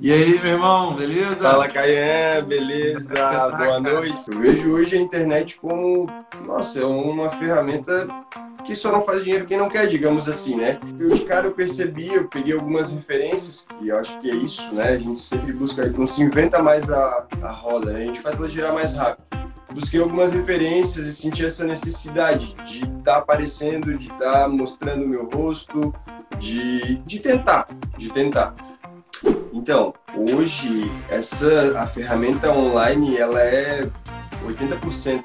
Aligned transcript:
E 0.00 0.12
aí, 0.12 0.38
meu 0.38 0.52
irmão, 0.52 0.96
beleza? 0.96 1.36
Fala, 1.36 1.68
Caian, 1.68 2.44
beleza? 2.46 3.14
Tá, 3.14 3.50
Boa 3.50 3.80
noite. 3.80 4.24
Eu 4.32 4.40
vejo 4.40 4.72
hoje 4.72 4.96
a 4.96 5.00
internet 5.00 5.58
como, 5.60 6.06
nossa, 6.46 6.80
é 6.80 6.84
uma 6.84 7.30
ferramenta 7.30 8.08
que 8.64 8.74
só 8.74 8.90
não 8.90 9.02
faz 9.02 9.24
dinheiro 9.24 9.46
quem 9.46 9.58
não 9.58 9.68
quer, 9.68 9.86
digamos 9.86 10.28
assim, 10.28 10.56
né? 10.56 10.78
Eu 10.98 11.10
de 11.10 11.24
cara 11.24 11.46
eu 11.46 11.52
percebi, 11.52 12.12
eu 12.12 12.28
peguei 12.28 12.54
algumas 12.54 12.92
referências, 12.92 13.66
e 13.80 13.88
eu 13.88 13.98
acho 13.98 14.18
que 14.20 14.28
é 14.28 14.34
isso, 14.34 14.74
né? 14.74 14.90
A 14.90 14.96
gente 14.96 15.20
sempre 15.20 15.52
busca, 15.52 15.86
não 15.86 16.06
se 16.06 16.22
inventa 16.22 16.62
mais 16.62 16.90
a, 16.90 17.26
a 17.42 17.50
roda, 17.50 17.92
né? 17.92 18.02
A 18.02 18.06
gente 18.06 18.20
faz 18.20 18.38
ela 18.38 18.48
girar 18.48 18.72
mais 18.72 18.94
rápido. 18.94 19.26
Busquei 19.70 20.00
algumas 20.00 20.32
referências 20.32 21.06
e 21.06 21.14
senti 21.14 21.44
essa 21.44 21.64
necessidade 21.64 22.54
de 22.64 22.78
estar 22.78 23.02
tá 23.04 23.16
aparecendo, 23.18 23.96
de 23.96 24.10
estar 24.10 24.32
tá 24.32 24.48
mostrando 24.48 25.04
o 25.04 25.08
meu 25.08 25.28
rosto, 25.28 25.94
de, 26.38 26.96
de 26.98 27.20
tentar, 27.20 27.68
de 27.96 28.10
tentar. 28.10 28.54
Então, 29.52 29.94
hoje 30.14 30.90
essa 31.10 31.78
a 31.78 31.86
ferramenta 31.86 32.50
online 32.50 33.16
ela 33.16 33.40
é 33.40 33.88
80%, 34.46 35.24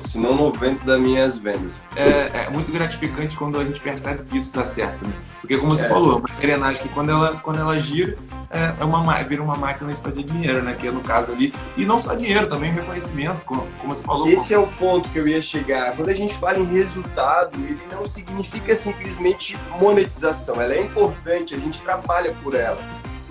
se 0.00 0.18
não 0.18 0.36
90% 0.52 0.84
das 0.84 1.00
minhas 1.00 1.38
vendas. 1.38 1.80
É, 1.96 2.44
é, 2.44 2.50
muito 2.50 2.70
gratificante 2.70 3.36
quando 3.36 3.58
a 3.58 3.64
gente 3.64 3.80
percebe 3.80 4.22
que 4.24 4.38
isso 4.38 4.48
está 4.48 4.64
certo, 4.64 5.06
né? 5.06 5.12
Porque 5.40 5.56
como 5.56 5.76
você 5.76 5.84
é. 5.84 5.88
falou, 5.88 6.18
uma 6.18 6.28
engrenagem 6.38 6.82
que 6.82 6.88
quando 6.90 7.10
ela, 7.10 7.36
quando 7.42 7.58
ela 7.58 7.78
gira, 7.80 8.18
é, 8.50 8.74
é 8.78 8.84
uma, 8.84 9.22
vira 9.22 9.42
uma 9.42 9.56
máquina 9.56 9.92
de 9.92 10.00
fazer 10.00 10.22
dinheiro, 10.24 10.62
né? 10.62 10.76
Que 10.78 10.88
é 10.88 10.90
no 10.90 11.00
caso 11.00 11.32
ali. 11.32 11.54
E 11.76 11.84
não 11.84 11.98
só 11.98 12.14
dinheiro, 12.14 12.48
também 12.48 12.72
reconhecimento, 12.72 13.42
como, 13.44 13.66
como 13.78 13.94
você 13.94 14.02
falou. 14.02 14.28
Esse 14.28 14.54
como... 14.54 14.66
é 14.66 14.68
o 14.68 14.72
ponto 14.72 15.08
que 15.08 15.18
eu 15.18 15.26
ia 15.26 15.40
chegar. 15.40 15.96
Quando 15.96 16.10
a 16.10 16.14
gente 16.14 16.34
fala 16.34 16.58
em 16.58 16.64
resultado, 16.64 17.58
ele 17.58 17.80
não 17.90 18.06
significa 18.06 18.76
simplesmente 18.76 19.56
monetização. 19.80 20.60
Ela 20.60 20.74
é 20.74 20.82
importante, 20.82 21.54
a 21.54 21.58
gente 21.58 21.80
trabalha 21.80 22.34
por 22.42 22.54
ela. 22.54 22.80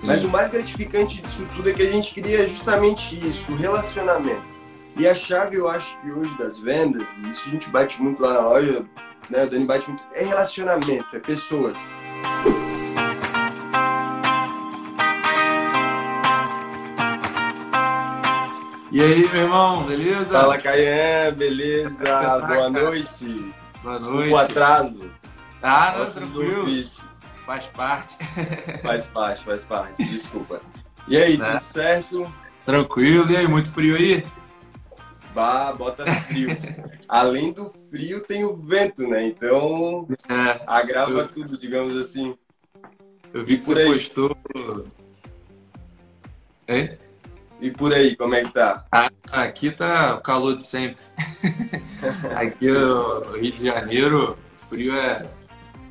Mas 0.02 0.24
o 0.24 0.28
mais 0.28 0.50
gratificante 0.50 1.20
disso 1.20 1.46
tudo 1.54 1.68
é 1.68 1.72
que 1.72 1.82
a 1.82 1.92
gente 1.92 2.14
cria 2.14 2.46
justamente 2.46 3.14
isso, 3.26 3.52
o 3.52 3.56
relacionamento. 3.56 4.42
E 4.96 5.06
a 5.06 5.14
chave, 5.14 5.56
eu 5.56 5.68
acho 5.68 5.98
que 6.00 6.10
hoje 6.10 6.36
das 6.36 6.58
vendas, 6.58 7.08
e 7.18 7.28
isso 7.30 7.48
a 7.48 7.50
gente 7.50 7.70
bate 7.70 8.00
muito 8.02 8.22
lá 8.22 8.34
na 8.34 8.40
loja, 8.40 8.84
né? 9.30 9.44
O 9.44 9.50
Dani 9.50 9.64
bate 9.64 9.88
muito, 9.88 10.02
é 10.14 10.24
relacionamento, 10.24 11.06
é 11.14 11.18
pessoas. 11.18 11.76
E 18.92 19.00
aí, 19.00 19.28
meu 19.28 19.42
irmão, 19.42 19.84
beleza? 19.84 20.24
Fala, 20.24 20.58
Caian, 20.58 21.32
beleza? 21.34 22.04
Tá, 22.04 22.38
Boa 22.40 22.68
noite. 22.68 23.54
Boa 23.84 24.00
noite. 24.00 24.32
o 24.32 24.36
atraso. 24.36 25.10
Ah, 25.62 25.94
não, 25.96 26.10
tranquilo. 26.10 26.66
Faz 27.44 27.66
parte. 27.66 28.16
faz 28.82 29.06
parte, 29.06 29.44
faz 29.44 29.62
parte. 29.62 30.04
Desculpa. 30.04 30.60
E 31.08 31.16
aí, 31.16 31.36
né? 31.36 31.52
tudo 31.52 31.62
certo? 31.62 32.32
Tranquilo. 32.64 33.30
E 33.30 33.36
aí, 33.36 33.48
muito 33.48 33.70
frio 33.70 33.96
aí? 33.96 34.24
Bah, 35.34 35.72
bota 35.72 36.04
frio. 36.06 36.50
Além 37.08 37.52
do 37.52 37.72
frio, 37.90 38.22
tem 38.22 38.44
o 38.44 38.56
vento, 38.56 39.06
né? 39.06 39.26
Então, 39.26 40.06
é, 40.28 40.62
agrava 40.66 41.10
eu... 41.10 41.28
tudo, 41.28 41.58
digamos 41.58 41.96
assim. 41.96 42.36
Eu 43.32 43.44
vi 43.44 43.54
e 43.54 43.58
que 43.58 43.64
você 43.64 43.80
aí? 43.80 43.92
postou... 43.92 44.36
Hein? 46.68 46.98
E 47.60 47.70
por 47.70 47.92
aí, 47.92 48.16
como 48.16 48.34
é 48.34 48.44
que 48.44 48.52
tá? 48.52 48.86
Ah, 48.90 49.10
aqui 49.32 49.70
tá 49.70 50.14
o 50.14 50.20
calor 50.20 50.56
de 50.56 50.64
sempre. 50.64 50.96
aqui 52.34 52.70
no 52.70 53.20
Rio 53.36 53.52
de 53.52 53.66
Janeiro, 53.66 54.38
o 54.56 54.58
frio 54.58 54.94
é 54.94 55.22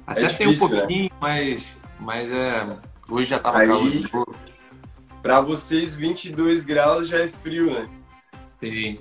até 0.09 0.23
é 0.23 0.27
difícil, 0.27 0.37
tem 0.37 0.47
um 0.47 0.71
né? 0.71 0.79
pouquinho, 0.79 1.03
né? 1.03 1.09
mas, 1.21 1.77
mas 1.99 2.31
é, 2.31 2.77
hoje 3.07 3.29
já 3.29 3.39
tava 3.39 3.59
Aí, 3.59 3.67
calor. 3.67 4.35
Pra 5.21 5.39
vocês, 5.39 5.93
22 5.93 6.65
graus 6.65 7.07
já 7.07 7.19
é 7.19 7.27
frio, 7.27 7.71
né? 7.71 7.87
Sim. 8.59 8.99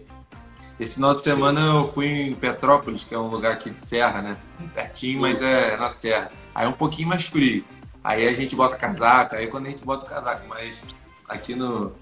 Esse 0.79 0.95
final 0.95 1.15
de 1.15 1.23
semana 1.23 1.61
eu 1.61 1.89
fui 1.89 2.07
em 2.07 2.35
Petrópolis, 2.35 3.05
que 3.05 3.15
é 3.15 3.19
um 3.19 3.29
lugar 3.29 3.53
aqui 3.53 3.71
de 3.71 3.79
serra, 3.79 4.21
né? 4.21 4.37
Pertinho, 4.75 5.21
mas 5.21 5.41
é 5.41 5.77
na 5.77 5.91
serra. 5.91 6.31
Aí 6.55 6.67
é 6.67 6.69
um 6.69 6.73
pouquinho 6.73 7.09
mais 7.09 7.25
frio. 7.25 7.65
Aí 8.05 8.29
a 8.29 8.33
gente 8.33 8.55
bota 8.55 8.77
casaco, 8.77 9.35
aí 9.35 9.47
quando 9.47 9.67
a 9.67 9.71
gente 9.71 9.85
bota 9.85 10.05
o 10.05 10.09
casaco, 10.09 10.47
mas 10.47 10.85
aqui 11.29 11.55
no, 11.55 11.93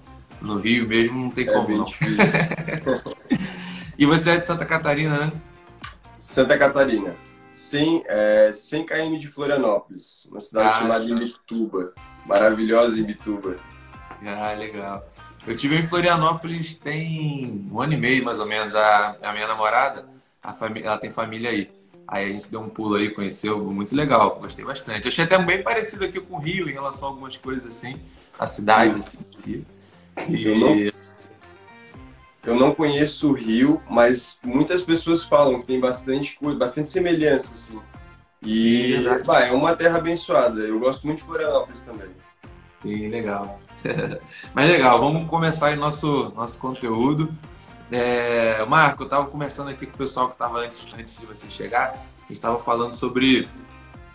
no 0.41 0.59
Rio 0.59 0.87
mesmo 0.87 1.17
não 1.17 1.31
tem 1.31 1.47
é 1.47 1.51
como 1.51 1.77
não. 1.77 1.85
e 3.97 4.05
você 4.05 4.31
é 4.31 4.37
de 4.37 4.45
Santa 4.45 4.65
Catarina, 4.65 5.25
né? 5.25 5.31
Santa 6.19 6.57
Catarina. 6.57 7.15
100, 7.57 8.03
é, 8.05 8.51
100 8.53 8.85
km 8.85 9.17
de 9.17 9.27
Florianópolis, 9.27 10.27
uma 10.29 10.39
cidade 10.39 10.69
ah, 10.69 10.73
chamada 10.73 11.03
Imbituba. 11.03 11.93
Maravilhosa 12.23 12.99
Imbituba. 12.99 13.57
Ah, 14.23 14.53
legal. 14.53 15.03
Eu 15.45 15.57
tive 15.57 15.75
em 15.75 15.87
Florianópolis 15.87 16.75
tem 16.75 17.67
um 17.71 17.81
ano 17.81 17.93
e 17.93 17.97
meio, 17.97 18.23
mais 18.23 18.39
ou 18.39 18.45
menos. 18.45 18.75
A, 18.75 19.17
a 19.23 19.33
minha 19.33 19.47
namorada, 19.47 20.05
a 20.41 20.53
família, 20.53 20.87
ela 20.87 20.97
tem 20.99 21.09
família 21.09 21.49
aí. 21.49 21.71
Aí 22.07 22.29
a 22.29 22.31
gente 22.31 22.47
deu 22.49 22.61
um 22.61 22.69
pulo 22.69 22.95
aí, 22.95 23.09
conheceu, 23.09 23.59
muito 23.59 23.95
legal, 23.95 24.39
gostei 24.39 24.63
bastante. 24.63 25.05
Eu 25.05 25.09
achei 25.09 25.25
até 25.25 25.37
bem 25.39 25.63
parecido 25.63 26.05
aqui 26.05 26.21
com 26.21 26.35
o 26.35 26.39
Rio 26.39 26.69
em 26.69 26.73
relação 26.73 27.07
a 27.07 27.11
algumas 27.11 27.37
coisas 27.37 27.65
assim, 27.65 27.99
a 28.37 28.45
cidade 28.45 28.99
assim, 28.99 29.17
em 29.17 29.35
si. 29.35 29.67
E... 30.29 30.45
Eu 30.45 30.57
não 30.57 30.73
eu 32.47 32.55
não 32.55 32.73
conheço 32.73 33.29
o 33.29 33.33
Rio, 33.33 33.81
mas 33.89 34.39
muitas 34.41 34.81
pessoas 34.81 35.21
falam 35.21 35.59
que 35.59 35.67
tem 35.67 35.81
bastante 35.81 36.37
coisa, 36.39 36.57
bastante 36.57 36.87
semelhança, 36.87 37.53
assim. 37.53 37.77
E 38.41 39.03
bah, 39.25 39.41
é 39.41 39.51
uma 39.51 39.75
terra 39.75 39.97
abençoada. 39.97 40.61
Eu 40.61 40.79
gosto 40.79 41.05
muito 41.05 41.19
de 41.19 41.25
Florianópolis 41.25 41.81
também. 41.81 42.07
Sim, 42.81 43.09
legal. 43.09 43.59
mas 44.55 44.69
legal, 44.69 44.97
vamos 44.97 45.29
começar 45.29 45.67
aí 45.67 45.75
nosso, 45.75 46.31
nosso 46.37 46.57
conteúdo. 46.57 47.29
É, 47.91 48.63
Marco, 48.65 49.03
eu 49.03 49.07
estava 49.07 49.25
conversando 49.25 49.69
aqui 49.69 49.85
com 49.85 49.95
o 49.95 49.97
pessoal 49.97 50.27
que 50.27 50.35
estava 50.35 50.59
antes, 50.59 50.87
antes 50.97 51.19
de 51.19 51.25
você 51.25 51.49
chegar. 51.49 51.89
A 51.89 52.21
gente 52.21 52.31
estava 52.31 52.57
falando 52.57 52.93
sobre, 52.93 53.45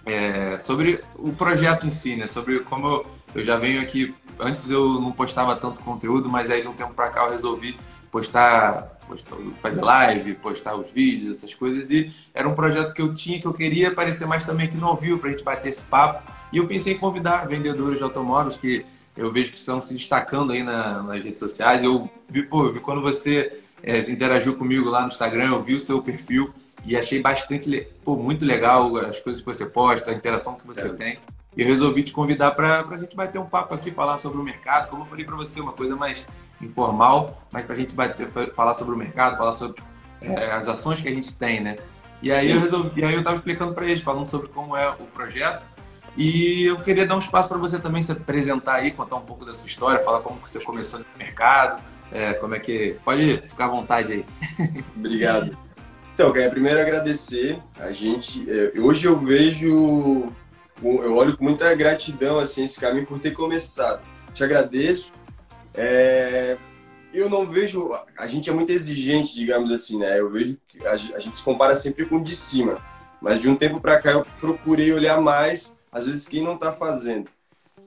é, 0.07 0.59
sobre 0.59 1.05
o 1.17 1.35
projeto 1.35 1.87
em 1.87 1.91
si, 1.91 2.17
né? 2.17 2.27
Sobre 2.27 2.61
como 2.61 2.87
eu, 2.87 3.07
eu 3.35 3.45
já 3.45 3.59
venho 3.59 3.83
aqui. 3.83 4.15
Antes 4.41 4.71
eu 4.71 4.89
não 4.89 5.13
postava 5.13 5.55
tanto 5.55 5.83
conteúdo, 5.83 6.31
mas 6.31 6.49
aí 6.49 6.63
de 6.63 6.69
um 6.69 6.73
tempo 6.73 6.95
para 6.95 7.11
cá 7.11 7.25
eu 7.27 7.31
resolvi 7.31 7.77
postar, 8.13 8.99
postar, 9.09 9.37
fazer 9.63 9.81
live, 9.81 10.35
postar 10.35 10.77
os 10.77 10.91
vídeos, 10.91 11.39
essas 11.39 11.55
coisas. 11.55 11.91
E 11.91 12.13
era 12.35 12.47
um 12.47 12.55
projeto 12.55 12.93
que 12.93 13.01
eu 13.01 13.13
tinha, 13.15 13.41
que 13.41 13.47
eu 13.47 13.55
queria 13.55 13.89
aparecer 13.89 14.27
mais 14.27 14.45
também 14.45 14.67
aqui 14.67 14.77
no 14.77 14.87
ao 14.87 14.97
vivo, 14.97 15.19
para 15.19 15.31
a 15.31 15.33
gente 15.33 15.43
bater 15.43 15.71
esse 15.71 15.85
papo. 15.85 16.31
E 16.53 16.59
eu 16.59 16.69
pensei 16.69 16.93
em 16.93 16.99
convidar 16.99 17.49
vendedores 17.49 17.97
de 17.97 18.05
automóveis 18.05 18.57
que 18.57 18.85
eu 19.17 19.33
vejo 19.33 19.51
que 19.51 19.59
estão 19.59 19.81
se 19.81 19.95
destacando 19.95 20.53
aí 20.53 20.63
na, 20.63 21.03
nas 21.03 21.25
redes 21.25 21.41
sociais. 21.41 21.83
Eu 21.83 22.09
vi, 22.29 22.43
pô, 22.43 22.67
eu 22.67 22.73
vi 22.75 22.81
quando 22.81 23.01
você 23.01 23.59
é, 23.83 23.99
interagiu 23.99 24.55
comigo 24.57 24.91
lá 24.91 25.01
no 25.01 25.09
Instagram, 25.09 25.49
eu 25.49 25.63
vi 25.63 25.75
o 25.75 25.81
seu 25.81 26.03
perfil 26.03 26.53
e 26.85 26.97
achei 26.97 27.21
bastante, 27.21 27.89
pô, 28.05 28.17
muito 28.17 28.45
legal 28.45 28.95
as 28.99 29.19
coisas 29.21 29.41
que 29.41 29.47
você 29.47 29.65
posta, 29.65 30.11
a 30.11 30.15
interação 30.15 30.55
que 30.55 30.67
você 30.67 30.89
é. 30.89 30.91
tem. 30.91 31.19
E 31.57 31.63
eu 31.63 31.67
resolvi 31.67 32.03
te 32.03 32.13
convidar 32.13 32.51
para 32.53 32.81
a 32.81 32.97
gente 32.97 33.17
bater 33.17 33.39
um 33.39 33.47
papo 33.47 33.75
aqui, 33.75 33.91
falar 33.91 34.19
sobre 34.19 34.39
o 34.39 34.43
mercado. 34.43 34.89
Como 34.89 35.03
eu 35.03 35.07
falei 35.07 35.25
para 35.25 35.37
você, 35.37 35.61
uma 35.61 35.73
coisa 35.73 35.95
mais 35.97 36.27
informal, 36.65 37.43
mas 37.51 37.65
para 37.65 37.75
a 37.75 37.79
gente 37.79 37.95
bater, 37.95 38.29
falar 38.55 38.75
sobre 38.75 38.95
o 38.95 38.99
mercado, 38.99 39.37
falar 39.37 39.53
sobre 39.53 39.83
é, 40.21 40.53
as 40.53 40.69
ações 40.69 41.01
que 41.01 41.09
a 41.09 41.13
gente 41.13 41.35
tem, 41.35 41.61
né? 41.61 41.77
E 42.23 42.31
aí 42.31 42.51
eu 42.51 42.61
resolvi, 42.61 43.05
aí 43.05 43.13
eu 43.13 43.19
estava 43.19 43.37
explicando 43.37 43.75
para 43.75 43.87
eles, 43.87 44.01
falando 44.01 44.27
sobre 44.27 44.49
como 44.49 44.77
é 44.77 44.89
o 44.91 45.07
projeto. 45.07 45.67
E 46.17 46.65
eu 46.65 46.77
queria 46.77 47.07
dar 47.07 47.17
um 47.17 47.19
espaço 47.19 47.49
para 47.49 47.59
você 47.59 47.79
também 47.79 48.03
se 48.03 48.13
apresentar 48.13 48.75
aí, 48.75 48.93
contar 48.93 49.17
um 49.17 49.23
pouco 49.23 49.45
da 49.45 49.55
sua 49.55 49.67
história, 49.67 50.05
falar 50.05 50.21
como 50.21 50.39
que 50.41 50.49
você 50.49 50.61
começou 50.61 51.01
no 51.01 51.07
mercado, 51.19 51.83
é, 52.13 52.35
como 52.35 52.55
é 52.55 52.61
que. 52.61 52.97
Pode 53.05 53.43
ficar 53.49 53.65
à 53.65 53.69
vontade 53.69 54.13
aí. 54.13 54.25
Obrigado. 54.97 55.57
Então, 56.15 56.33
quero 56.33 56.51
primeiro 56.51 56.81
agradecer 56.81 57.59
a 57.81 57.91
gente. 57.91 58.49
É, 58.49 58.79
hoje 58.79 59.07
eu 59.07 59.19
vejo, 59.19 60.33
eu 60.83 61.17
olho 61.17 61.37
com 61.37 61.45
muita 61.45 61.75
gratidão 61.75 62.39
assim 62.39 62.65
esse 62.65 62.79
caminho 62.79 63.07
por 63.07 63.19
ter 63.19 63.33
começado. 63.33 64.03
Te 64.35 64.45
agradeço 64.45 65.13
é, 65.75 66.57
eu 67.13 67.29
não 67.29 67.47
vejo. 67.47 67.93
A 68.17 68.27
gente 68.27 68.49
é 68.49 68.53
muito 68.53 68.71
exigente, 68.71 69.35
digamos 69.35 69.71
assim, 69.71 69.99
né? 69.99 70.19
Eu 70.19 70.31
vejo 70.31 70.57
que 70.69 70.85
a, 70.87 70.97
gente 70.97 71.37
se 71.37 71.43
compara 71.43 71.77
sempre 71.77 72.07
com 72.07 72.17
o 72.17 72.23
de 72.23 72.35
cima. 72.35 72.79
Mas 73.21 73.41
de 73.41 73.49
um 73.49 73.55
tempo 73.55 73.81
para 73.81 74.01
cá 74.01 74.13
eu 74.13 74.27
procurei 74.41 74.93
olhar 74.93 75.21
mais, 75.21 75.73
às 75.93 76.07
vezes, 76.07 76.27
quem 76.27 76.43
não 76.43 76.55
está 76.55 76.73
fazendo. 76.73 77.29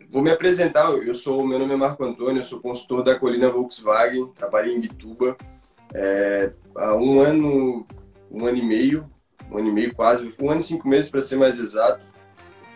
Vou 0.09 0.21
me 0.21 0.31
apresentar. 0.31 0.91
Eu 0.91 1.13
sou, 1.13 1.45
meu 1.45 1.59
nome 1.59 1.73
é 1.73 1.77
Marco 1.77 2.03
Antônio, 2.05 2.39
eu 2.39 2.43
sou 2.43 2.61
consultor 2.61 3.03
da 3.03 3.19
Colina 3.19 3.49
Volkswagen, 3.49 4.27
trabalho 4.35 4.71
em 4.71 4.79
Bituba. 4.79 5.35
É, 5.93 6.53
há 6.75 6.95
um 6.95 7.19
ano, 7.19 7.85
um 8.31 8.45
ano 8.45 8.57
e 8.57 8.61
meio, 8.61 9.09
um 9.51 9.57
ano 9.57 9.69
e 9.69 9.71
meio 9.71 9.93
quase, 9.93 10.33
um 10.41 10.49
ano 10.49 10.61
e 10.61 10.63
cinco 10.63 10.87
meses 10.87 11.09
para 11.09 11.21
ser 11.21 11.35
mais 11.35 11.59
exato. 11.59 12.05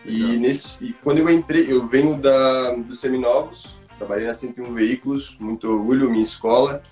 E, 0.04 0.36
nesse, 0.38 0.76
e 0.82 0.92
quando 0.94 1.18
eu 1.18 1.30
entrei, 1.30 1.70
eu 1.70 1.86
venho 1.86 2.16
da, 2.16 2.74
dos 2.74 3.00
Seminovos, 3.00 3.79
Trabalhei 4.00 4.26
na 4.26 4.32
101 4.32 4.72
Veículos, 4.72 5.36
muito 5.38 5.70
orgulho, 5.70 6.08
minha 6.08 6.22
escola. 6.22 6.82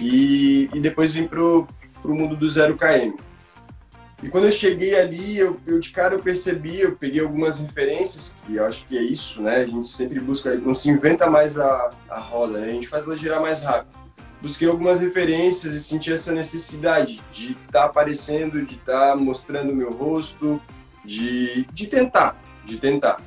E, 0.00 0.70
e 0.72 0.78
depois 0.78 1.12
vim 1.12 1.26
pro, 1.26 1.66
pro 2.00 2.14
mundo 2.14 2.36
do 2.36 2.48
zero 2.48 2.76
KM. 2.76 3.16
E 4.22 4.28
quando 4.28 4.44
eu 4.44 4.52
cheguei 4.52 4.94
ali, 4.94 5.36
eu, 5.36 5.58
eu, 5.66 5.80
de 5.80 5.90
cara 5.90 6.14
eu 6.14 6.20
percebi, 6.20 6.78
eu 6.78 6.94
peguei 6.94 7.20
algumas 7.20 7.58
referências, 7.58 8.36
e 8.48 8.54
eu 8.54 8.64
acho 8.64 8.86
que 8.86 8.96
é 8.96 9.02
isso, 9.02 9.42
né? 9.42 9.56
A 9.56 9.66
gente 9.66 9.88
sempre 9.88 10.20
busca, 10.20 10.54
não 10.54 10.72
se 10.72 10.88
inventa 10.88 11.28
mais 11.28 11.58
a, 11.58 11.92
a 12.08 12.20
roda, 12.20 12.60
né? 12.60 12.68
A 12.68 12.72
gente 12.72 12.86
faz 12.86 13.04
ela 13.04 13.16
girar 13.16 13.40
mais 13.40 13.64
rápido. 13.64 13.90
Busquei 14.40 14.68
algumas 14.68 15.00
referências 15.00 15.74
e 15.74 15.82
senti 15.82 16.12
essa 16.12 16.30
necessidade 16.30 17.20
de 17.32 17.52
estar 17.66 17.80
tá 17.80 17.84
aparecendo, 17.86 18.64
de 18.64 18.76
estar 18.76 19.10
tá 19.10 19.16
mostrando 19.16 19.72
o 19.72 19.76
meu 19.76 19.92
rosto, 19.92 20.62
de, 21.04 21.64
de 21.72 21.88
tentar, 21.88 22.40
de 22.64 22.78
tentar. 22.78 23.20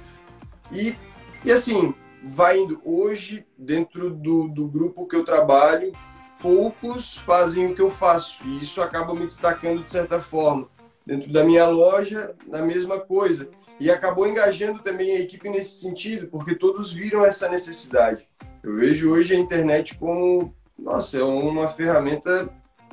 E, 0.72 0.96
e 1.44 1.52
assim, 1.52 1.94
vai 2.24 2.60
indo. 2.60 2.82
Hoje, 2.84 3.46
dentro 3.58 4.10
do, 4.10 4.48
do 4.50 4.68
grupo 4.68 5.08
que 5.08 5.16
eu 5.16 5.24
trabalho, 5.24 5.92
poucos 6.40 7.18
fazem 7.18 7.68
o 7.68 7.76
que 7.76 7.82
eu 7.82 7.90
faço, 7.90 8.46
e 8.46 8.62
isso 8.62 8.82
acaba 8.82 9.14
me 9.14 9.26
destacando 9.26 9.84
de 9.84 9.90
certa 9.90 10.22
forma 10.22 10.68
dentro 11.06 11.32
da 11.32 11.44
minha 11.44 11.68
loja, 11.68 12.36
na 12.46 12.62
mesma 12.62 13.00
coisa. 13.00 13.50
E 13.80 13.90
acabou 13.90 14.28
engajando 14.28 14.80
também 14.80 15.16
a 15.16 15.20
equipe 15.22 15.48
nesse 15.48 15.82
sentido, 15.82 16.28
porque 16.28 16.56
todos 16.56 16.92
viram 16.92 17.26
essa 17.26 17.48
necessidade. 17.48 18.28
Eu 18.62 18.76
vejo 18.76 19.12
hoje 19.12 19.34
a 19.34 19.40
internet 19.40 19.98
como, 19.98 20.54
nossa, 20.78 21.18
é 21.18 21.24
uma 21.24 21.70
ferramenta 21.70 22.50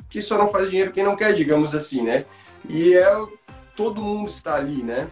que 0.09 0.21
só 0.21 0.37
não 0.37 0.47
faz 0.47 0.69
dinheiro 0.69 0.93
quem 0.93 1.03
não 1.03 1.15
quer, 1.15 1.33
digamos 1.33 1.75
assim, 1.75 2.01
né? 2.03 2.25
E 2.69 2.93
é 2.93 3.05
todo 3.75 4.01
mundo 4.01 4.29
está 4.29 4.55
ali, 4.55 4.81
né? 4.81 5.09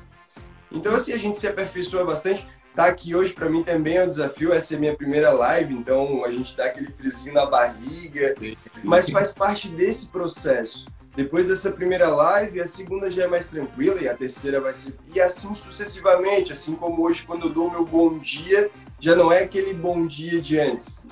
Então 0.71 0.95
assim 0.95 1.11
a 1.11 1.17
gente 1.17 1.37
se 1.37 1.47
aperfeiçoa 1.47 2.05
bastante. 2.05 2.47
Tá 2.75 2.85
aqui 2.85 3.15
hoje 3.15 3.33
para 3.33 3.49
mim 3.49 3.61
também 3.61 3.97
é 3.97 4.03
um 4.03 4.07
desafio, 4.07 4.51
essa 4.51 4.73
é 4.73 4.77
a 4.77 4.79
minha 4.79 4.95
primeira 4.95 5.31
live, 5.31 5.75
então 5.75 6.25
a 6.25 6.31
gente 6.31 6.57
dá 6.57 6.65
aquele 6.65 6.91
frisinho 6.91 7.33
na 7.33 7.45
barriga, 7.45 8.35
mas 8.83 9.09
faz 9.09 9.31
parte 9.31 9.69
desse 9.69 10.07
processo. 10.07 10.87
Depois 11.15 11.49
dessa 11.49 11.71
primeira 11.71 12.09
live, 12.09 12.59
a 12.59 12.65
segunda 12.65 13.11
já 13.11 13.25
é 13.25 13.27
mais 13.27 13.47
tranquila 13.47 14.01
e 14.01 14.09
a 14.09 14.17
terceira 14.17 14.59
vai 14.59 14.73
ser. 14.73 14.95
E 15.13 15.21
assim 15.21 15.53
sucessivamente, 15.53 16.51
assim 16.51 16.73
como 16.73 17.03
hoje, 17.03 17.23
quando 17.23 17.45
eu 17.45 17.49
dou 17.51 17.69
meu 17.69 17.85
bom 17.85 18.17
dia, 18.17 18.71
já 18.99 19.15
não 19.15 19.31
é 19.31 19.43
aquele 19.43 19.75
bom 19.75 20.07
dia 20.07 20.41
de 20.41 20.59
antes. 20.59 21.05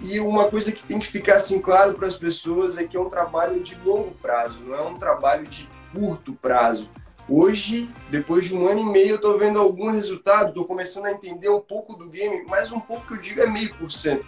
E 0.00 0.18
uma 0.18 0.48
coisa 0.48 0.72
que 0.72 0.82
tem 0.82 0.98
que 0.98 1.06
ficar 1.06 1.36
assim 1.36 1.60
claro 1.60 1.94
para 1.94 2.08
as 2.08 2.16
pessoas 2.16 2.76
é 2.76 2.82
que 2.82 2.96
é 2.96 3.00
um 3.00 3.08
trabalho 3.08 3.60
de 3.60 3.76
longo 3.84 4.10
prazo, 4.20 4.58
não 4.66 4.74
é 4.74 4.82
um 4.82 4.94
trabalho 4.94 5.46
de 5.46 5.68
curto 5.94 6.32
prazo. 6.32 6.90
Hoje, 7.34 7.88
depois 8.10 8.44
de 8.44 8.54
um 8.54 8.68
ano 8.68 8.80
e 8.80 8.84
meio, 8.84 9.12
eu 9.12 9.16
estou 9.16 9.38
vendo 9.38 9.58
algum 9.58 9.90
resultado, 9.90 10.50
estou 10.50 10.66
começando 10.66 11.06
a 11.06 11.12
entender 11.12 11.48
um 11.48 11.60
pouco 11.60 11.96
do 11.96 12.06
game, 12.06 12.44
mas 12.46 12.70
um 12.70 12.78
pouco 12.78 13.06
que 13.06 13.14
eu 13.14 13.16
digo 13.16 13.40
é 13.40 13.46
meio 13.46 13.74
por 13.76 13.90
cento. 13.90 14.26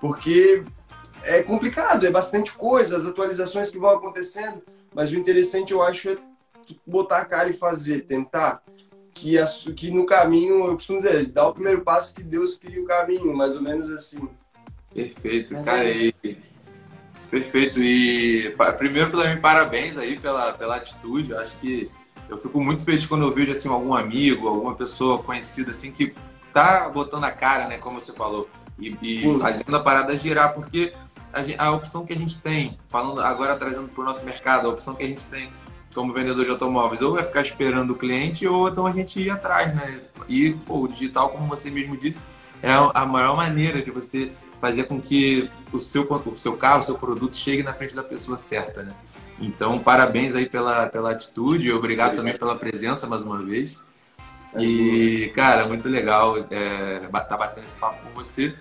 Porque 0.00 0.62
é 1.24 1.42
complicado, 1.42 2.06
é 2.06 2.12
bastante 2.12 2.52
coisa, 2.54 2.96
as 2.96 3.06
atualizações 3.06 3.70
que 3.70 3.78
vão 3.78 3.90
acontecendo, 3.90 4.62
mas 4.94 5.10
o 5.10 5.16
interessante 5.16 5.72
eu 5.72 5.82
acho 5.82 6.10
é 6.10 6.16
botar 6.86 7.18
a 7.18 7.24
cara 7.24 7.50
e 7.50 7.54
fazer, 7.54 8.02
tentar. 8.02 8.62
Que, 9.12 9.36
a, 9.36 9.44
que 9.74 9.90
no 9.90 10.06
caminho, 10.06 10.64
eu 10.64 10.74
costumo 10.74 11.00
dizer, 11.00 11.26
dá 11.26 11.48
o 11.48 11.54
primeiro 11.54 11.80
passo 11.80 12.14
que 12.14 12.22
Deus 12.22 12.56
cria 12.56 12.80
o 12.80 12.86
caminho, 12.86 13.36
mais 13.36 13.56
ou 13.56 13.62
menos 13.62 13.90
assim. 13.90 14.28
Perfeito, 14.94 15.54
mas 15.54 15.64
cara. 15.64 15.84
É 15.88 15.96
e, 15.96 16.38
perfeito. 17.28 17.80
E 17.80 18.54
primeiro, 18.78 19.10
também, 19.10 19.40
parabéns 19.40 19.98
aí 19.98 20.16
pela, 20.20 20.52
pela 20.52 20.76
atitude. 20.76 21.32
Eu 21.32 21.38
acho 21.40 21.56
que 21.58 21.90
eu 22.28 22.36
fico 22.36 22.60
muito 22.60 22.84
feliz 22.84 23.06
quando 23.06 23.22
eu 23.22 23.32
vejo 23.32 23.52
assim, 23.52 23.68
algum 23.68 23.94
amigo, 23.94 24.48
alguma 24.48 24.74
pessoa 24.74 25.18
conhecida 25.18 25.70
assim, 25.70 25.90
que 25.90 26.14
tá 26.52 26.88
botando 26.88 27.24
a 27.24 27.30
cara, 27.30 27.66
né, 27.66 27.78
como 27.78 28.00
você 28.00 28.12
falou, 28.12 28.48
e, 28.78 28.96
e 29.02 29.38
fazendo 29.38 29.76
a 29.76 29.80
parada 29.80 30.16
girar, 30.16 30.54
porque 30.54 30.92
a, 31.32 31.66
a, 31.66 31.72
opção 31.72 32.06
que 32.06 32.12
a 32.12 32.16
gente 32.16 32.40
tem, 32.40 32.78
falando 32.88 33.20
agora 33.20 33.56
trazendo 33.56 33.88
para 33.88 34.02
o 34.02 34.04
nosso 34.04 34.24
mercado, 34.24 34.66
a 34.66 34.70
opção 34.70 34.94
que 34.94 35.02
a 35.04 35.06
gente 35.06 35.26
tem 35.26 35.50
como 35.94 36.12
vendedor 36.12 36.44
de 36.44 36.50
automóveis, 36.50 37.02
ou 37.02 37.18
é 37.18 37.22
ficar 37.22 37.42
esperando 37.42 37.92
o 37.92 37.96
cliente, 37.96 38.46
ou 38.46 38.68
então 38.68 38.86
a 38.86 38.92
gente 38.92 39.20
ir 39.20 39.30
atrás, 39.30 39.74
né? 39.74 40.00
E 40.28 40.52
pô, 40.66 40.80
o 40.80 40.88
digital, 40.88 41.30
como 41.30 41.46
você 41.46 41.70
mesmo 41.70 41.96
disse, 41.96 42.24
é 42.62 42.72
a 42.72 43.06
maior 43.06 43.36
maneira 43.36 43.80
de 43.82 43.90
você 43.90 44.32
fazer 44.60 44.84
com 44.84 45.00
que 45.00 45.50
o 45.72 45.78
seu, 45.78 46.02
o 46.02 46.36
seu 46.36 46.56
carro, 46.56 46.80
o 46.80 46.82
seu 46.82 46.96
produto 46.96 47.36
chegue 47.36 47.62
na 47.62 47.72
frente 47.72 47.94
da 47.94 48.02
pessoa 48.02 48.36
certa, 48.36 48.82
né? 48.82 48.94
Então, 49.44 49.78
parabéns 49.78 50.34
aí 50.34 50.48
pela, 50.48 50.86
pela 50.86 51.10
atitude, 51.10 51.70
obrigado 51.70 52.16
também 52.16 52.36
pela 52.36 52.56
presença 52.56 53.06
mais 53.06 53.22
uma 53.22 53.42
vez. 53.42 53.78
E, 54.58 55.30
cara, 55.34 55.66
muito 55.66 55.88
legal 55.88 56.36
é, 56.50 57.00
tá 57.28 57.36
batendo 57.36 57.64
esse 57.64 57.76
papo 57.76 58.02
com 58.02 58.10
você. 58.10 58.54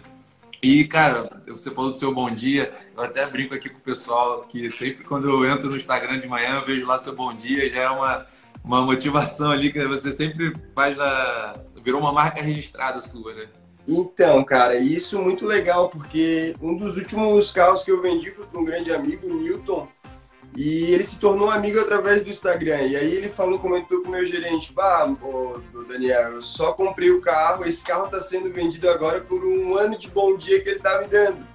E, 0.62 0.86
cara, 0.86 1.30
você 1.48 1.72
falou 1.72 1.92
do 1.92 1.98
seu 1.98 2.14
bom 2.14 2.30
dia. 2.30 2.74
Eu 2.98 3.04
até 3.04 3.26
brinco 3.26 3.54
aqui 3.54 3.70
com 3.70 3.78
o 3.78 3.82
pessoal 3.82 4.44
que 4.44 4.72
sempre 4.72 5.06
quando 5.06 5.30
eu 5.30 5.50
entro 5.50 5.70
no 5.70 5.78
Instagram 5.78 6.20
de 6.20 6.28
manhã, 6.28 6.56
eu 6.56 6.66
vejo 6.66 6.86
lá 6.86 7.00
seu 7.00 7.16
bom 7.16 7.34
dia, 7.34 7.70
já 7.70 7.82
é 7.82 7.90
uma, 7.90 8.26
uma 8.64 8.82
motivação 8.82 9.52
ali 9.52 9.72
que 9.72 9.86
você 9.86 10.12
sempre 10.12 10.54
faz 10.76 11.00
a... 11.00 11.56
virou 11.82 12.02
uma 12.02 12.12
marca 12.12 12.42
registrada 12.42 13.02
sua, 13.02 13.34
né? 13.34 13.48
Então, 13.88 14.44
cara, 14.44 14.78
isso 14.80 15.18
é 15.18 15.22
muito 15.22 15.46
legal, 15.46 15.90
porque 15.90 16.56
um 16.62 16.76
dos 16.76 16.98
últimos 16.98 17.52
carros 17.52 17.84
que 17.84 17.92
eu 17.92 18.02
vendi 18.02 18.32
foi 18.32 18.46
para 18.46 18.60
um 18.60 18.66
grande 18.66 18.94
amigo, 18.94 19.28
o 19.28 19.42
Newton, 19.42 19.88
e 20.56 20.92
ele 20.92 21.04
se 21.04 21.20
tornou 21.20 21.50
amigo 21.50 21.80
através 21.80 22.24
do 22.24 22.30
Instagram. 22.30 22.84
E 22.84 22.96
aí 22.96 23.16
ele 23.16 23.30
falou, 23.30 23.60
comentou 23.60 24.02
com 24.02 24.10
o 24.10 24.12
meu 24.12 24.26
gerente, 24.26 24.72
bah, 24.72 25.06
ô, 25.22 25.60
Daniel, 25.88 26.34
eu 26.34 26.42
só 26.42 26.74
comprei 26.74 27.12
o 27.12 27.22
carro, 27.22 27.66
esse 27.66 27.84
carro 27.84 28.06
está 28.06 28.20
sendo 28.20 28.52
vendido 28.54 28.90
agora 28.90 29.22
por 29.22 29.44
um 29.44 29.76
ano 29.76 29.98
de 29.98 30.08
bom 30.10 30.38
dia 30.38 30.62
que 30.62 30.70
ele 30.70 30.78
está 30.78 31.00
me 31.00 31.08
dando. 31.08 31.48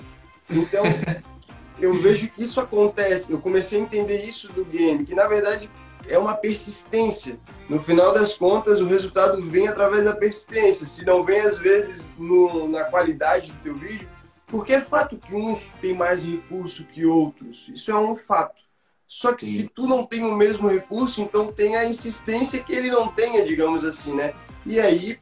Então, 0.50 0.82
eu 1.78 1.94
vejo 1.94 2.28
que 2.28 2.42
isso 2.42 2.60
acontece. 2.60 3.30
Eu 3.30 3.38
comecei 3.38 3.78
a 3.78 3.82
entender 3.82 4.24
isso 4.24 4.52
do 4.52 4.64
game, 4.64 5.06
que 5.06 5.14
na 5.14 5.28
verdade 5.28 5.70
é 6.08 6.18
uma 6.18 6.34
persistência. 6.34 7.38
No 7.68 7.80
final 7.80 8.12
das 8.12 8.34
contas, 8.34 8.80
o 8.80 8.86
resultado 8.86 9.40
vem 9.42 9.68
através 9.68 10.06
da 10.06 10.14
persistência. 10.14 10.86
Se 10.86 11.04
não 11.04 11.22
vem, 11.22 11.40
às 11.40 11.56
vezes, 11.56 12.08
no, 12.18 12.68
na 12.68 12.84
qualidade 12.84 13.52
do 13.52 13.58
teu 13.62 13.74
vídeo, 13.74 14.08
porque 14.46 14.72
é 14.72 14.80
fato 14.80 15.18
que 15.18 15.34
uns 15.34 15.70
têm 15.80 15.94
mais 15.94 16.24
recurso 16.24 16.84
que 16.86 17.04
outros. 17.04 17.68
Isso 17.68 17.90
é 17.90 17.96
um 17.96 18.16
fato. 18.16 18.67
Só 19.08 19.32
que 19.32 19.46
Sim. 19.46 19.52
se 19.52 19.68
tu 19.68 19.86
não 19.86 20.04
tem 20.04 20.22
o 20.22 20.36
mesmo 20.36 20.68
recurso, 20.68 21.22
então 21.22 21.50
tem 21.50 21.76
a 21.76 21.86
insistência 21.86 22.62
que 22.62 22.74
ele 22.74 22.90
não 22.90 23.08
tenha, 23.08 23.42
digamos 23.42 23.82
assim, 23.82 24.14
né? 24.14 24.34
E 24.66 24.78
aí 24.78 25.18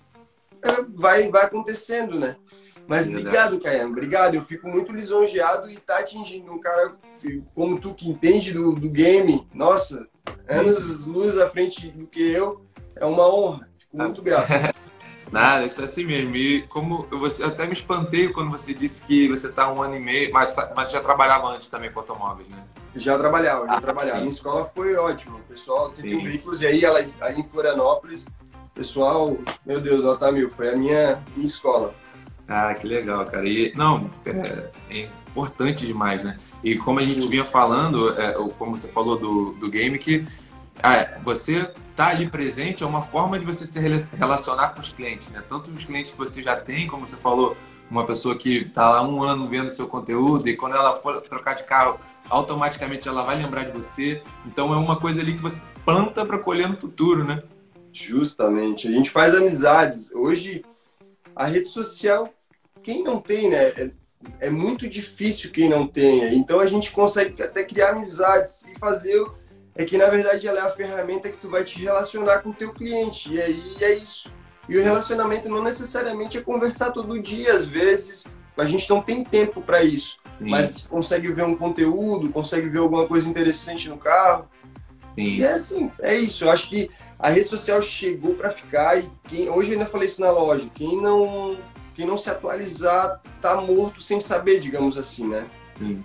é, 0.60 0.82
vai, 0.94 1.30
vai 1.30 1.44
acontecendo, 1.44 2.18
né? 2.18 2.36
Mas 2.88 3.06
obrigado, 3.08 3.60
Caian, 3.60 3.86
obrigado. 3.86 4.34
Eu 4.34 4.44
fico 4.44 4.68
muito 4.68 4.92
lisonjeado 4.92 5.70
e 5.70 5.76
tá 5.76 5.98
atingindo 5.98 6.52
um 6.52 6.60
cara 6.60 6.94
como 7.54 7.80
tu 7.80 7.94
que 7.94 8.08
entende 8.08 8.52
do, 8.52 8.74
do 8.74 8.90
game. 8.90 9.46
Nossa, 9.54 10.06
anos 10.48 11.04
luz 11.04 11.38
à 11.38 11.48
frente 11.48 11.88
do 11.88 12.06
que 12.06 12.22
eu. 12.22 12.64
É 12.96 13.04
uma 13.04 13.28
honra. 13.32 13.68
Fico 13.78 13.96
muito 13.96 14.22
grato. 14.22 14.48
Nada, 15.30 15.66
isso 15.66 15.80
é 15.80 15.84
assim 15.84 16.04
mesmo. 16.04 16.36
E 16.36 16.62
como 16.62 17.06
eu, 17.10 17.18
você, 17.18 17.42
eu 17.42 17.48
até 17.48 17.66
me 17.66 17.72
espantei 17.72 18.28
quando 18.28 18.50
você 18.50 18.72
disse 18.72 19.04
que 19.04 19.28
você 19.28 19.48
está 19.48 19.72
um 19.72 19.82
ano 19.82 19.96
e 19.96 20.00
meio, 20.00 20.32
mas, 20.32 20.54
tá, 20.54 20.72
mas 20.76 20.90
já 20.90 21.00
trabalhava 21.00 21.48
antes 21.48 21.68
também 21.68 21.90
com 21.90 22.00
automóveis, 22.00 22.48
né? 22.48 22.62
Já 22.94 23.18
trabalhava, 23.18 23.66
já 23.66 23.74
ah, 23.74 23.80
trabalhava. 23.80 24.18
Sim. 24.18 24.24
Minha 24.24 24.34
escola 24.34 24.64
foi 24.64 24.94
ótima. 24.94 25.38
O 25.38 25.42
pessoal 25.42 25.90
sempre 25.90 26.16
um 26.16 26.24
veículos, 26.24 26.62
e 26.62 26.66
aí 26.66 26.84
ela, 26.84 27.04
aí 27.20 27.40
em 27.40 27.44
Florianópolis, 27.44 28.26
pessoal, 28.74 29.36
meu 29.64 29.80
Deus, 29.80 30.04
nota 30.04 30.30
mil, 30.30 30.50
foi 30.50 30.72
a 30.72 30.76
minha, 30.76 31.22
minha 31.34 31.46
escola. 31.46 31.94
Ah, 32.48 32.72
que 32.74 32.86
legal, 32.86 33.24
cara. 33.26 33.48
E, 33.48 33.72
não, 33.74 34.08
é, 34.24 34.70
é 34.88 35.08
importante 35.36 35.84
demais, 35.84 36.22
né? 36.22 36.36
E 36.62 36.76
como 36.76 37.00
a 37.00 37.02
gente 37.02 37.26
vinha 37.26 37.44
falando, 37.44 38.10
é, 38.18 38.32
como 38.56 38.76
você 38.76 38.88
falou 38.88 39.18
do, 39.18 39.52
do 39.54 39.68
game, 39.68 39.98
que 39.98 40.24
você 41.24 41.70
tá 41.94 42.08
ali 42.08 42.28
presente 42.28 42.82
é 42.82 42.86
uma 42.86 43.02
forma 43.02 43.38
de 43.38 43.44
você 43.44 43.66
se 43.66 43.78
relacionar 44.16 44.70
com 44.70 44.80
os 44.80 44.92
clientes, 44.92 45.30
né? 45.30 45.42
Tanto 45.48 45.70
os 45.70 45.84
clientes 45.84 46.12
que 46.12 46.18
você 46.18 46.42
já 46.42 46.56
tem, 46.56 46.86
como 46.86 47.06
você 47.06 47.16
falou, 47.16 47.56
uma 47.90 48.04
pessoa 48.04 48.36
que 48.36 48.58
está 48.58 48.90
lá 48.90 49.02
um 49.02 49.22
ano 49.22 49.48
vendo 49.48 49.70
seu 49.70 49.86
conteúdo 49.86 50.48
e 50.48 50.56
quando 50.56 50.76
ela 50.76 50.96
for 50.96 51.20
trocar 51.22 51.54
de 51.54 51.64
carro, 51.64 51.98
automaticamente 52.28 53.08
ela 53.08 53.22
vai 53.22 53.36
lembrar 53.36 53.64
de 53.64 53.72
você. 53.72 54.22
Então 54.44 54.72
é 54.74 54.76
uma 54.76 54.98
coisa 54.98 55.20
ali 55.20 55.34
que 55.34 55.42
você 55.42 55.60
planta 55.84 56.24
para 56.24 56.38
colher 56.38 56.68
no 56.68 56.76
futuro, 56.76 57.24
né? 57.24 57.42
Justamente. 57.92 58.88
A 58.88 58.90
gente 58.90 59.10
faz 59.10 59.34
amizades. 59.34 60.12
Hoje, 60.12 60.64
a 61.34 61.46
rede 61.46 61.70
social, 61.70 62.28
quem 62.82 63.02
não 63.02 63.20
tem, 63.20 63.50
né? 63.50 63.68
É, 63.68 63.90
é 64.40 64.50
muito 64.50 64.88
difícil 64.88 65.50
quem 65.50 65.68
não 65.68 65.86
tenha. 65.86 66.34
Então 66.34 66.60
a 66.60 66.66
gente 66.66 66.90
consegue 66.90 67.40
até 67.42 67.64
criar 67.64 67.90
amizades 67.90 68.64
e 68.64 68.78
fazer 68.78 69.24
é 69.76 69.84
que 69.84 69.98
na 69.98 70.08
verdade 70.08 70.46
ela 70.48 70.60
é 70.60 70.62
a 70.62 70.70
ferramenta 70.70 71.30
que 71.30 71.36
tu 71.36 71.48
vai 71.48 71.62
te 71.62 71.80
relacionar 71.82 72.38
com 72.38 72.50
o 72.50 72.54
teu 72.54 72.72
cliente. 72.72 73.32
E 73.32 73.40
aí 73.40 73.76
é 73.80 73.94
isso. 73.94 74.30
E 74.68 74.76
o 74.76 74.82
relacionamento 74.82 75.48
não 75.48 75.62
necessariamente 75.62 76.36
é 76.36 76.40
conversar 76.40 76.90
todo 76.90 77.20
dia, 77.20 77.54
às 77.54 77.64
vezes 77.64 78.26
a 78.56 78.64
gente 78.64 78.88
não 78.88 79.02
tem 79.02 79.22
tempo 79.22 79.60
para 79.60 79.84
isso, 79.84 80.18
Sim. 80.38 80.48
mas 80.48 80.82
consegue 80.82 81.30
ver 81.30 81.44
um 81.44 81.54
conteúdo, 81.54 82.30
consegue 82.30 82.68
ver 82.68 82.78
alguma 82.78 83.06
coisa 83.06 83.28
interessante 83.28 83.88
no 83.88 83.98
carro. 83.98 84.48
Sim. 85.14 85.36
E 85.36 85.44
é 85.44 85.52
assim, 85.52 85.92
é 86.00 86.14
isso. 86.14 86.44
Eu 86.44 86.50
acho 86.50 86.68
que 86.68 86.90
a 87.18 87.28
rede 87.28 87.48
social 87.48 87.80
chegou 87.82 88.34
para 88.34 88.50
ficar 88.50 88.98
e 88.98 89.10
quem 89.28 89.48
hoje 89.48 89.70
eu 89.70 89.78
ainda 89.78 89.90
falei 89.90 90.06
isso 90.06 90.20
na 90.20 90.30
loja, 90.30 90.68
quem 90.74 91.00
não 91.00 91.58
quem 91.94 92.06
não 92.06 92.16
se 92.16 92.28
atualizar 92.28 93.22
tá 93.40 93.58
morto 93.58 94.02
sem 94.02 94.20
saber, 94.20 94.60
digamos 94.60 94.98
assim, 94.98 95.26
né? 95.26 95.46
Sim. 95.78 96.04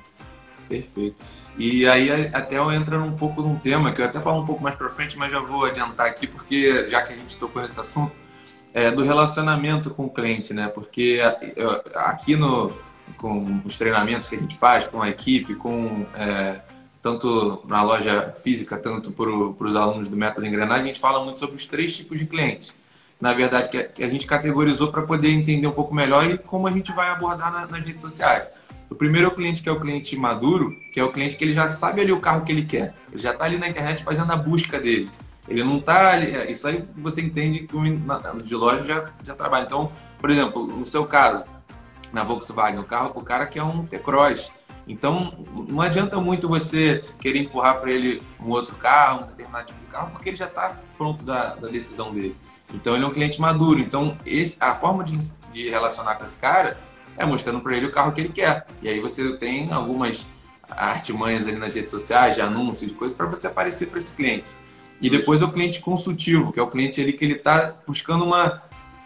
Perfeito. 0.70 1.22
E 1.58 1.88
aí 1.88 2.10
até 2.34 2.58
eu 2.58 2.72
entro 2.72 2.98
um 3.04 3.16
pouco 3.16 3.42
num 3.42 3.58
tema 3.58 3.92
que 3.92 4.02
eu 4.02 4.06
até 4.06 4.20
falo 4.20 4.42
um 4.42 4.46
pouco 4.46 4.64
mais 4.64 4.76
para 4.76 4.90
frente, 4.90 5.18
mas 5.18 5.32
já 5.32 5.40
vou 5.40 5.66
adiantar 5.66 6.08
aqui 6.08 6.26
porque 6.26 6.90
já 6.90 7.02
que 7.02 7.14
a 7.14 7.16
gente 7.16 7.38
tocou 7.38 7.62
nesse 7.62 7.80
assunto, 7.80 8.14
é 8.74 8.90
do 8.90 9.04
relacionamento 9.04 9.90
com 9.90 10.06
o 10.06 10.10
cliente, 10.10 10.54
né? 10.54 10.68
Porque 10.70 11.20
aqui 11.96 12.36
no 12.36 12.72
com 13.18 13.62
os 13.66 13.78
treinamentos 13.78 14.28
que 14.28 14.36
a 14.36 14.40
gente 14.40 14.58
faz 14.58 14.86
com 14.86 15.02
a 15.02 15.10
equipe, 15.10 15.56
com 15.56 16.06
é, 16.16 16.62
tanto 17.02 17.64
na 17.68 17.84
loja 17.84 18.34
física, 18.42 18.78
tanto 18.78 19.12
para 19.12 19.30
os 19.30 19.76
alunos 19.76 20.08
do 20.08 20.16
método 20.16 20.46
engrenagem, 20.46 20.84
a 20.84 20.88
gente 20.88 21.00
fala 21.00 21.24
muito 21.24 21.40
sobre 21.40 21.56
os 21.56 21.66
três 21.66 21.96
tipos 21.96 22.20
de 22.20 22.26
clientes. 22.26 22.74
Na 23.20 23.34
verdade, 23.34 23.70
que 23.70 23.78
a, 23.78 23.84
que 23.84 24.04
a 24.04 24.10
gente 24.10 24.26
categorizou 24.26 24.92
para 24.92 25.04
poder 25.04 25.30
entender 25.30 25.68
um 25.68 25.72
pouco 25.72 25.94
melhor 25.94 26.26
e 26.26 26.38
como 26.38 26.68
a 26.68 26.72
gente 26.72 26.92
vai 26.92 27.10
abordar 27.10 27.52
na, 27.52 27.68
nas 27.68 27.86
redes 27.86 28.02
sociais. 28.02 28.48
O 28.92 28.96
primeiro 28.96 29.30
é 29.30 29.32
o 29.32 29.34
cliente 29.34 29.62
que 29.62 29.70
é 29.70 29.72
o 29.72 29.80
cliente 29.80 30.18
maduro, 30.18 30.78
que 30.92 31.00
é 31.00 31.04
o 31.04 31.14
cliente 31.14 31.38
que 31.38 31.46
ele 31.46 31.54
já 31.54 31.70
sabe 31.70 32.02
ali 32.02 32.12
o 32.12 32.20
carro 32.20 32.44
que 32.44 32.52
ele 32.52 32.64
quer. 32.64 32.94
Ele 33.10 33.22
já 33.22 33.32
está 33.32 33.46
ali 33.46 33.58
na 33.58 33.70
internet 33.70 34.04
fazendo 34.04 34.30
a 34.34 34.36
busca 34.36 34.78
dele. 34.78 35.10
Ele 35.48 35.64
não 35.64 35.78
está 35.78 36.12
ali. 36.12 36.36
É, 36.36 36.52
isso 36.52 36.68
aí 36.68 36.86
você 36.98 37.22
entende 37.22 37.62
que 37.62 37.74
o 37.76 38.44
de 38.44 38.54
loja 38.54 38.84
já, 38.84 39.10
já 39.24 39.34
trabalha. 39.34 39.64
Então, 39.64 39.94
por 40.20 40.30
exemplo, 40.30 40.68
no 40.68 40.86
seu 40.86 41.06
caso, 41.06 41.46
na 42.12 42.26
Volkswagen, 42.26 42.80
o 42.80 42.84
carro, 42.84 43.14
o 43.16 43.24
cara 43.24 43.46
quer 43.46 43.64
um 43.64 43.86
T-Cross. 43.86 44.52
Então, 44.86 45.46
não 45.70 45.80
adianta 45.80 46.20
muito 46.20 46.50
você 46.50 47.02
querer 47.22 47.40
empurrar 47.40 47.80
para 47.80 47.90
ele 47.90 48.22
um 48.42 48.50
outro 48.50 48.76
carro, 48.76 49.24
um 49.24 49.28
determinado 49.28 49.68
tipo 49.68 49.80
de 49.80 49.86
carro, 49.86 50.12
porque 50.12 50.28
ele 50.28 50.38
já 50.38 50.48
está 50.48 50.78
pronto 50.98 51.24
da, 51.24 51.56
da, 51.56 51.70
decisão 51.70 52.14
dele. 52.14 52.36
Então, 52.74 52.94
ele 52.94 53.06
é 53.06 53.08
um 53.08 53.14
cliente 53.14 53.40
maduro. 53.40 53.80
Então, 53.80 54.18
esse, 54.26 54.58
a 54.60 54.76
forma 54.76 55.02
de, 55.06 55.18
de 55.54 55.70
relacionar 55.70 56.16
com 56.16 56.26
esse 56.26 56.36
cara 56.36 56.78
é 57.18 57.26
mostrando 57.26 57.60
para 57.62 57.76
ele 57.76 57.86
o 57.86 57.92
carro 57.92 58.12
que 58.12 58.22
ele 58.22 58.30
quer. 58.30 58.66
E 58.82 58.90
aí 58.90 59.00
você 59.00 59.38
tem 59.38 59.72
algumas 59.72 60.28
artimanhas 60.70 61.48
ali 61.48 61.58
nas 61.58 61.76
redes 61.76 61.92
sociais, 61.92 62.36
de 62.36 62.42
anúncios, 62.42 62.90
de 62.92 62.96
coisas, 62.96 63.16
para 63.16 63.26
você 63.26 63.48
aparecer 63.48 63.88
para 63.88 64.00
esse 64.00 64.14
cliente. 64.14 64.48
E 65.02 65.10
depois 65.10 65.42
é 65.42 65.46
o 65.46 65.52
cliente 65.52 65.80
consultivo, 65.80 66.52
que 66.52 66.60
é 66.60 66.64
o 66.64 66.68
cliente 66.68 67.02
ali 67.02 67.14
que 67.14 67.26
ele 67.26 67.34
está 67.34 67.76
buscando 67.88 68.24
uma, 68.24 68.62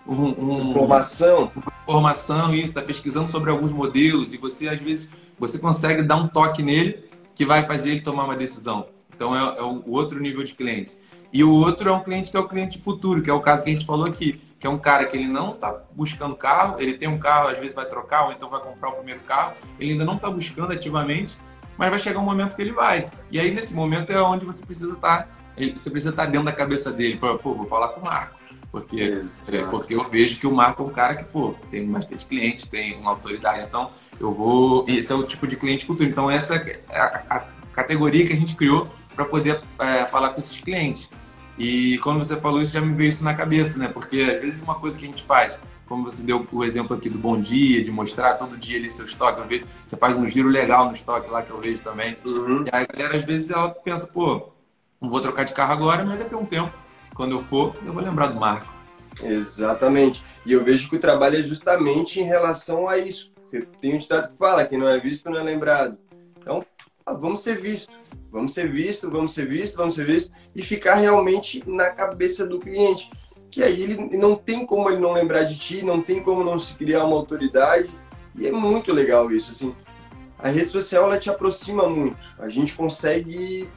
um, 0.06 0.26
um, 0.26 0.70
informação. 0.72 1.52
Informação, 1.84 2.54
isso, 2.54 2.66
está 2.66 2.82
pesquisando 2.82 3.32
sobre 3.32 3.50
alguns 3.50 3.72
modelos 3.72 4.34
e 4.34 4.38
você, 4.38 4.68
às 4.68 4.80
vezes, 4.80 5.10
você 5.40 5.58
consegue 5.58 6.04
dar 6.04 6.18
um 6.18 6.28
toque 6.28 6.62
nele 6.62 7.06
que 7.34 7.46
vai 7.46 7.66
fazer 7.66 7.92
ele 7.92 8.02
tomar 8.02 8.26
uma 8.26 8.36
decisão. 8.36 8.88
Então, 9.16 9.36
é, 9.36 9.60
é 9.60 9.64
o 9.64 9.90
outro 9.92 10.20
nível 10.20 10.44
de 10.44 10.54
cliente. 10.54 10.98
E 11.32 11.44
o 11.44 11.52
outro 11.52 11.90
é 11.90 11.94
um 11.94 12.04
cliente 12.04 12.30
que 12.30 12.38
é 12.38 12.40
o 12.40 12.48
cliente 12.48 12.82
futuro, 12.82 13.22
que 13.22 13.30
é 13.30 13.34
o 13.34 13.42
caso 13.42 13.64
que 13.64 13.70
a 13.70 13.74
gente 13.74 13.86
falou 13.86 14.06
aqui, 14.06 14.42
que 14.60 14.68
é 14.68 14.70
um 14.70 14.78
cara 14.78 15.06
que 15.06 15.18
ele 15.18 15.28
não 15.28 15.54
está 15.54 15.72
buscando 15.92 16.36
carro, 16.36 16.78
ele 16.80 16.94
tem 16.94 17.08
um 17.08 17.20
carro, 17.20 17.50
às 17.50 17.58
vezes 17.58 17.74
vai 17.74 17.86
trocar 17.86 18.26
ou 18.26 18.32
então 18.32 18.50
vai 18.50 18.62
comprar 18.62 18.90
o 18.90 18.94
primeiro 18.94 19.20
carro, 19.22 19.54
ele 19.80 19.92
ainda 19.92 20.06
não 20.06 20.16
está 20.16 20.30
buscando 20.30 20.72
ativamente, 20.72 21.38
mas 21.78 21.90
vai 21.90 22.00
chegar 22.00 22.20
um 22.20 22.24
momento 22.24 22.56
que 22.56 22.62
ele 22.62 22.72
vai. 22.72 23.10
E 23.30 23.40
aí, 23.40 23.52
nesse 23.54 23.74
momento, 23.74 24.12
é 24.12 24.22
onde 24.22 24.46
você 24.46 24.66
precisa 24.66 24.94
estar, 24.94 25.24
tá, 25.24 25.28
você 25.56 25.90
precisa 25.90 26.12
estar 26.12 26.26
tá 26.26 26.32
dentro 26.32 26.46
da 26.46 26.54
cabeça 26.54 26.92
dele, 26.92 27.18
pô, 27.18 27.38
vou 27.38 27.66
falar 27.66 27.90
com 27.90 28.00
o 28.00 28.04
Marco 28.04 28.46
porque, 28.76 29.22
é, 29.54 29.64
porque 29.68 29.96
eu 29.96 30.04
vejo 30.04 30.38
que 30.38 30.46
o 30.46 30.52
Marco 30.52 30.84
é 30.84 30.86
um 30.86 30.90
cara 30.90 31.16
que, 31.16 31.24
pô, 31.24 31.56
tem 31.72 31.90
bastante 31.90 32.26
cliente, 32.26 32.70
tem 32.70 33.00
uma 33.00 33.12
autoridade. 33.12 33.64
Então, 33.66 33.92
eu 34.20 34.34
vou. 34.34 34.84
Esse 34.86 35.14
é 35.14 35.16
o 35.16 35.24
tipo 35.24 35.48
de 35.48 35.56
cliente 35.56 35.86
futuro. 35.86 36.10
Então, 36.10 36.30
essa 36.30 36.56
é 36.56 36.82
a, 36.90 37.24
a 37.30 37.40
categoria 37.72 38.28
que 38.28 38.34
a 38.34 38.36
gente 38.36 38.54
criou 38.54 38.90
para 39.16 39.24
poder 39.24 39.62
é, 39.80 40.04
falar 40.04 40.32
com 40.32 40.42
esses 40.42 40.60
clientes. 40.60 41.10
E 41.58 41.98
quando 42.00 42.20
você 42.20 42.36
falou 42.38 42.62
isso, 42.62 42.74
já 42.74 42.82
me 42.82 42.94
veio 42.94 43.10
isso 43.10 43.24
na 43.24 43.34
cabeça, 43.34 43.78
né? 43.78 43.88
Porque 43.88 44.22
às 44.22 44.42
vezes 44.42 44.62
uma 44.62 44.76
coisa 44.76 44.98
que 44.98 45.06
a 45.06 45.08
gente 45.08 45.24
faz, 45.24 45.60
como 45.86 46.04
você 46.04 46.24
deu 46.24 46.46
o 46.52 46.64
exemplo 46.64 46.96
aqui 46.96 47.10
do 47.10 47.18
bom 47.18 47.40
dia, 47.40 47.84
de 47.84 47.92
mostrar 47.92 48.34
todo 48.34 48.58
dia 48.58 48.78
ali 48.78 48.90
seu 48.90 49.06
estoque, 49.06 49.40
eu 49.40 49.48
vejo, 49.48 49.66
você 49.86 49.96
faz 49.96 50.16
um 50.18 50.28
giro 50.28 50.50
legal 50.50 50.88
no 50.88 50.96
estoque 50.96 51.30
lá 51.30 51.42
que 51.42 51.52
eu 51.52 51.62
vejo 51.62 51.82
também. 51.82 52.18
Uhum. 52.26 52.66
E 52.66 52.70
aí 52.72 52.86
a 52.90 52.94
galera 52.94 53.18
às 53.18 53.24
vezes 53.24 53.50
ela 53.50 53.70
pensa, 53.70 54.06
pô, 54.06 54.50
não 55.00 55.10
vou 55.10 55.22
trocar 55.22 55.44
de 55.44 55.54
carro 55.54 55.72
agora, 55.72 56.04
mas 56.04 56.20
daqui 56.20 56.34
a 56.34 56.38
um 56.38 56.46
tempo 56.46 56.86
quando 57.16 57.32
eu 57.32 57.40
for, 57.40 57.74
eu 57.84 57.94
vou 57.94 58.04
lembrar 58.04 58.28
do 58.28 58.40
Marco. 58.40 58.72
Exatamente. 59.24 60.24
E 60.46 60.52
eu 60.52 60.64
vejo 60.64 60.90
que 60.90 60.98
o 60.98 61.00
trabalho 61.00 61.38
é 61.38 61.42
justamente 61.42 62.20
em 62.20 62.24
relação 62.24 62.88
a 62.88 62.98
isso. 62.98 63.32
Tem 63.80 63.96
um 63.96 63.98
ditado 63.98 64.28
que 64.28 64.38
fala 64.38 64.66
que 64.66 64.78
não 64.78 64.88
é 64.88 65.00
visto 65.00 65.30
não 65.30 65.40
é 65.40 65.44
lembrado. 65.44 65.98
Então, 66.38 66.64
ah, 67.06 67.14
vamos 67.14 67.42
ser 67.42 67.60
visto. 67.60 67.92
Vamos 68.36 68.54
ser 68.54 68.70
visto, 68.70 69.10
vamos 69.10 69.34
ser 69.34 69.48
visto, 69.48 69.78
vamos 69.78 69.96
ser 69.96 70.06
visto 70.06 70.30
e 70.54 70.62
ficar 70.62 70.96
realmente 70.96 71.64
na 71.66 71.90
cabeça 71.90 72.46
do 72.46 72.60
cliente. 72.60 73.10
Que 73.50 73.64
aí 73.64 73.82
ele 73.82 74.18
não 74.18 74.36
tem 74.36 74.66
como 74.66 74.90
ele 74.90 75.00
não 75.00 75.14
lembrar 75.14 75.44
de 75.44 75.58
ti, 75.58 75.82
não 75.82 76.02
tem 76.02 76.22
como 76.22 76.44
não 76.44 76.60
se 76.60 76.76
criar 76.76 77.06
uma 77.06 77.16
autoridade. 77.16 77.90
E 78.36 78.46
é 78.46 78.52
muito 78.52 78.92
legal 78.92 79.32
isso, 79.32 79.52
assim. 79.52 79.74
A 80.38 80.50
rede 80.50 80.70
social 80.70 81.06
ela 81.06 81.18
te 81.18 81.30
aproxima 81.30 81.88
muito. 81.88 82.18
A 82.38 82.50
gente 82.50 82.74
consegue 82.74 83.70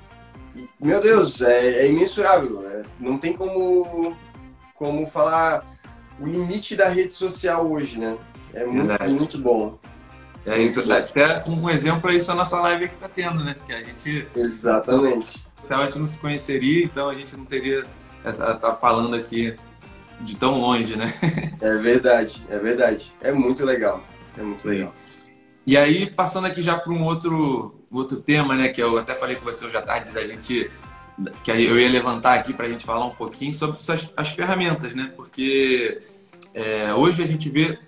meu 0.81 1.01
Deus, 1.01 1.41
é, 1.41 1.85
é 1.85 1.89
imensurável. 1.89 2.63
Né? 2.63 2.83
Não 2.99 3.17
tem 3.17 3.33
como, 3.33 4.17
como 4.75 5.07
falar 5.07 5.65
o 6.21 6.27
limite 6.27 6.75
da 6.75 6.89
rede 6.89 7.13
social 7.13 7.65
hoje, 7.65 8.01
né? 8.01 8.19
É 8.53 8.67
muito, 8.67 9.11
muito 9.15 9.39
bom. 9.39 9.79
E 10.49 10.51
aí, 10.51 10.75
até 10.97 11.45
um 11.47 11.69
exemplo 11.69 12.11
é 12.11 12.15
isso 12.15 12.33
a 12.33 12.35
nossa 12.35 12.59
live 12.61 12.89
que 12.89 12.95
está 12.95 13.07
tendo, 13.07 13.45
né? 13.45 13.55
Que 13.67 13.73
a 13.75 13.83
gente. 13.83 14.27
Exatamente. 14.35 15.47
Se 15.61 15.75
a 15.75 15.85
gente 15.85 15.99
não 15.99 16.07
se 16.07 16.17
conheceria, 16.17 16.87
então 16.87 17.11
a 17.11 17.15
gente 17.15 17.37
não 17.37 17.45
teria 17.45 17.83
essa 18.25 18.55
tá 18.55 18.75
falando 18.75 19.15
aqui 19.15 19.55
de 20.23 20.37
tão 20.37 20.59
longe, 20.59 20.97
né? 20.97 21.13
É 21.61 21.75
verdade, 21.77 22.43
é 22.49 22.59
verdade. 22.59 23.13
É 23.21 23.31
muito 23.31 23.63
legal. 23.63 24.03
É 24.39 24.43
muito 24.43 24.67
legal. 24.67 24.95
E 25.67 25.77
aí, 25.77 26.09
passando 26.09 26.47
aqui 26.47 26.63
já 26.63 26.79
para 26.79 26.93
um 26.95 27.05
outro, 27.05 27.75
outro 27.93 28.19
tema, 28.19 28.57
né? 28.57 28.69
Que 28.69 28.83
eu 28.83 28.97
até 28.97 29.15
falei 29.15 29.37
com 29.37 29.45
você 29.45 29.67
hoje 29.67 29.77
à 29.77 29.83
tarde, 29.83 30.17
a 30.17 30.27
gente. 30.27 30.71
Que 31.45 31.51
eu 31.51 31.79
ia 31.79 31.91
levantar 31.91 32.33
aqui 32.33 32.55
para 32.55 32.65
a 32.65 32.69
gente 32.71 32.87
falar 32.87 33.05
um 33.05 33.15
pouquinho 33.15 33.53
sobre 33.53 33.77
as, 33.77 34.11
as 34.17 34.29
ferramentas, 34.31 34.95
né? 34.95 35.13
Porque 35.15 36.01
é, 36.55 36.95
hoje 36.95 37.23
a 37.23 37.27
gente 37.27 37.51
vê 37.51 37.79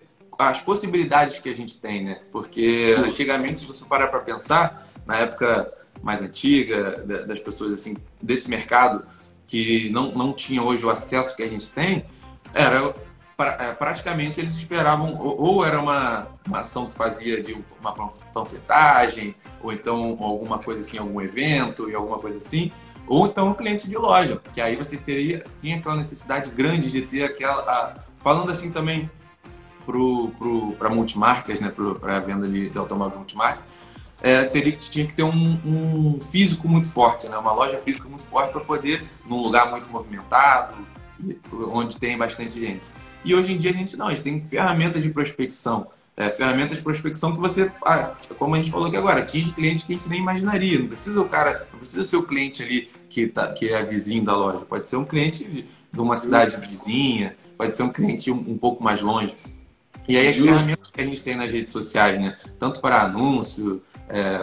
as 0.49 0.61
possibilidades 0.61 1.39
que 1.39 1.49
a 1.49 1.55
gente 1.55 1.77
tem, 1.79 2.05
né? 2.05 2.21
Porque 2.33 2.95
antigamente, 2.99 3.61
se 3.61 3.67
você 3.67 3.85
parar 3.85 4.09
para 4.09 4.21
pensar, 4.21 4.87
na 5.07 5.17
época 5.17 5.73
mais 6.03 6.23
antiga, 6.23 7.05
das 7.27 7.39
pessoas 7.39 7.75
assim, 7.75 7.97
desse 8.23 8.49
mercado, 8.49 9.05
que 9.47 9.91
não, 9.91 10.13
não 10.13 10.33
tinha 10.33 10.63
hoje 10.63 10.85
o 10.85 10.89
acesso 10.89 11.37
que 11.37 11.43
a 11.43 11.49
gente 11.49 11.71
tem, 11.73 12.07
era 12.55 12.95
é, 13.59 13.73
praticamente 13.73 14.41
eles 14.41 14.55
esperavam, 14.55 15.15
ou 15.19 15.65
era 15.65 15.79
uma, 15.79 16.29
uma 16.47 16.61
ação 16.61 16.87
que 16.87 16.97
fazia 16.97 17.43
de 17.43 17.57
uma 17.79 17.93
panfletagem, 18.33 19.35
ou 19.63 19.73
então 19.73 20.17
alguma 20.21 20.59
coisa 20.59 20.81
assim, 20.81 20.97
algum 20.97 21.21
evento 21.21 21.91
e 21.91 21.95
alguma 21.95 22.19
coisa 22.19 22.39
assim, 22.39 22.73
ou 23.07 23.27
então 23.27 23.49
um 23.49 23.55
cliente 23.55 23.89
de 23.89 23.97
loja, 23.97 24.41
que 24.55 24.61
aí 24.61 24.77
você 24.77 24.97
teria, 24.97 25.45
tinha 25.61 25.77
aquela 25.77 25.97
necessidade 25.97 26.49
grande 26.51 26.91
de 26.91 27.03
ter 27.03 27.25
aquela. 27.25 27.63
A, 27.63 27.95
falando 28.19 28.51
assim 28.51 28.71
também 28.71 29.11
para 30.79 30.91
multimarcas, 30.91 31.61
né, 31.61 31.71
para 31.71 32.17
a 32.17 32.21
venda 32.21 32.47
de, 32.49 32.71
de 32.71 32.79
automóvel 32.79 33.19
multimarca, 33.19 33.63
é, 34.23 34.45
teria 34.45 34.73
tinha 34.73 35.07
que 35.07 35.15
ter 35.15 35.23
um, 35.23 35.59
um, 35.65 36.21
físico 36.21 36.69
muito 36.69 36.89
forte, 36.91 37.29
né, 37.29 37.37
uma 37.39 37.53
loja 37.53 37.79
física 37.79 38.09
muito 38.09 38.25
forte 38.27 38.53
para 38.53 38.61
poder, 38.61 39.05
num 39.27 39.41
lugar 39.41 39.71
muito 39.71 39.89
movimentado, 39.91 40.75
onde 41.73 41.99
tem 41.99 42.17
bastante 42.17 42.59
gente. 42.59 42.87
E 43.25 43.35
hoje 43.35 43.53
em 43.53 43.57
dia 43.57 43.71
a 43.71 43.75
gente 43.75 43.97
não, 43.97 44.09
a 44.09 44.11
gente 44.11 44.23
tem 44.23 44.41
ferramentas 44.43 45.03
de 45.03 45.11
prospecção. 45.11 45.89
É, 46.17 46.29
ferramentas 46.29 46.77
de 46.77 46.83
prospecção 46.83 47.33
que 47.33 47.39
você, 47.39 47.71
ah, 47.83 48.15
como 48.39 48.55
a 48.55 48.59
gente 48.59 48.71
falou 48.71 48.89
aqui 48.89 48.97
agora, 48.97 49.21
atinge 49.21 49.53
clientes 49.53 49.85
que 49.85 49.93
a 49.93 49.97
gente 49.97 50.09
nem 50.09 50.21
imaginaria. 50.21 50.79
Não 50.79 50.89
precisa 50.89 51.19
o 51.19 51.27
cara, 51.27 51.67
não 51.73 51.79
precisa 51.79 52.05
ser 52.05 52.17
o 52.17 52.23
cliente 52.23 52.63
ali 52.63 52.91
que, 53.09 53.27
tá, 53.27 53.51
que 53.53 53.73
é 53.73 53.83
vizinho 53.83 54.25
da 54.25 54.37
loja. 54.37 54.59
Pode 54.67 54.87
ser 54.87 54.97
um 54.97 55.05
cliente 55.05 55.45
de, 55.45 55.65
de 55.91 56.01
uma 56.01 56.19
cidade 56.19 56.59
vizinha, 56.59 57.35
pode 57.57 57.75
ser 57.75 57.85
um 57.85 57.89
cliente 57.89 58.31
um, 58.31 58.37
um 58.37 58.59
pouco 58.59 58.85
mais 58.85 59.01
longe. 59.01 59.35
E 60.09 60.17
aí 60.17 60.29
as 60.29 60.37
ferramentas 60.37 60.91
que 60.91 61.01
a 61.01 61.07
gente 61.07 61.23
tem 61.23 61.37
nas 61.37 61.51
redes 61.53 61.73
sociais, 61.73 62.21
né? 62.21 62.37
Tanto 62.59 62.81
para 62.81 63.03
anúncio, 63.03 63.83
é, 64.09 64.39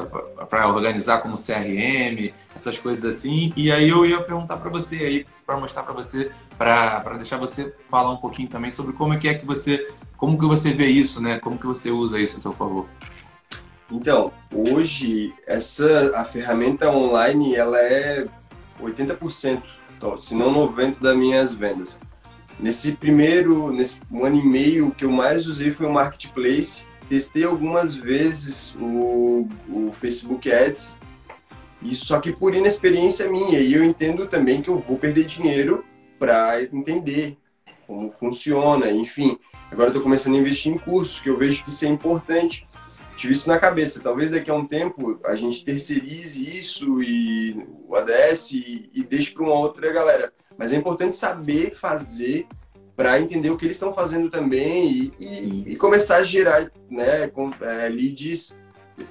para 0.49 0.69
organizar 0.69 1.19
como 1.19 1.35
CRM, 1.35 2.33
essas 2.55 2.77
coisas 2.77 3.03
assim. 3.03 3.51
E 3.55 3.71
aí 3.71 3.89
eu 3.89 4.05
ia 4.05 4.21
perguntar 4.21 4.57
para 4.57 4.69
você 4.69 4.95
aí, 4.95 5.25
para 5.45 5.57
mostrar 5.57 5.83
para 5.83 5.93
você, 5.93 6.31
para 6.57 7.17
deixar 7.17 7.37
você 7.37 7.73
falar 7.89 8.11
um 8.11 8.17
pouquinho 8.17 8.47
também 8.47 8.71
sobre 8.71 8.93
como 8.93 9.13
é 9.13 9.17
que 9.17 9.27
é 9.27 9.33
que 9.33 9.45
você, 9.45 9.91
como 10.15 10.39
que 10.39 10.45
você 10.45 10.71
vê 10.71 10.87
isso, 10.87 11.21
né? 11.21 11.37
Como 11.39 11.57
que 11.57 11.67
você 11.67 11.91
usa 11.91 12.17
isso 12.17 12.37
a 12.37 12.39
seu 12.39 12.53
favor? 12.53 12.87
Então, 13.91 14.31
hoje 14.53 15.33
essa 15.45 16.17
a 16.17 16.23
ferramenta 16.23 16.89
online 16.89 17.55
ela 17.55 17.77
é 17.77 18.25
80%, 18.81 19.63
se 20.17 20.35
não 20.35 20.51
90 20.51 20.99
das 21.01 21.15
minhas 21.15 21.53
vendas. 21.53 21.99
Nesse 22.59 22.91
primeiro, 22.91 23.71
nesse 23.71 23.99
um 24.11 24.25
ano 24.25 24.39
e 24.39 24.45
meio, 24.45 24.87
o 24.87 24.91
que 24.91 25.05
eu 25.05 25.11
mais 25.11 25.47
usei 25.47 25.71
foi 25.71 25.85
o 25.85 25.93
marketplace 25.93 26.85
testei 27.09 27.43
algumas 27.43 27.95
vezes 27.95 28.73
o, 28.75 29.47
o 29.69 29.91
Facebook 29.93 30.51
Ads, 30.51 30.97
e 31.81 31.95
só 31.95 32.19
que 32.19 32.33
por 32.33 32.53
inexperiência 32.53 33.29
minha, 33.29 33.59
e 33.59 33.73
eu 33.73 33.83
entendo 33.83 34.27
também 34.27 34.61
que 34.61 34.69
eu 34.69 34.79
vou 34.79 34.97
perder 34.97 35.25
dinheiro 35.25 35.85
para 36.19 36.61
entender 36.63 37.37
como 37.85 38.11
funciona, 38.11 38.91
enfim. 38.91 39.39
Agora 39.71 39.89
estou 39.89 40.01
começando 40.01 40.35
a 40.35 40.39
investir 40.39 40.73
em 40.73 40.77
cursos, 40.77 41.19
que 41.19 41.29
eu 41.29 41.37
vejo 41.37 41.63
que 41.63 41.69
isso 41.69 41.85
é 41.85 41.87
importante. 41.87 42.67
tive 43.15 43.31
isso 43.33 43.47
na 43.47 43.57
cabeça. 43.57 44.01
Talvez 44.01 44.29
daqui 44.31 44.51
a 44.51 44.53
um 44.53 44.65
tempo 44.65 45.19
a 45.23 45.35
gente 45.35 45.63
terceirize 45.63 46.43
isso 46.43 47.01
e 47.01 47.65
o 47.87 47.95
ADS 47.95 48.51
e, 48.51 48.89
e 48.93 49.03
deixe 49.03 49.31
para 49.31 49.43
uma 49.43 49.53
outra 49.53 49.91
galera. 49.93 50.33
Mas 50.57 50.73
é 50.73 50.75
importante 50.75 51.15
saber 51.15 51.75
fazer 51.75 52.47
para 52.95 53.21
entender 53.21 53.51
o 53.51 53.57
que 53.57 53.65
eles 53.65 53.77
estão 53.77 53.93
fazendo 53.93 54.29
também 54.29 54.91
e, 54.91 55.13
e, 55.19 55.63
e, 55.67 55.75
começar 55.75 56.17
a 56.17 56.23
gerar 56.23 56.71
né, 56.89 57.27
com, 57.27 57.51
é, 57.61 57.87
leads 57.89 58.57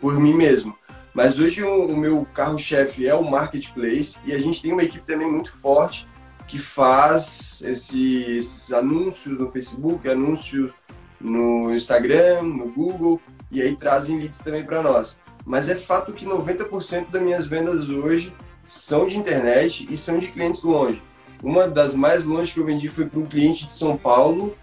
por 0.01 0.19
mim 0.19 0.35
mesmo. 0.35 0.77
Mas 1.15 1.39
hoje 1.39 1.63
o, 1.63 1.87
o 1.87 1.97
meu 1.97 2.27
carro-chefe 2.35 3.07
é 3.07 3.15
o 3.15 3.23
marketplace 3.23 4.19
e 4.25 4.33
a 4.33 4.39
gente 4.39 4.61
tem 4.61 4.73
uma 4.73 4.83
equipe 4.83 5.07
também 5.07 5.31
muito 5.31 5.53
forte 5.53 6.07
que 6.49 6.59
faz 6.59 7.63
esses 7.65 8.73
anúncios 8.73 9.39
no 9.39 9.51
Facebook, 9.51 10.09
anúncios 10.09 10.73
no 11.21 11.73
Instagram, 11.75 12.43
no 12.43 12.71
Google 12.73 13.21
e 13.51 13.63
aí 13.63 13.77
trazem 13.77 14.19
leads 14.19 14.41
também 14.41 14.65
para 14.65 14.83
nós. 14.83 15.19
Mas 15.45 15.69
é 15.69 15.77
fato 15.77 16.13
que 16.13 16.27
90% 16.27 17.11
das 17.11 17.23
minhas 17.23 17.47
vendas 17.47 17.89
hoje 17.89 18.35
são 18.65 19.07
de 19.07 19.17
internet 19.17 19.87
e 19.89 19.97
são 19.97 20.19
de 20.19 20.27
clientes 20.33 20.65
longe. 20.65 21.01
Uma 21.43 21.69
das 21.69 21.95
mais 21.95 22.25
longe 22.25 22.53
que 22.53 22.61
eu 22.61 22.65
vendi 22.65 22.89
foi 22.89 23.07
para 23.07 23.21
um 23.21 23.27
cliente 23.27 23.67
de 23.67 23.73
São 23.73 23.97
Paulo, 23.97 24.57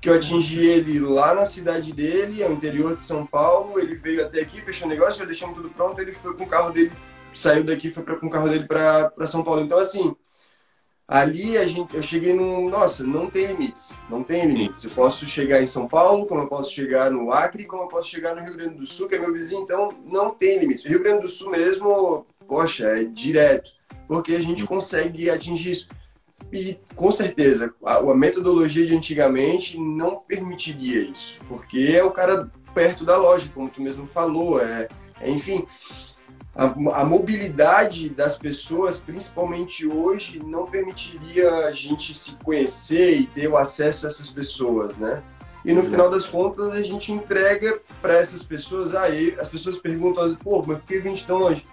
que 0.00 0.08
eu 0.08 0.14
atingi 0.14 0.64
ele 0.64 0.98
lá 1.00 1.34
na 1.34 1.44
cidade 1.44 1.92
dele, 1.92 2.42
ao 2.42 2.52
interior 2.52 2.94
de 2.94 3.02
São 3.02 3.26
Paulo. 3.26 3.78
Ele 3.78 3.94
veio 3.94 4.24
até 4.24 4.40
aqui, 4.40 4.60
fechou 4.62 4.86
o 4.86 4.90
negócio, 4.90 5.18
já 5.18 5.24
deixamos 5.24 5.56
tudo 5.56 5.70
pronto. 5.70 6.00
Ele 6.00 6.12
foi 6.12 6.34
com 6.34 6.44
o 6.44 6.48
carro 6.48 6.70
dele, 6.70 6.92
saiu 7.32 7.64
daqui, 7.64 7.90
foi 7.90 8.02
pra, 8.02 8.16
com 8.16 8.26
o 8.26 8.30
carro 8.30 8.48
dele 8.48 8.64
para 8.64 9.26
São 9.26 9.42
Paulo. 9.42 9.62
Então, 9.62 9.78
assim, 9.78 10.14
ali 11.06 11.56
a 11.58 11.66
gente, 11.66 11.96
eu 11.96 12.02
cheguei 12.02 12.34
num. 12.34 12.68
Nossa, 12.68 13.02
não 13.02 13.28
tem 13.28 13.46
limites. 13.46 13.96
Não 14.08 14.22
tem 14.22 14.46
limites. 14.46 14.84
Eu 14.84 14.90
posso 14.90 15.26
chegar 15.26 15.62
em 15.62 15.66
São 15.66 15.88
Paulo, 15.88 16.26
como 16.26 16.42
eu 16.42 16.48
posso 16.48 16.70
chegar 16.72 17.10
no 17.10 17.32
Acre, 17.32 17.66
como 17.66 17.84
eu 17.84 17.88
posso 17.88 18.08
chegar 18.08 18.36
no 18.36 18.42
Rio 18.42 18.54
Grande 18.54 18.74
do 18.74 18.86
Sul, 18.86 19.08
que 19.08 19.16
é 19.16 19.18
meu 19.18 19.32
vizinho. 19.32 19.62
Então, 19.62 19.92
não 20.06 20.30
tem 20.30 20.60
limites. 20.60 20.84
O 20.84 20.88
Rio 20.88 21.02
Grande 21.02 21.22
do 21.22 21.28
Sul 21.28 21.50
mesmo, 21.50 22.24
poxa, 22.46 22.86
é 22.86 23.04
direto 23.04 23.77
porque 24.08 24.34
a 24.34 24.40
gente 24.40 24.66
consegue 24.66 25.30
atingir 25.30 25.72
isso. 25.72 25.88
E 26.52 26.78
com 26.96 27.12
certeza, 27.12 27.72
a, 27.84 27.98
a 27.98 28.14
metodologia 28.14 28.86
de 28.86 28.96
antigamente 28.96 29.78
não 29.78 30.16
permitiria 30.16 31.02
isso, 31.02 31.36
porque 31.46 31.92
é 31.94 32.02
o 32.02 32.10
cara 32.10 32.50
perto 32.74 33.04
da 33.04 33.16
loja, 33.16 33.50
como 33.54 33.68
tu 33.68 33.82
mesmo 33.82 34.06
falou, 34.06 34.60
é, 34.60 34.88
é 35.20 35.30
enfim, 35.30 35.66
a, 36.54 36.64
a, 37.00 37.04
mobilidade 37.04 38.08
das 38.08 38.38
pessoas, 38.38 38.96
principalmente 38.96 39.86
hoje, 39.86 40.40
não 40.44 40.66
permitiria 40.66 41.66
a 41.66 41.72
gente 41.72 42.14
se 42.14 42.32
conhecer 42.42 43.20
e 43.20 43.26
ter 43.26 43.48
o 43.48 43.56
acesso 43.56 44.06
a 44.06 44.08
essas 44.08 44.30
pessoas, 44.30 44.96
né? 44.96 45.22
E 45.64 45.72
no 45.74 45.82
final 45.82 46.08
das 46.08 46.26
contas, 46.26 46.72
a 46.72 46.80
gente 46.80 47.12
entrega 47.12 47.80
para 48.00 48.14
essas 48.14 48.42
pessoas, 48.42 48.94
aí 48.94 49.36
as 49.38 49.48
pessoas 49.48 49.76
perguntam, 49.76 50.34
pô, 50.36 50.64
mas 50.66 50.78
por 50.78 50.86
que 50.86 50.98
vem 50.98 51.14
tão 51.16 51.38
longe? 51.38 51.66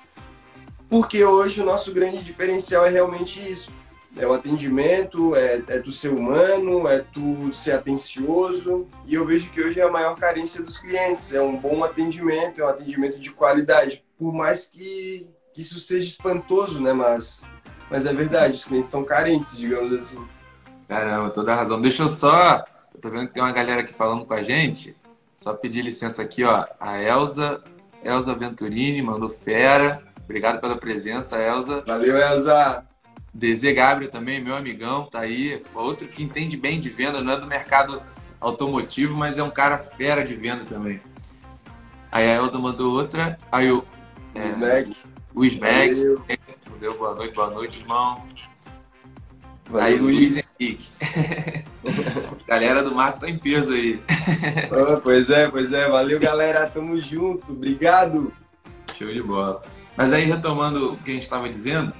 Porque 0.89 1.23
hoje 1.23 1.61
o 1.61 1.65
nosso 1.65 1.93
grande 1.93 2.23
diferencial 2.23 2.85
é 2.85 2.89
realmente 2.89 3.39
isso. 3.39 3.71
É 4.17 4.25
o 4.25 4.31
atendimento, 4.31 5.35
é, 5.35 5.61
é 5.67 5.91
ser 5.91 6.13
humano, 6.13 6.87
é 6.87 6.99
tu 6.99 7.51
ser 7.51 7.73
atencioso. 7.73 8.87
E 9.05 9.13
eu 9.13 9.25
vejo 9.25 9.51
que 9.51 9.61
hoje 9.61 9.79
é 9.79 9.83
a 9.83 9.91
maior 9.91 10.15
carência 10.15 10.63
dos 10.63 10.77
clientes. 10.77 11.33
É 11.33 11.41
um 11.41 11.57
bom 11.57 11.83
atendimento, 11.83 12.61
é 12.61 12.65
um 12.65 12.69
atendimento 12.69 13.19
de 13.19 13.31
qualidade. 13.31 14.03
Por 14.17 14.33
mais 14.33 14.67
que, 14.67 15.27
que 15.53 15.59
isso 15.59 15.79
seja 15.81 16.07
espantoso, 16.07 16.81
né? 16.81 16.93
Mas, 16.93 17.43
mas 17.91 18.05
é 18.05 18.13
verdade, 18.13 18.53
os 18.53 18.63
clientes 18.63 18.87
estão 18.87 19.03
carentes, 19.03 19.57
digamos 19.57 19.91
assim. 19.91 20.17
Caramba, 20.87 21.29
toda 21.31 21.51
a 21.51 21.55
razão. 21.55 21.81
Deixa 21.81 22.03
eu 22.03 22.09
só. 22.09 22.63
Eu 22.93 23.01
tô 23.01 23.09
vendo 23.09 23.27
que 23.27 23.33
tem 23.33 23.43
uma 23.43 23.51
galera 23.51 23.81
aqui 23.81 23.93
falando 23.93 24.25
com 24.25 24.33
a 24.33 24.41
gente. 24.41 24.95
Só 25.35 25.53
pedir 25.53 25.81
licença 25.81 26.21
aqui, 26.21 26.45
ó. 26.45 26.65
A 26.79 27.01
Elza, 27.01 27.61
Elza 28.01 28.33
Venturini 28.33 29.01
mandou 29.01 29.29
fera. 29.29 30.01
Obrigado 30.25 30.59
pela 30.59 30.75
presença, 30.75 31.37
Elza. 31.37 31.83
Valeu, 31.85 32.17
Elza. 32.17 32.83
DZ 33.33 33.73
Gabriel 33.73 34.11
também, 34.11 34.41
meu 34.41 34.55
amigão, 34.55 35.05
tá 35.05 35.19
aí. 35.19 35.61
Outro 35.73 36.07
que 36.07 36.23
entende 36.23 36.57
bem 36.57 36.79
de 36.79 36.89
venda, 36.89 37.21
não 37.21 37.33
é 37.33 37.39
do 37.39 37.47
mercado 37.47 38.01
automotivo, 38.39 39.15
mas 39.15 39.37
é 39.37 39.43
um 39.43 39.51
cara 39.51 39.77
fera 39.77 40.23
de 40.23 40.35
venda 40.35 40.63
também. 40.65 41.01
Aí 42.11 42.29
a 42.29 42.35
Elda 42.35 42.57
mandou 42.57 42.93
outra. 42.93 43.37
Aí 43.51 43.71
o. 43.71 43.83
É, 44.33 44.47
Smeg. 44.47 44.95
O 45.33 45.45
Smeg. 45.45 46.17
Deu 46.79 46.97
boa 46.97 47.13
noite, 47.13 47.35
boa 47.35 47.49
noite, 47.49 47.79
irmão. 47.81 48.23
Valeu, 49.65 49.85
aí 49.85 49.97
Luiz 49.97 50.55
Henrique. 50.59 50.89
galera 52.47 52.83
do 52.83 52.93
Marco 52.93 53.19
tá 53.19 53.29
em 53.29 53.37
peso 53.37 53.73
aí. 53.73 54.01
oh, 54.71 55.01
pois 55.01 55.29
é, 55.29 55.49
pois 55.49 55.73
é. 55.73 55.89
Valeu, 55.89 56.19
galera. 56.19 56.69
Tamo 56.69 56.99
junto. 57.01 57.51
Obrigado. 57.51 58.31
Show 58.95 59.11
de 59.11 59.21
bola. 59.21 59.61
Mas 59.95 60.11
aí, 60.11 60.25
retomando 60.25 60.93
o 60.93 60.97
que 60.97 61.11
a 61.11 61.13
gente 61.13 61.23
estava 61.23 61.47
dizendo, 61.49 61.93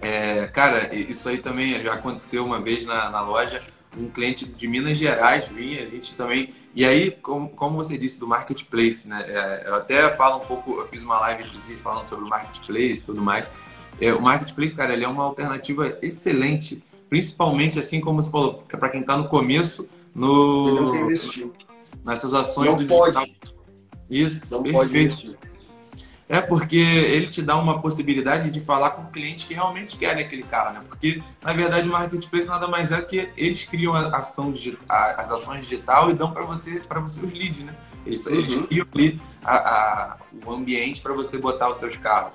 é, 0.00 0.48
cara, 0.48 0.94
isso 0.94 1.28
aí 1.28 1.38
também 1.38 1.80
já 1.82 1.94
aconteceu 1.94 2.44
uma 2.44 2.60
vez 2.60 2.84
na, 2.84 3.08
na, 3.08 3.20
loja. 3.20 3.62
Um 3.96 4.08
cliente 4.08 4.44
de 4.44 4.66
Minas 4.66 4.98
Gerais 4.98 5.46
vinha, 5.48 5.84
a 5.84 5.86
gente 5.86 6.14
também. 6.16 6.52
E 6.74 6.84
aí, 6.84 7.10
como, 7.10 7.50
como 7.50 7.76
você 7.76 7.96
disse, 7.96 8.18
do 8.18 8.26
marketplace, 8.26 9.06
né? 9.06 9.24
É, 9.28 9.68
eu 9.68 9.74
até 9.74 10.10
falo 10.16 10.38
um 10.38 10.46
pouco, 10.46 10.72
eu 10.72 10.88
fiz 10.88 11.04
uma 11.04 11.20
live 11.20 11.42
esses 11.42 11.64
dias 11.66 11.80
falando 11.80 12.06
sobre 12.06 12.24
o 12.24 12.28
marketplace 12.28 13.02
e 13.02 13.04
tudo 13.04 13.22
mais. 13.22 13.48
É, 14.00 14.12
o 14.12 14.20
marketplace, 14.20 14.74
cara, 14.74 14.92
ele 14.92 15.04
é 15.04 15.08
uma 15.08 15.22
alternativa 15.22 15.96
excelente, 16.02 16.82
principalmente 17.08 17.78
assim 17.78 18.00
como 18.00 18.22
você 18.22 18.30
falou, 18.30 18.64
para 18.66 18.88
quem 18.88 19.02
está 19.02 19.16
no 19.16 19.28
começo, 19.28 19.86
no, 20.14 21.06
nessas 22.04 22.34
ações 22.34 22.70
não 22.70 22.76
do 22.76 22.86
pode. 22.86 23.18
digital. 23.18 23.52
Isso, 24.10 24.50
não 24.50 24.62
perfeito. 24.62 24.78
pode 24.78 24.98
investir. 24.98 25.51
É 26.28 26.40
porque 26.40 26.76
ele 26.76 27.26
te 27.26 27.42
dá 27.42 27.56
uma 27.56 27.80
possibilidade 27.80 28.50
de 28.50 28.60
falar 28.60 28.90
com 28.90 29.06
clientes 29.06 29.44
que 29.44 29.54
realmente 29.54 29.96
querem 29.96 30.24
aquele 30.24 30.42
carro, 30.42 30.74
né? 30.74 30.82
Porque, 30.88 31.22
na 31.42 31.52
verdade, 31.52 31.88
o 31.88 31.92
marketplace 31.92 32.48
nada 32.48 32.68
mais 32.68 32.90
é 32.90 33.02
que 33.02 33.28
eles 33.36 33.64
criam 33.64 33.92
a 33.92 34.16
ação 34.16 34.50
digital, 34.50 35.14
as 35.18 35.30
ações 35.30 35.62
digital 35.62 36.10
e 36.10 36.14
dão 36.14 36.32
para 36.32 36.44
você, 36.44 36.80
para 36.80 37.00
você 37.00 37.20
os 37.20 37.32
leads, 37.32 37.60
né? 37.64 37.74
Eles, 38.06 38.24
uhum. 38.26 38.34
eles 38.34 38.66
criam 38.66 38.86
ali 38.94 39.20
a, 39.44 39.56
a, 39.56 40.16
o 40.46 40.52
ambiente 40.52 41.00
para 41.00 41.12
você 41.12 41.38
botar 41.38 41.68
os 41.68 41.76
seus 41.76 41.96
carros. 41.96 42.32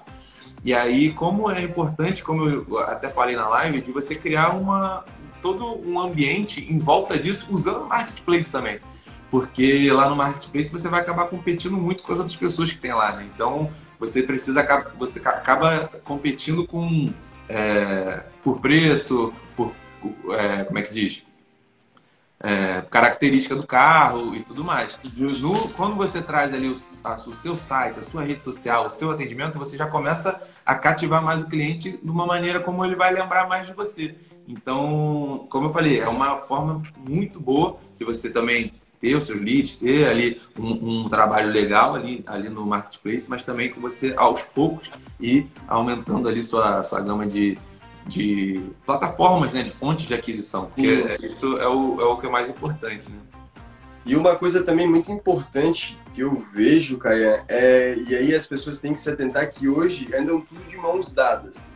E 0.64 0.74
aí, 0.74 1.12
como 1.14 1.50
é 1.50 1.62
importante, 1.62 2.24
como 2.24 2.48
eu 2.48 2.80
até 2.80 3.10
falei 3.10 3.36
na 3.36 3.48
live, 3.48 3.82
de 3.82 3.92
você 3.92 4.16
criar 4.16 4.50
uma, 4.50 5.04
todo 5.42 5.82
um 5.86 6.00
ambiente 6.00 6.66
em 6.72 6.78
volta 6.78 7.18
disso 7.18 7.48
usando 7.50 7.84
o 7.84 7.88
marketplace 7.88 8.52
também 8.52 8.80
porque 9.30 9.92
lá 9.92 10.10
no 10.10 10.16
marketplace 10.16 10.72
você 10.72 10.88
vai 10.88 11.02
acabar 11.02 11.26
competindo 11.26 11.76
muito 11.76 12.04
com 12.04 12.14
as 12.14 12.20
outras 12.20 12.38
pessoas 12.38 12.72
que 12.72 12.78
tem 12.78 12.94
lá, 12.94 13.12
né? 13.14 13.28
Então 13.34 13.70
você 14.00 14.24
precisa 14.24 14.66
você 14.98 15.20
acaba 15.20 15.90
competindo 16.04 16.66
com 16.66 17.14
é, 17.50 18.24
por 18.44 18.60
preço, 18.60 19.34
por 19.56 19.74
é, 20.32 20.64
como 20.64 20.80
é 20.80 20.82
que 20.82 20.94
diz, 20.94 21.24
é, 22.40 22.82
característica 22.90 23.56
do 23.56 23.66
carro 23.66 24.36
e 24.36 24.44
tudo 24.44 24.64
mais. 24.64 24.98
No, 25.16 25.70
quando 25.70 25.96
você 25.96 26.22
traz 26.22 26.54
ali 26.54 26.70
o, 26.70 26.76
a, 27.04 27.16
o 27.16 27.34
seu 27.34 27.56
site, 27.56 28.00
a 28.00 28.04
sua 28.04 28.24
rede 28.24 28.44
social, 28.44 28.86
o 28.86 28.90
seu 28.90 29.12
atendimento, 29.12 29.58
você 29.58 29.76
já 29.76 29.88
começa 29.88 30.42
a 30.66 30.76
cativar 30.76 31.24
mais 31.24 31.42
o 31.42 31.48
cliente 31.48 32.00
de 32.02 32.10
uma 32.10 32.26
maneira 32.26 32.60
como 32.60 32.86
ele 32.86 32.96
vai 32.96 33.12
lembrar 33.14 33.48
mais 33.48 33.66
de 33.66 33.74
você. 33.74 34.16
Então, 34.48 35.48
como 35.50 35.68
eu 35.68 35.74
falei, 35.74 36.00
é 36.00 36.08
uma 36.08 36.38
forma 36.38 36.82
muito 36.96 37.40
boa 37.40 37.78
de 37.98 38.06
você 38.06 38.30
também 38.30 38.74
ter 39.00 39.16
os 39.16 39.26
seus 39.26 39.42
leads, 39.42 39.76
ter 39.76 40.08
ali 40.08 40.42
um, 40.58 41.04
um, 41.04 41.10
trabalho 41.10 41.52
legal 41.52 41.96
ali, 41.96 42.24
ali 42.28 42.50
no 42.50 42.66
marketplace, 42.66 43.30
mas 43.30 43.44
também 43.44 43.72
com 43.72 43.80
você 43.80 44.14
aos 44.18 44.44
poucos 44.44 44.92
e 45.20 45.48
aumentando 45.68 46.28
ali 46.28 46.44
sua, 46.44 46.84
sua 46.84 47.02
gama 47.02 47.26
de, 47.26 47.58
de 48.06 48.62
plataformas, 48.86 49.54
né, 49.54 49.64
de 49.64 49.70
fontes 49.70 50.08
de 50.08 50.14
aquisição, 50.14 50.66
porque 50.66 51.02
uhum. 51.02 51.28
isso 51.28 51.58
é 51.58 51.68
o, 51.68 52.02
é 52.02 52.06
o 52.06 52.18
que 52.18 52.26
é 52.26 52.30
mais 52.30 52.50
importante, 52.50 53.10
né? 53.10 53.18
E 54.06 54.16
uma 54.16 54.38
coisa 54.38 54.64
também 54.64 54.88
muito 54.88 55.12
importante 55.12 56.00
que 56.16 56.22
eu 56.22 56.42
vejo, 56.54 56.98
Caia, 56.98 57.44
é, 57.48 57.94
e 57.96 58.16
aí 58.16 58.34
as 58.34 58.48
pessoas 58.48 58.80
têm 58.80 58.94
que 58.94 59.00
se 59.00 59.10
atentar 59.10 59.50
que 59.52 59.68
hoje 59.68 60.08
andam 60.16 60.40
tudo 60.40 60.62
de 60.68 60.78
mãos 60.78 61.14
dadas 61.14 61.68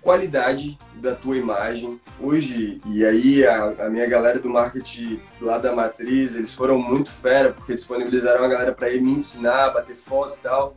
qualidade 0.00 0.78
da 0.94 1.14
tua 1.14 1.36
imagem. 1.36 2.00
Hoje, 2.20 2.80
e 2.86 3.04
aí 3.04 3.46
a, 3.46 3.86
a, 3.86 3.90
minha 3.90 4.06
galera 4.06 4.38
do 4.38 4.48
marketing 4.48 5.20
lá 5.40 5.58
da 5.58 5.74
Matriz, 5.74 6.34
eles 6.34 6.54
foram 6.54 6.78
muito 6.78 7.10
fera, 7.10 7.52
porque 7.52 7.74
disponibilizaram 7.74 8.44
a 8.44 8.48
galera 8.48 8.72
para 8.72 8.90
ir 8.90 9.00
me 9.00 9.12
ensinar, 9.12 9.70
bater 9.70 9.96
foto 9.96 10.36
e 10.36 10.40
tal. 10.40 10.76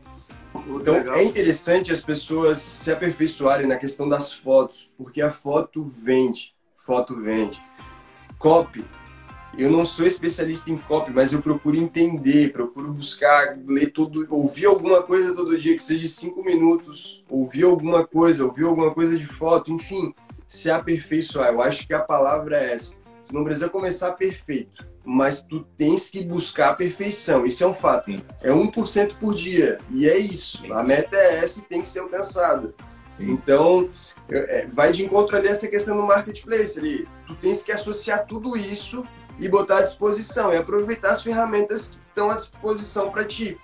Então 0.54 0.96
Legal. 0.96 1.16
é 1.16 1.24
interessante 1.24 1.92
as 1.92 2.02
pessoas 2.02 2.60
se 2.60 2.92
aperfeiçoarem 2.92 3.68
na 3.68 3.78
questão 3.78 4.08
das 4.08 4.34
fotos, 4.34 4.92
porque 4.98 5.22
a 5.22 5.32
foto 5.32 5.90
vende, 5.96 6.54
foto 6.78 7.16
vende. 7.20 7.62
Copy, 8.38 8.84
eu 9.58 9.70
não 9.70 9.86
sou 9.86 10.06
especialista 10.06 10.72
em 10.72 10.78
copy, 10.78 11.12
mas 11.12 11.34
eu 11.34 11.42
procuro 11.42 11.76
entender, 11.76 12.54
procuro 12.54 12.94
buscar, 12.94 13.58
ler 13.68 13.92
tudo, 13.92 14.26
ouvir 14.30 14.66
alguma 14.66 15.04
coisa 15.04 15.36
todo 15.36 15.58
dia, 15.58 15.76
que 15.76 15.82
seja 15.82 16.08
cinco 16.08 16.44
minutos, 16.44 17.24
ouvir 17.30 17.64
alguma 17.64 18.08
coisa, 18.08 18.46
ouvir 18.46 18.64
alguma 18.64 18.92
coisa 18.92 19.18
de 19.18 19.26
foto, 19.26 19.72
enfim, 19.72 20.14
se 20.48 20.72
aperfeiçoar. 20.72 21.50
Eu 21.50 21.62
acho 21.62 21.86
que 21.86 21.94
a 21.94 22.00
palavra 22.00 22.58
é 22.58 22.74
essa. 22.74 22.96
não 23.32 23.44
precisa 23.44 23.70
começar 23.70 24.14
perfeito, 24.14 24.86
mas 25.04 25.42
tu 25.42 25.66
tens 25.78 26.10
que 26.10 26.24
buscar 26.24 26.70
a 26.70 26.74
perfeição. 26.74 27.46
Isso 27.46 27.64
é 27.64 27.68
um 27.68 27.74
fato. 27.74 28.12
Sim. 28.12 28.22
É 28.42 28.52
1% 28.52 29.18
por 29.20 29.36
dia. 29.36 29.80
E 29.90 30.08
é 30.08 30.18
isso. 30.18 30.60
Sim. 30.60 30.72
A 30.72 30.84
meta 30.84 31.16
é 31.16 31.40
essa 31.40 31.60
e 31.60 31.64
tem 31.64 31.82
que 31.82 31.88
ser 31.88 32.00
alcançada. 32.00 32.74
Sim. 33.18 33.32
Então, 33.32 33.90
é, 34.30 34.68
vai 34.68 34.92
de 34.92 35.06
encontro 35.06 35.36
ali 35.36 35.48
essa 35.48 35.68
questão 35.68 35.96
do 35.98 36.04
marketplace. 36.04 36.78
Ali. 36.78 37.08
Tu 37.28 37.36
tens 37.36 37.64
que 37.64 37.72
associar 37.72 38.26
tudo 38.26 38.58
isso 38.58 39.06
e 39.40 39.48
botar 39.50 39.80
à 39.80 39.82
disposição 39.82 40.52
e 40.52 40.58
aproveitar 40.58 41.12
as 41.12 41.24
ferramentas 41.24 41.88
que 41.88 41.98
estão 42.10 42.30
à 42.30 42.36
disposição 42.36 43.10
para 43.10 43.26
ti. 43.26 43.58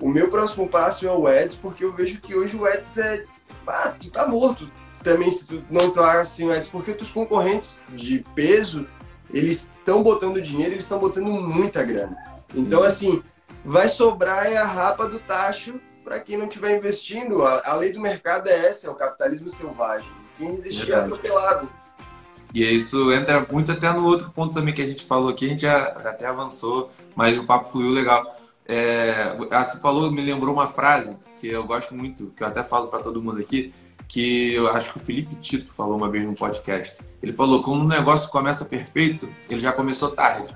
O 0.00 0.08
meu 0.08 0.28
próximo 0.28 0.68
passo 0.68 1.06
é 1.06 1.12
o 1.12 1.26
Ads, 1.26 1.56
porque 1.56 1.84
eu 1.84 1.92
vejo 1.92 2.20
que 2.20 2.34
hoje 2.34 2.56
o 2.56 2.66
Ads 2.66 2.98
é. 2.98 3.24
Ah, 3.66 3.94
tu 3.98 4.10
tá 4.10 4.26
morto 4.26 4.68
também 5.04 5.30
se 5.30 5.46
tu 5.46 5.62
não 5.70 5.90
tá 5.90 6.20
assim 6.20 6.48
o 6.48 6.52
Ads, 6.52 6.68
porque 6.68 6.92
os 6.92 7.10
concorrentes 7.10 7.82
de 7.90 8.24
peso 8.34 8.86
eles 9.32 9.68
estão 9.78 10.02
botando 10.02 10.40
dinheiro, 10.40 10.74
eles 10.74 10.84
estão 10.84 10.98
botando 10.98 11.26
muita 11.26 11.82
grana. 11.82 12.16
Então, 12.54 12.80
uhum. 12.80 12.86
assim, 12.86 13.22
vai 13.64 13.88
sobrar 13.88 14.46
é 14.46 14.56
a 14.56 14.64
rapa 14.64 15.08
do 15.08 15.18
tacho 15.18 15.80
para 16.04 16.20
quem 16.20 16.36
não 16.36 16.46
estiver 16.46 16.76
investindo. 16.76 17.44
A, 17.44 17.62
a, 17.64 17.74
lei 17.74 17.92
do 17.92 18.00
mercado 18.00 18.48
é 18.48 18.66
essa, 18.66 18.88
é 18.88 18.90
o 18.90 18.94
capitalismo 18.94 19.48
selvagem. 19.48 20.08
Quem 20.36 20.50
resistir 20.50 20.92
é 20.92 20.96
atropelado. 20.96 21.68
E 22.54 22.62
isso 22.64 23.10
entra 23.12 23.46
muito 23.50 23.72
até 23.72 23.90
no 23.92 24.04
outro 24.04 24.30
ponto 24.30 24.52
também 24.52 24.74
que 24.74 24.82
a 24.82 24.86
gente 24.86 25.04
falou 25.04 25.30
aqui, 25.30 25.46
a 25.46 25.48
gente 25.48 25.62
já 25.62 25.84
até 25.84 26.26
avançou, 26.26 26.90
mas 27.16 27.36
o 27.38 27.44
papo 27.44 27.68
fluiu 27.68 27.90
legal. 27.90 28.38
É, 28.66 29.34
você 29.64 29.78
falou, 29.80 30.10
me 30.10 30.22
lembrou 30.22 30.54
uma 30.54 30.68
frase 30.68 31.16
que 31.38 31.48
eu 31.48 31.64
gosto 31.64 31.94
muito, 31.94 32.32
que 32.36 32.42
eu 32.42 32.46
até 32.46 32.62
falo 32.62 32.88
para 32.88 33.00
todo 33.00 33.22
mundo 33.22 33.40
aqui, 33.40 33.72
que 34.06 34.54
eu 34.54 34.68
acho 34.68 34.92
que 34.92 34.98
o 34.98 35.00
Felipe 35.00 35.34
Tito 35.36 35.72
falou 35.72 35.96
uma 35.96 36.10
vez 36.10 36.24
no 36.24 36.34
podcast. 36.34 37.02
Ele 37.22 37.32
falou: 37.32 37.62
quando 37.62 37.82
um 37.82 37.88
negócio 37.88 38.30
começa 38.30 38.64
perfeito, 38.64 39.28
ele 39.48 39.58
já 39.58 39.72
começou 39.72 40.10
tarde. 40.10 40.54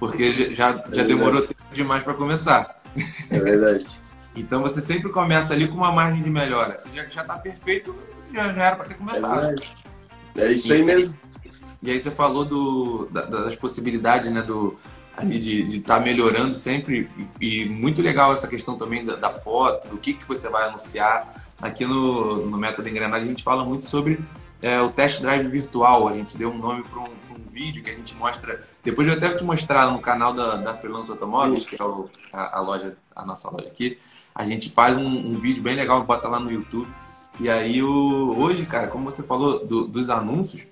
Porque 0.00 0.52
já, 0.52 0.82
já 0.92 1.02
é 1.02 1.04
demorou 1.04 1.42
tempo 1.42 1.62
demais 1.72 2.02
para 2.02 2.14
começar. 2.14 2.82
É 3.30 3.38
verdade. 3.38 3.86
então 4.34 4.62
você 4.62 4.80
sempre 4.80 5.10
começa 5.10 5.54
ali 5.54 5.68
com 5.68 5.76
uma 5.76 5.92
margem 5.92 6.22
de 6.22 6.30
melhora. 6.30 6.76
Se 6.76 6.88
já 6.92 7.04
está 7.04 7.38
perfeito, 7.38 7.96
você 8.20 8.34
já, 8.34 8.52
já 8.52 8.64
era 8.64 8.76
para 8.76 8.86
ter 8.86 8.94
começado. 8.94 9.46
É, 9.46 9.54
é 10.38 10.52
isso 10.52 10.72
aí 10.72 10.82
mesmo. 10.82 11.14
E 11.82 11.90
aí 11.90 12.00
você 12.00 12.10
falou 12.10 12.44
do, 12.44 13.06
das 13.06 13.54
possibilidades, 13.54 14.30
né? 14.32 14.42
Do, 14.42 14.78
ali 15.18 15.38
de 15.38 15.78
estar 15.78 15.98
tá 15.98 16.00
melhorando 16.00 16.54
sempre 16.54 17.08
e, 17.40 17.62
e, 17.62 17.68
muito 17.68 18.00
legal 18.00 18.32
essa 18.32 18.46
questão 18.46 18.78
também 18.78 19.04
da, 19.04 19.16
da, 19.16 19.30
foto, 19.30 19.88
do 19.88 19.98
que, 19.98 20.14
que 20.14 20.26
você 20.26 20.48
vai 20.48 20.68
anunciar. 20.68 21.34
Aqui 21.60 21.84
no, 21.84 22.46
no 22.46 22.56
Método 22.56 22.88
Engrenagem 22.88 23.26
a 23.26 23.30
gente 23.30 23.42
fala 23.42 23.64
muito 23.64 23.84
sobre 23.84 24.20
é, 24.62 24.80
o 24.80 24.90
test 24.90 25.20
drive 25.20 25.48
virtual. 25.48 26.08
A 26.08 26.14
gente 26.14 26.36
deu 26.36 26.50
um 26.50 26.58
nome 26.58 26.84
para 26.84 27.00
um, 27.00 27.04
um, 27.04 27.48
vídeo 27.50 27.82
que 27.82 27.90
a 27.90 27.94
gente 27.94 28.14
mostra. 28.14 28.64
Depois 28.82 29.08
eu 29.08 29.14
até 29.14 29.28
vou 29.28 29.36
te 29.36 29.44
mostrar 29.44 29.90
no 29.90 29.98
canal 29.98 30.32
da, 30.32 30.56
da 30.56 30.74
Freelance 30.74 31.10
Automóveis, 31.10 31.66
que 31.66 31.80
é 31.80 31.84
o, 31.84 32.08
a, 32.32 32.58
a, 32.58 32.60
loja, 32.60 32.96
a 33.14 33.24
nossa 33.24 33.50
loja 33.50 33.66
aqui. 33.66 33.98
A 34.32 34.46
gente 34.46 34.70
faz 34.70 34.96
um, 34.96 35.04
um, 35.04 35.34
vídeo 35.34 35.62
bem 35.62 35.74
legal, 35.74 36.04
bota 36.04 36.28
lá 36.28 36.38
no 36.38 36.50
YouTube. 36.50 36.88
E 37.40 37.48
aí 37.48 37.82
o, 37.82 38.34
hoje, 38.36 38.66
cara, 38.66 38.88
como 38.88 39.10
você 39.10 39.22
falou 39.22 39.64
do, 39.64 39.86
dos 39.86 40.10
anúncios, 40.10 40.66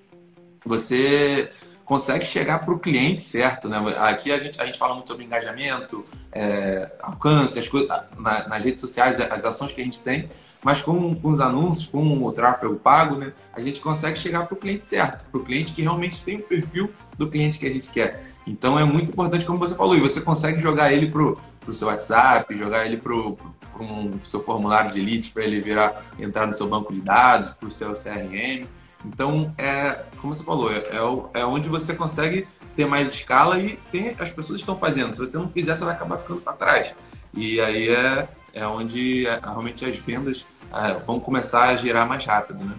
você 0.64 1.50
consegue 1.84 2.26
chegar 2.26 2.58
para 2.64 2.74
o 2.74 2.78
cliente 2.78 3.22
certo, 3.22 3.68
né? 3.68 3.78
Aqui 3.98 4.32
a 4.32 4.38
gente, 4.38 4.60
a 4.60 4.66
gente 4.66 4.76
fala 4.76 4.94
muito 4.94 5.06
sobre 5.06 5.24
engajamento, 5.24 6.04
é, 6.32 6.92
alcance, 7.00 7.56
as 7.58 7.68
coisas, 7.68 7.88
na, 8.18 8.48
nas 8.48 8.64
redes 8.64 8.80
sociais, 8.80 9.20
as 9.20 9.44
ações 9.44 9.72
que 9.72 9.80
a 9.80 9.84
gente 9.84 10.00
tem, 10.00 10.28
mas 10.64 10.82
com, 10.82 11.14
com 11.14 11.30
os 11.30 11.38
anúncios, 11.38 11.86
com 11.86 12.24
o 12.24 12.32
tráfego 12.32 12.74
pago, 12.74 13.14
né? 13.14 13.32
A 13.52 13.60
gente 13.60 13.80
consegue 13.80 14.18
chegar 14.18 14.46
para 14.46 14.54
o 14.54 14.56
cliente 14.56 14.84
certo, 14.84 15.24
para 15.30 15.40
o 15.40 15.44
cliente 15.44 15.72
que 15.72 15.82
realmente 15.82 16.24
tem 16.24 16.38
o 16.38 16.42
perfil 16.42 16.92
do 17.16 17.30
cliente 17.30 17.56
que 17.60 17.66
a 17.66 17.72
gente 17.72 17.88
quer. 17.88 18.35
Então 18.46 18.78
é 18.78 18.84
muito 18.84 19.10
importante, 19.10 19.44
como 19.44 19.58
você 19.58 19.74
falou, 19.74 19.96
e 19.96 20.00
você 20.00 20.20
consegue 20.20 20.60
jogar 20.60 20.92
ele 20.92 21.10
para 21.10 21.22
o 21.22 21.74
seu 21.74 21.88
WhatsApp, 21.88 22.56
jogar 22.56 22.86
ele 22.86 22.96
para 22.96 23.12
o 23.12 23.36
um, 23.80 24.18
seu 24.20 24.40
formulário 24.40 24.92
de 24.92 25.00
leads 25.00 25.28
para 25.28 25.44
ele 25.44 25.60
virar, 25.60 26.04
entrar 26.18 26.46
no 26.46 26.56
seu 26.56 26.68
banco 26.68 26.92
de 26.92 27.00
dados, 27.00 27.50
para 27.50 27.68
o 27.68 27.70
seu 27.70 27.92
CRM. 27.92 28.66
Então, 29.04 29.52
é, 29.58 30.04
como 30.20 30.34
você 30.34 30.44
falou, 30.44 30.72
é, 30.72 30.78
é, 30.78 31.40
é 31.40 31.44
onde 31.44 31.68
você 31.68 31.94
consegue 31.94 32.46
ter 32.76 32.86
mais 32.86 33.12
escala 33.12 33.58
e 33.58 33.76
tem, 33.90 34.14
as 34.18 34.30
pessoas 34.30 34.60
estão 34.60 34.76
fazendo. 34.76 35.14
Se 35.14 35.20
você 35.20 35.36
não 35.36 35.48
fizer, 35.48 35.76
você 35.76 35.84
vai 35.84 35.94
acabar 35.94 36.18
ficando 36.18 36.40
para 36.40 36.52
trás. 36.52 36.94
E 37.34 37.60
aí 37.60 37.88
é, 37.88 38.28
é 38.52 38.66
onde 38.66 39.26
é, 39.26 39.40
realmente 39.42 39.84
as 39.84 39.96
vendas 39.96 40.46
é, 40.72 40.94
vão 41.04 41.18
começar 41.18 41.70
a 41.70 41.76
girar 41.76 42.06
mais 42.06 42.24
rápido, 42.24 42.64
né? 42.64 42.74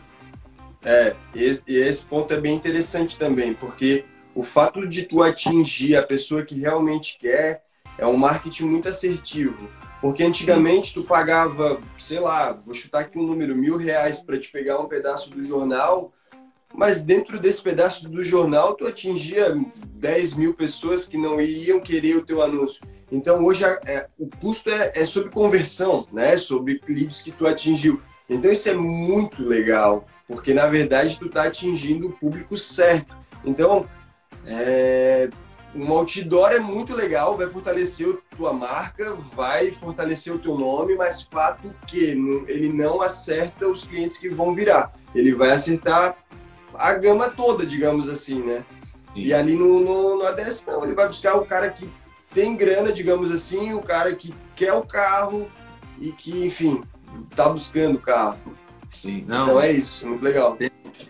É, 0.84 1.16
esse, 1.36 1.64
esse 1.68 2.06
ponto 2.06 2.34
é 2.34 2.40
bem 2.40 2.56
interessante 2.56 3.18
também, 3.18 3.54
porque 3.54 4.06
o 4.38 4.44
fato 4.44 4.88
de 4.88 5.02
tu 5.02 5.24
atingir 5.24 5.96
a 5.96 6.04
pessoa 6.04 6.46
que 6.46 6.60
realmente 6.60 7.18
quer 7.20 7.64
é 7.98 8.06
um 8.06 8.16
marketing 8.16 8.66
muito 8.66 8.88
assertivo. 8.88 9.68
Porque 10.00 10.24
antigamente 10.24 10.94
tu 10.94 11.04
pagava, 11.04 11.82
sei 11.98 12.20
lá, 12.20 12.52
vou 12.52 12.76
chutar 12.76 13.00
aqui 13.00 13.18
um 13.18 13.26
número, 13.26 13.56
mil 13.56 13.78
reais 13.78 14.22
para 14.22 14.40
te 14.40 14.52
pegar 14.52 14.78
um 14.80 14.86
pedaço 14.86 15.32
do 15.32 15.44
jornal, 15.44 16.14
mas 16.72 17.04
dentro 17.04 17.40
desse 17.40 17.64
pedaço 17.64 18.08
do 18.08 18.24
jornal 18.24 18.76
tu 18.76 18.86
atingia 18.86 19.60
10 19.96 20.36
mil 20.36 20.54
pessoas 20.54 21.08
que 21.08 21.18
não 21.18 21.42
iriam 21.42 21.80
querer 21.80 22.18
o 22.18 22.24
teu 22.24 22.44
anúncio. 22.44 22.84
Então 23.12 23.44
hoje 23.44 23.64
é, 23.66 24.06
o 24.20 24.30
custo 24.40 24.70
é, 24.70 24.92
é 24.94 25.04
sobre 25.04 25.32
conversão, 25.32 26.08
né? 26.14 26.38
Sobre 26.38 26.80
leads 26.88 27.24
que 27.24 27.32
tu 27.32 27.48
atingiu. 27.48 28.00
Então 28.30 28.52
isso 28.52 28.70
é 28.70 28.74
muito 28.76 29.44
legal, 29.44 30.06
porque 30.28 30.54
na 30.54 30.68
verdade 30.68 31.18
tu 31.18 31.26
está 31.26 31.46
atingindo 31.46 32.10
o 32.10 32.14
público 32.14 32.56
certo. 32.56 33.18
Então 33.44 33.88
é, 34.48 35.30
um 35.76 35.92
outdoor 35.92 36.52
é 36.52 36.60
muito 36.60 36.94
legal, 36.94 37.38
vai 37.38 37.48
fortalecer 37.48 38.08
a 38.10 38.36
tua 38.36 38.54
marca, 38.54 39.14
vai 39.34 39.72
fortalecer 39.72 40.34
o 40.34 40.40
teu 40.40 40.58
nome, 40.58 40.96
mas 40.96 41.24
fato 41.24 41.76
que 41.86 42.00
ele 42.48 42.72
não 42.72 43.02
acerta 43.02 43.68
os 43.68 43.84
clientes 43.84 44.18
que 44.18 44.30
vão 44.30 44.56
virar. 44.56 44.94
Ele 45.14 45.34
vai 45.34 45.52
acertar 45.52 46.16
a 46.74 46.94
gama 46.94 47.30
toda, 47.30 47.66
digamos 47.66 48.08
assim, 48.08 48.42
né? 48.42 48.64
Sim. 49.14 49.22
E 49.22 49.34
ali 49.34 49.56
no, 49.56 49.82
no, 49.82 50.16
no 50.18 50.26
ADS 50.26 50.64
não, 50.66 50.84
ele 50.84 50.94
vai 50.94 51.08
buscar 51.08 51.36
o 51.36 51.46
cara 51.46 51.70
que 51.70 51.90
tem 52.34 52.56
grana, 52.56 52.92
digamos 52.92 53.32
assim, 53.32 53.74
o 53.74 53.82
cara 53.82 54.16
que 54.16 54.34
quer 54.56 54.74
o 54.74 54.82
carro 54.82 55.50
e 56.00 56.12
que, 56.12 56.46
enfim, 56.46 56.82
tá 57.36 57.50
buscando 57.50 57.98
o 57.98 58.02
carro. 58.02 58.38
Sim, 58.92 59.26
não. 59.28 59.44
Então 59.44 59.62
é 59.62 59.72
isso, 59.72 60.08
muito 60.08 60.24
legal. 60.24 60.58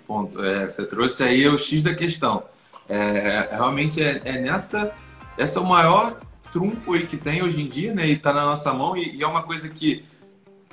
Ponto. 0.07 0.43
É, 0.43 0.67
você 0.67 0.85
trouxe 0.85 1.21
aí 1.23 1.47
o 1.47 1.57
X 1.57 1.83
da 1.83 1.93
questão 1.93 2.43
é, 2.89 3.49
realmente 3.51 4.01
é, 4.01 4.21
é, 4.23 4.39
nessa. 4.39 4.93
Essa 5.37 5.59
é 5.59 5.61
o 5.61 5.65
maior 5.65 6.17
trunfo 6.51 6.93
aí 6.93 7.05
que 7.05 7.17
tem 7.17 7.43
hoje 7.43 7.61
em 7.61 7.67
dia, 7.67 7.93
né? 7.93 8.07
E 8.07 8.13
está 8.13 8.33
na 8.33 8.45
nossa 8.45 8.73
mão, 8.73 8.95
e, 8.97 9.17
e, 9.17 9.23
é 9.23 9.27
uma 9.27 9.43
coisa 9.43 9.69
que 9.69 10.05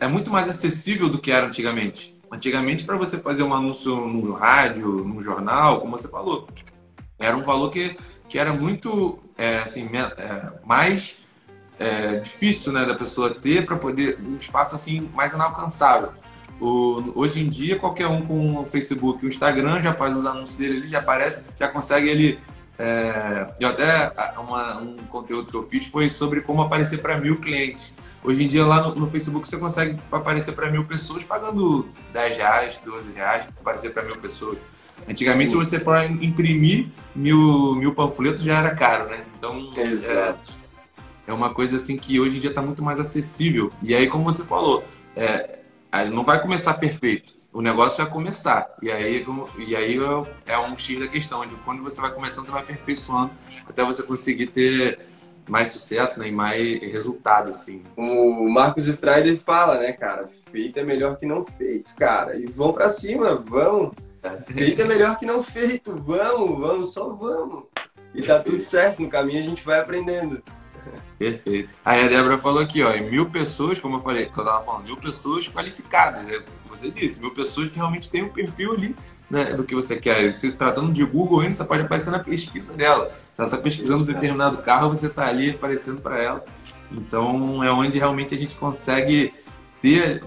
é 0.01 0.07
muito 0.07 0.31
mais 0.31 0.49
acessível 0.49 1.09
do 1.09 1.19
que 1.19 1.31
era 1.31 1.47
antigamente. 1.47 2.15
Antigamente, 2.31 2.85
para 2.85 2.97
você 2.97 3.19
fazer 3.19 3.43
um 3.43 3.55
anúncio 3.55 3.95
no 3.95 4.33
rádio, 4.33 5.05
no 5.05 5.21
jornal, 5.23 5.81
como 5.81 5.97
você 5.97 6.09
falou, 6.09 6.49
era 7.19 7.37
um 7.37 7.43
valor 7.43 7.71
que, 7.71 7.97
que 8.29 8.39
era 8.39 8.53
muito 8.53 9.19
é, 9.37 9.59
assim, 9.59 9.89
é, 9.95 10.53
mais 10.65 11.17
é, 11.79 12.17
difícil 12.21 12.73
né, 12.73 12.85
da 12.85 12.95
pessoa 12.95 13.35
ter 13.35 13.65
para 13.65 13.77
poder 13.77 14.19
um 14.21 14.37
espaço 14.37 14.75
assim 14.75 15.09
mais 15.15 15.33
inalcançável. 15.33 16.13
O, 16.61 17.13
hoje 17.15 17.41
em 17.41 17.49
dia, 17.49 17.79
qualquer 17.79 18.07
um 18.07 18.23
com 18.23 18.61
o 18.61 18.67
Facebook 18.67 19.25
o 19.25 19.29
Instagram 19.29 19.83
já 19.83 19.93
faz 19.93 20.17
os 20.17 20.25
anúncios 20.25 20.57
dele 20.57 20.79
ali, 20.79 20.89
já 20.89 21.01
aparece, 21.01 21.43
já 21.59 21.69
consegue 21.69 22.09
ele. 22.09 22.39
É, 22.77 23.47
eu 23.61 23.69
até 23.69 24.13
uma, 24.37 24.79
um 24.79 24.97
conteúdo 25.09 25.49
que 25.49 25.57
eu 25.57 25.63
fiz 25.69 25.87
foi 25.87 26.11
sobre 26.11 26.41
como 26.41 26.63
aparecer 26.63 26.99
para 26.99 27.19
mil 27.19 27.41
clientes. 27.41 27.95
Hoje 28.23 28.43
em 28.43 28.49
dia, 28.49 28.65
lá 28.65 28.81
no, 28.81 28.95
no 28.95 29.11
Facebook, 29.11 29.49
você 29.49 29.59
consegue 29.59 29.97
aparecer 30.11 30.53
para 30.53 30.71
mil 30.71 30.85
pessoas 30.85 31.23
pagando 31.23 31.87
10 32.13 32.37
reais, 32.37 32.81
12 32.85 33.13
reais 33.13 33.45
para 33.45 33.61
aparecer 33.61 33.93
para 33.93 34.03
mil 34.03 34.17
pessoas. 34.17 34.59
Antigamente, 35.09 35.55
você 35.55 35.79
para 35.79 36.07
imprimir 36.07 36.89
mil, 37.15 37.75
mil 37.75 37.95
panfletos 37.95 38.43
já 38.43 38.59
era 38.59 38.75
caro, 38.75 39.11
né? 39.11 39.25
Então, 39.37 39.71
é, 39.77 40.35
é, 41.27 41.33
uma 41.33 41.53
coisa 41.53 41.77
assim 41.77 41.97
que 41.97 42.19
hoje 42.19 42.39
em 42.39 42.41
dia 42.41 42.51
está 42.51 42.63
muito 42.63 42.83
mais 42.83 42.99
acessível. 42.99 43.71
E 43.83 43.95
aí, 43.95 44.07
como 44.07 44.25
você 44.25 44.43
falou, 44.43 44.83
é, 45.15 45.59
Aí 45.95 46.11
não 46.11 46.25
vai 46.25 46.43
começar 46.43 46.75
perfeito. 46.75 47.35
O 47.53 47.63
negócio 47.63 47.97
vai 47.99 48.11
começar. 48.11 48.69
E 48.83 48.91
aí, 48.91 49.25
e 49.57 49.77
aí 49.77 49.97
é 50.45 50.59
um 50.59 50.77
X 50.77 50.99
da 50.99 51.07
questão, 51.07 51.47
de 51.47 51.55
quando 51.65 51.85
você 51.85 52.01
vai 52.01 52.11
começando, 52.11 52.47
você 52.47 52.51
vai 52.51 52.63
aperfeiçoando 52.63 53.31
até 53.65 53.85
você 53.85 54.03
conseguir 54.03 54.49
ter 54.49 54.99
mais 55.49 55.69
sucesso 55.69 56.19
né, 56.19 56.27
e 56.27 56.33
mais 56.33 56.81
resultado, 56.81 57.51
assim. 57.51 57.85
O 57.97 58.51
Marcos 58.51 58.89
Strider 58.89 59.39
fala, 59.39 59.79
né, 59.79 59.93
cara? 59.93 60.29
Feito 60.51 60.81
é 60.81 60.83
melhor 60.83 61.17
que 61.17 61.27
não 61.27 61.45
feito, 61.45 61.95
cara. 61.95 62.37
E 62.37 62.45
vão 62.47 62.73
para 62.73 62.89
cima, 62.89 63.37
vamos. 63.37 63.95
Feito 64.47 64.83
é 64.83 64.85
melhor 64.85 65.17
que 65.17 65.25
não 65.25 65.45
feito, 65.45 65.95
vamos, 65.95 66.59
vamos, 66.59 66.93
só 66.93 67.09
vamos. 67.11 67.67
E 68.13 68.21
tá 68.21 68.41
tudo 68.41 68.59
certo, 68.59 69.01
no 69.01 69.09
caminho 69.09 69.39
a 69.39 69.45
gente 69.45 69.65
vai 69.65 69.79
aprendendo. 69.79 70.43
Perfeito. 71.19 71.73
Aí 71.85 72.05
a 72.05 72.09
Débora 72.09 72.39
falou 72.39 72.61
aqui, 72.61 72.83
ó, 72.83 72.93
mil 73.03 73.31
pessoas, 73.31 73.79
como 73.79 73.97
eu 73.97 74.01
falei, 74.01 74.25
eu 74.25 74.45
tava 74.45 74.63
falando, 74.63 74.85
mil 74.85 74.97
pessoas 74.97 75.49
qualificadas, 75.49 76.27
é 76.29 76.41
como 76.41 76.77
você 76.77 76.91
disse, 76.91 77.21
mil 77.21 77.33
pessoas 77.33 77.69
que 77.69 77.77
realmente 77.77 78.11
têm 78.11 78.23
um 78.23 78.29
perfil 78.29 78.73
ali 78.73 78.97
né, 79.31 79.47
do 79.55 79.65
que 79.65 79.75
você 79.75 79.97
quer. 79.97 80.33
Se 80.35 80.53
tratando 80.53 80.93
de 80.93 81.05
Google 81.05 81.41
ainda, 81.41 81.55
você 81.55 81.65
pode 81.65 81.83
aparecer 81.83 82.11
na 82.11 82.19
pesquisa 82.19 82.73
dela. 82.75 83.13
Se 83.33 83.41
ela 83.41 83.49
está 83.49 83.61
pesquisando 83.61 84.03
um 84.03 84.07
determinado 84.07 84.59
carro, 84.59 84.91
você 84.91 85.07
está 85.07 85.27
ali 85.27 85.51
aparecendo 85.51 86.01
para 86.01 86.23
ela. 86.23 86.45
Então 86.91 87.63
é 87.65 87.73
onde 87.73 87.99
realmente 87.99 88.35
a 88.35 88.39
gente 88.39 88.55
consegue 88.55 89.33
ter, 89.81 90.23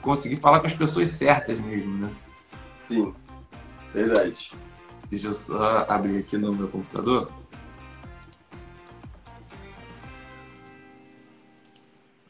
conseguir 0.00 0.36
falar 0.36 0.60
com 0.60 0.66
as 0.66 0.74
pessoas 0.74 1.08
certas 1.08 1.58
mesmo, 1.58 1.98
né? 1.98 2.10
Sim, 2.88 3.14
verdade. 3.92 4.52
Deixa 5.10 5.28
eu 5.28 5.34
só 5.34 5.84
abrir 5.88 6.18
aqui 6.18 6.38
no 6.38 6.52
meu 6.52 6.68
computador. 6.68 7.30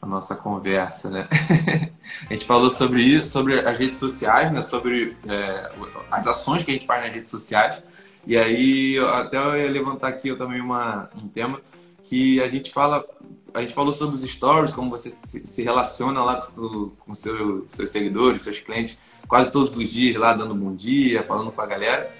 A 0.01 0.05
nossa 0.07 0.35
conversa, 0.35 1.09
né? 1.09 1.27
a 2.27 2.33
gente 2.33 2.45
falou 2.45 2.71
sobre 2.71 3.03
isso, 3.03 3.29
sobre 3.29 3.59
as 3.59 3.77
redes 3.77 3.99
sociais, 3.99 4.51
né? 4.51 4.63
Sobre 4.63 5.15
é, 5.27 5.71
as 6.09 6.25
ações 6.25 6.63
que 6.63 6.71
a 6.71 6.73
gente 6.73 6.87
faz 6.87 7.03
nas 7.03 7.13
redes 7.13 7.29
sociais. 7.29 7.83
E 8.25 8.37
aí, 8.37 8.97
até 8.99 9.37
eu 9.37 9.57
ia 9.57 9.69
levantar 9.69 10.07
aqui 10.07 10.35
também 10.35 10.59
uma, 10.59 11.09
um 11.21 11.27
tema 11.27 11.61
que 12.03 12.41
a 12.41 12.47
gente 12.47 12.71
fala, 12.71 13.05
a 13.53 13.61
gente 13.61 13.73
falou 13.73 13.93
sobre 13.93 14.15
os 14.15 14.21
stories, 14.21 14.73
como 14.73 14.89
você 14.89 15.09
se 15.09 15.61
relaciona 15.61 16.23
lá 16.23 16.41
com, 16.41 16.91
com 16.99 17.15
seu, 17.15 17.65
seus 17.69 17.89
seguidores, 17.89 18.41
seus 18.41 18.59
clientes, 18.59 18.97
quase 19.27 19.51
todos 19.51 19.75
os 19.77 19.87
dias 19.87 20.17
lá 20.17 20.33
dando 20.33 20.55
bom 20.55 20.73
dia, 20.73 21.23
falando 21.23 21.51
com 21.51 21.61
a 21.61 21.65
galera. 21.65 22.11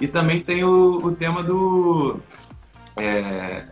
E 0.00 0.06
também 0.06 0.40
tem 0.40 0.64
o, 0.64 0.98
o 0.98 1.14
tema 1.14 1.42
do 1.42 2.20
é, 3.00 3.66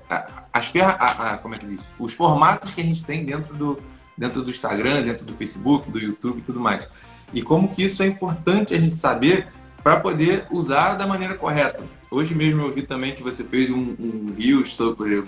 as 0.52 0.72
a, 0.76 1.32
a, 1.34 1.38
como 1.38 1.54
é 1.54 1.58
que 1.58 1.66
diz? 1.66 1.88
Os 1.98 2.12
formatos 2.12 2.70
que 2.70 2.80
a 2.80 2.84
gente 2.84 3.04
tem 3.04 3.24
dentro 3.24 3.54
do, 3.54 3.78
dentro 4.16 4.42
do 4.42 4.50
Instagram, 4.50 5.02
dentro 5.02 5.24
do 5.24 5.34
Facebook, 5.34 5.90
do 5.90 5.98
YouTube 5.98 6.38
e 6.38 6.42
tudo 6.42 6.60
mais. 6.60 6.86
E 7.32 7.42
como 7.42 7.68
que 7.68 7.82
isso 7.82 8.02
é 8.02 8.06
importante 8.06 8.74
a 8.74 8.78
gente 8.78 8.94
saber 8.94 9.48
para 9.86 10.00
poder 10.00 10.46
usar 10.50 10.94
da 10.94 11.06
maneira 11.06 11.34
correta. 11.34 11.80
Hoje 12.10 12.34
mesmo 12.34 12.62
eu 12.62 12.72
vi 12.72 12.82
também 12.82 13.14
que 13.14 13.22
você 13.22 13.44
fez 13.44 13.70
um, 13.70 13.94
um 14.00 14.34
Rios 14.36 14.74
sobre 14.74 15.24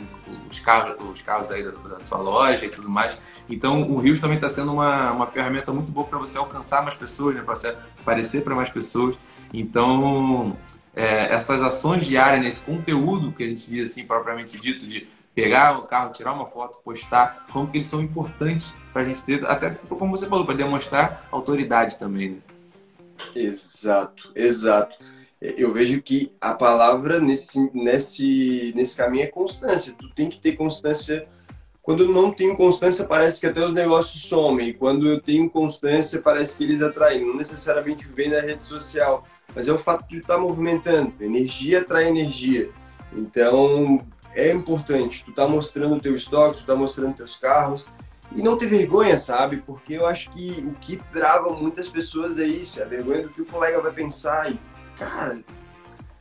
os 0.50 0.58
carros, 0.58 0.96
os 1.12 1.22
carros 1.22 1.50
aí 1.52 1.62
da, 1.62 1.70
da, 1.70 2.00
sua 2.00 2.18
loja 2.18 2.66
e 2.66 2.68
tudo 2.68 2.90
mais. 2.90 3.16
Então 3.48 3.88
o 3.88 3.98
Rios 3.98 4.18
também 4.18 4.36
está 4.36 4.48
sendo 4.48 4.72
uma, 4.72 5.12
uma 5.12 5.28
ferramenta 5.28 5.72
muito 5.72 5.92
boa 5.92 6.08
para 6.08 6.18
você 6.18 6.38
alcançar 6.38 6.82
mais 6.82 6.96
pessoas, 6.96 7.36
né? 7.36 7.42
para 7.42 7.54
você 7.54 7.68
aparecer 8.00 8.42
para 8.42 8.52
mais 8.52 8.68
pessoas. 8.68 9.16
Então 9.54 10.56
é, 10.98 11.32
essas 11.32 11.62
ações 11.62 12.04
diárias, 12.04 12.42
nesse 12.42 12.60
conteúdo 12.60 13.30
que 13.30 13.44
a 13.44 13.46
gente 13.46 13.70
diz 13.70 13.92
assim, 13.92 14.04
propriamente 14.04 14.58
dito, 14.58 14.84
de 14.84 15.06
pegar 15.32 15.78
o 15.78 15.82
carro, 15.82 16.12
tirar 16.12 16.32
uma 16.32 16.44
foto, 16.44 16.80
postar, 16.84 17.46
como 17.52 17.70
que 17.70 17.78
eles 17.78 17.86
são 17.86 18.02
importantes 18.02 18.74
para 18.92 19.02
a 19.02 19.04
gente 19.04 19.22
ter, 19.22 19.46
até 19.48 19.70
como 19.88 20.16
você 20.16 20.26
falou, 20.26 20.44
para 20.44 20.56
demonstrar 20.56 21.24
autoridade 21.30 21.96
também. 21.96 22.30
Né? 22.30 22.36
Exato, 23.32 24.32
exato. 24.34 24.96
Eu 25.40 25.72
vejo 25.72 26.02
que 26.02 26.32
a 26.40 26.52
palavra 26.54 27.20
nesse, 27.20 27.70
nesse, 27.72 28.72
nesse 28.74 28.96
caminho 28.96 29.22
é 29.22 29.28
constância. 29.28 29.94
Tu 29.96 30.08
tem 30.16 30.28
que 30.28 30.40
ter 30.40 30.56
constância. 30.56 31.28
Quando 31.80 32.08
não 32.08 32.32
tenho 32.32 32.56
constância, 32.56 33.04
parece 33.04 33.38
que 33.38 33.46
até 33.46 33.64
os 33.64 33.72
negócios 33.72 34.20
somem. 34.24 34.72
Quando 34.72 35.06
eu 35.08 35.20
tenho 35.20 35.48
constância, 35.48 36.20
parece 36.20 36.56
que 36.56 36.64
eles 36.64 36.82
atraem. 36.82 37.24
Não 37.24 37.36
necessariamente 37.36 38.04
vem 38.08 38.30
na 38.30 38.40
rede 38.40 38.66
social 38.66 39.24
mas 39.54 39.68
é 39.68 39.72
o 39.72 39.78
fato 39.78 40.06
de 40.08 40.18
estar 40.18 40.34
tá 40.34 40.40
movimentando. 40.40 41.12
Energia 41.20 41.80
atrai 41.80 42.08
energia. 42.08 42.70
Então, 43.12 44.04
é 44.34 44.52
importante. 44.52 45.24
Tu 45.24 45.32
tá 45.32 45.48
mostrando 45.48 45.96
o 45.96 46.00
teu 46.00 46.14
estoque, 46.14 46.58
tu 46.58 46.66
tá 46.66 46.74
mostrando 46.74 47.16
teus 47.16 47.36
carros. 47.36 47.86
E 48.34 48.42
não 48.42 48.58
ter 48.58 48.66
vergonha, 48.66 49.16
sabe? 49.16 49.58
Porque 49.58 49.94
eu 49.94 50.06
acho 50.06 50.30
que 50.30 50.64
o 50.66 50.78
que 50.78 50.98
trava 51.12 51.50
muitas 51.50 51.88
pessoas 51.88 52.38
é 52.38 52.44
isso, 52.44 52.78
é 52.78 52.82
a 52.82 52.86
vergonha 52.86 53.22
do 53.22 53.30
que 53.30 53.40
o 53.40 53.46
colega 53.46 53.80
vai 53.80 53.90
pensar. 53.90 54.52
E, 54.52 54.60
cara, 54.98 55.40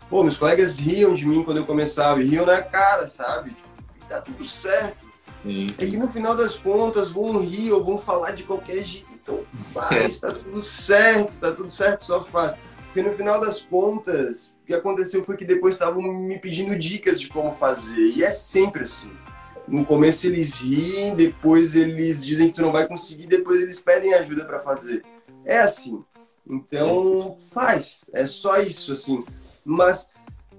pô, 0.09 0.23
meus 0.23 0.37
colegas 0.37 0.77
riam 0.77 1.13
de 1.13 1.25
mim 1.25 1.43
quando 1.43 1.57
eu 1.57 1.65
começava, 1.65 2.21
e 2.21 2.25
riam 2.25 2.45
na 2.45 2.61
cara, 2.61 3.07
sabe? 3.07 3.51
Tipo, 3.51 3.69
tá 4.07 4.21
tudo 4.21 4.43
certo. 4.45 5.05
Sim, 5.43 5.73
sim. 5.73 5.85
É 5.85 5.89
que 5.89 5.97
no 5.97 6.07
final 6.09 6.33
das 6.33 6.57
contas 6.57 7.11
vão 7.11 7.39
rir 7.39 7.71
ou 7.71 7.83
vão 7.83 7.97
falar 7.97 8.31
de 8.31 8.43
qualquer 8.43 8.81
jeito. 8.83 9.13
Então 9.13 9.41
faz, 9.73 10.17
tá 10.17 10.31
tudo 10.31 10.61
certo, 10.61 11.35
tá 11.37 11.51
tudo 11.51 11.69
certo, 11.69 12.05
só 12.05 12.23
faz. 12.23 12.55
Porque 12.97 13.09
no 13.11 13.15
final 13.15 13.39
das 13.39 13.61
contas, 13.61 14.51
o 14.63 14.65
que 14.65 14.73
aconteceu 14.73 15.23
foi 15.23 15.37
que 15.37 15.45
depois 15.45 15.75
estavam 15.75 16.01
me 16.01 16.39
pedindo 16.39 16.75
dicas 16.75 17.21
de 17.21 17.27
como 17.27 17.51
fazer. 17.51 17.99
E 17.99 18.23
é 18.23 18.31
sempre 18.31 18.81
assim. 18.81 19.11
No 19.67 19.85
começo 19.85 20.25
eles 20.25 20.55
riem, 20.55 21.13
depois 21.13 21.75
eles 21.75 22.25
dizem 22.25 22.47
que 22.47 22.55
tu 22.55 22.63
não 22.63 22.71
vai 22.71 22.87
conseguir, 22.87 23.27
depois 23.27 23.61
eles 23.61 23.79
pedem 23.79 24.15
ajuda 24.15 24.45
para 24.45 24.57
fazer. 24.57 25.05
É 25.45 25.59
assim. 25.59 26.03
Então, 26.49 27.37
faz. 27.53 28.03
É 28.11 28.25
só 28.25 28.59
isso, 28.61 28.93
assim. 28.93 29.23
Mas 29.63 30.09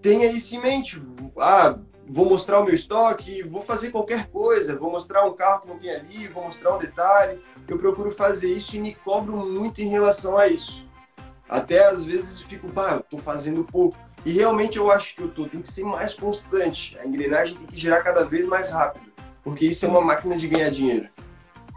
tenha 0.00 0.30
isso 0.30 0.54
em 0.54 0.62
mente. 0.62 1.02
Ah, 1.38 1.76
vou 2.06 2.26
mostrar 2.26 2.60
o 2.60 2.64
meu 2.64 2.74
estoque, 2.74 3.42
vou 3.42 3.62
fazer 3.62 3.90
qualquer 3.90 4.28
coisa, 4.28 4.76
vou 4.76 4.92
mostrar 4.92 5.26
um 5.26 5.34
carro 5.34 5.62
que 5.62 5.68
não 5.68 5.78
tem 5.80 5.90
ali, 5.90 6.28
vou 6.28 6.44
mostrar 6.44 6.76
um 6.76 6.78
detalhe. 6.78 7.40
Eu 7.66 7.80
procuro 7.80 8.12
fazer 8.12 8.52
isso 8.52 8.76
e 8.76 8.78
me 8.78 8.94
cobro 8.94 9.36
muito 9.36 9.80
em 9.80 9.88
relação 9.88 10.38
a 10.38 10.46
isso. 10.46 10.86
Até 11.48 11.86
às 11.86 12.04
vezes 12.04 12.40
fico, 12.42 12.68
pá, 12.68 12.94
eu 12.94 13.00
tô 13.00 13.18
fazendo 13.18 13.64
pouco. 13.64 13.96
E 14.26 14.32
realmente 14.32 14.78
eu 14.78 14.90
acho 14.90 15.14
que 15.14 15.22
eu 15.22 15.28
tô, 15.28 15.46
tem 15.46 15.60
que 15.60 15.68
ser 15.68 15.84
mais 15.84 16.14
constante. 16.14 16.98
A 16.98 17.06
engrenagem 17.06 17.56
tem 17.56 17.66
que 17.66 17.78
girar 17.78 18.02
cada 18.02 18.24
vez 18.24 18.44
mais 18.46 18.70
rápido, 18.70 19.06
porque 19.42 19.66
isso 19.66 19.86
é 19.86 19.88
uma 19.88 20.00
máquina 20.00 20.36
de 20.36 20.48
ganhar 20.48 20.70
dinheiro. 20.70 21.08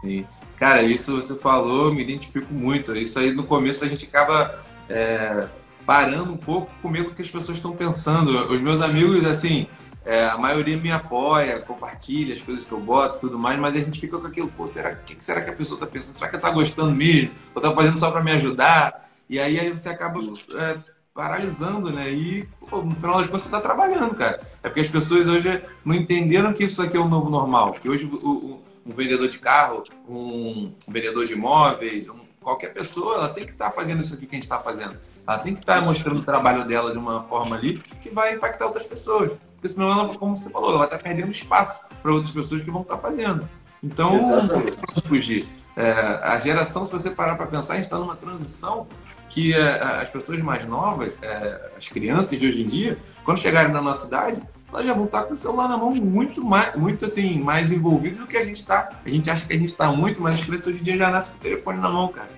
Sim. 0.00 0.26
Cara, 0.58 0.82
isso 0.82 1.16
você 1.16 1.34
falou, 1.34 1.92
me 1.92 2.02
identifico 2.02 2.52
muito. 2.52 2.94
Isso 2.96 3.18
aí 3.18 3.32
no 3.32 3.44
começo 3.44 3.84
a 3.84 3.88
gente 3.88 4.04
acaba 4.04 4.60
é, 4.88 5.46
parando 5.86 6.32
um 6.32 6.36
pouco 6.36 6.70
com 6.80 6.88
medo 6.88 7.10
do 7.10 7.14
que 7.14 7.22
as 7.22 7.30
pessoas 7.30 7.58
estão 7.58 7.74
pensando. 7.74 8.52
Os 8.52 8.60
meus 8.60 8.80
amigos, 8.80 9.24
assim, 9.24 9.66
é, 10.04 10.26
a 10.26 10.36
maioria 10.36 10.76
me 10.76 10.90
apoia, 10.90 11.60
compartilha 11.60 12.34
as 12.34 12.40
coisas 12.40 12.64
que 12.64 12.72
eu 12.72 12.80
boto 12.80 13.20
tudo 13.20 13.38
mais, 13.38 13.58
mas 13.58 13.74
a 13.74 13.78
gente 13.78 14.00
fica 14.00 14.18
com 14.18 14.26
aquilo, 14.26 14.48
pô, 14.48 14.66
será, 14.66 14.94
que, 14.94 15.16
será 15.24 15.40
que 15.40 15.50
a 15.50 15.52
pessoa 15.52 15.78
tá 15.78 15.86
pensando? 15.86 16.16
Será 16.16 16.28
que 16.28 16.36
ela 16.36 16.42
tá 16.42 16.50
gostando 16.50 16.92
mesmo? 16.92 17.30
Ou 17.54 17.62
tá 17.62 17.72
fazendo 17.74 17.98
só 17.98 18.10
para 18.10 18.22
me 18.22 18.32
ajudar? 18.32 19.10
E 19.32 19.40
aí, 19.40 19.58
aí 19.58 19.70
você 19.70 19.88
acaba 19.88 20.20
é, 20.20 20.78
paralisando, 21.14 21.90
né? 21.90 22.10
E 22.10 22.46
pô, 22.68 22.82
no 22.82 22.94
final 22.94 23.16
das 23.16 23.26
contas 23.28 23.40
você 23.40 23.48
está 23.48 23.62
trabalhando, 23.62 24.14
cara. 24.14 24.38
É 24.62 24.68
porque 24.68 24.80
as 24.80 24.88
pessoas 24.88 25.26
hoje 25.26 25.62
não 25.82 25.94
entenderam 25.94 26.52
que 26.52 26.64
isso 26.64 26.82
aqui 26.82 26.98
é 26.98 27.00
o 27.00 27.08
novo 27.08 27.30
normal. 27.30 27.72
Que 27.72 27.88
hoje 27.88 28.04
o, 28.04 28.28
o, 28.28 28.62
um 28.84 28.90
vendedor 28.90 29.26
de 29.28 29.38
carro, 29.38 29.84
um 30.06 30.74
vendedor 30.86 31.26
de 31.26 31.32
imóveis, 31.32 32.10
um, 32.10 32.18
qualquer 32.42 32.74
pessoa, 32.74 33.14
ela 33.14 33.28
tem 33.30 33.46
que 33.46 33.52
estar 33.52 33.70
tá 33.70 33.70
fazendo 33.70 34.02
isso 34.02 34.12
aqui 34.12 34.26
que 34.26 34.34
a 34.34 34.36
gente 34.36 34.42
está 34.42 34.58
fazendo. 34.58 34.98
Ela 35.26 35.38
tem 35.38 35.54
que 35.54 35.60
estar 35.60 35.76
tá 35.76 35.80
mostrando 35.80 36.20
o 36.20 36.24
trabalho 36.24 36.66
dela 36.66 36.92
de 36.92 36.98
uma 36.98 37.22
forma 37.22 37.56
ali 37.56 37.78
que 37.78 38.10
vai 38.10 38.34
impactar 38.34 38.66
outras 38.66 38.84
pessoas. 38.84 39.32
Porque 39.54 39.68
senão 39.68 39.90
ela, 39.90 40.14
como 40.18 40.36
você 40.36 40.50
falou, 40.50 40.68
ela 40.68 40.78
vai 40.80 40.88
estar 40.88 40.98
tá 40.98 41.02
perdendo 41.02 41.32
espaço 41.32 41.80
para 42.02 42.12
outras 42.12 42.32
pessoas 42.32 42.60
que 42.60 42.70
vão 42.70 42.82
estar 42.82 42.96
tá 42.96 43.00
fazendo. 43.00 43.48
Então, 43.82 44.14
Exatamente. 44.14 44.76
não 44.76 45.02
fugir. 45.02 45.48
É, 45.74 45.90
a 46.22 46.38
geração, 46.38 46.84
se 46.84 46.92
você 46.92 47.10
parar 47.10 47.34
para 47.36 47.46
pensar, 47.46 47.72
a 47.72 47.76
gente 47.76 47.86
está 47.86 47.98
numa 47.98 48.14
transição 48.14 48.86
que 49.32 49.54
é, 49.54 49.82
as 49.82 50.10
pessoas 50.10 50.40
mais 50.40 50.64
novas, 50.66 51.18
é, 51.22 51.70
as 51.76 51.88
crianças 51.88 52.38
de 52.38 52.46
hoje 52.46 52.62
em 52.62 52.66
dia, 52.66 52.98
quando 53.24 53.38
chegarem 53.38 53.72
na 53.72 53.80
nossa 53.80 54.06
idade, 54.06 54.42
elas 54.70 54.86
já 54.86 54.92
vão 54.92 55.06
estar 55.06 55.22
com 55.22 55.32
o 55.32 55.36
celular 55.36 55.68
na 55.68 55.76
mão 55.76 55.94
muito 55.94 56.44
mais, 56.44 56.76
muito 56.76 57.06
assim, 57.06 57.40
mais 57.40 57.72
envolvidos 57.72 58.20
do 58.20 58.26
que 58.26 58.36
a 58.36 58.44
gente 58.44 58.56
está. 58.56 58.90
A 59.04 59.08
gente 59.08 59.30
acha 59.30 59.46
que 59.46 59.54
a 59.54 59.56
gente 59.56 59.68
está 59.68 59.90
muito, 59.90 60.20
mas 60.20 60.34
as 60.34 60.44
crianças 60.44 60.66
hoje 60.66 60.80
em 60.80 60.82
dia 60.82 60.96
já 60.98 61.10
nascem 61.10 61.32
com 61.32 61.38
o 61.38 61.42
telefone 61.42 61.80
na 61.80 61.88
mão, 61.88 62.08
cara. 62.08 62.28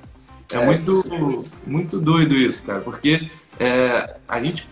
É, 0.53 0.57
é 0.57 0.65
muito, 0.65 1.03
muito 1.67 2.01
doido 2.01 2.33
isso, 2.33 2.63
cara, 2.65 2.81
porque 2.81 3.29
é, 3.59 4.17
a 4.29 4.41
gente 4.41 4.69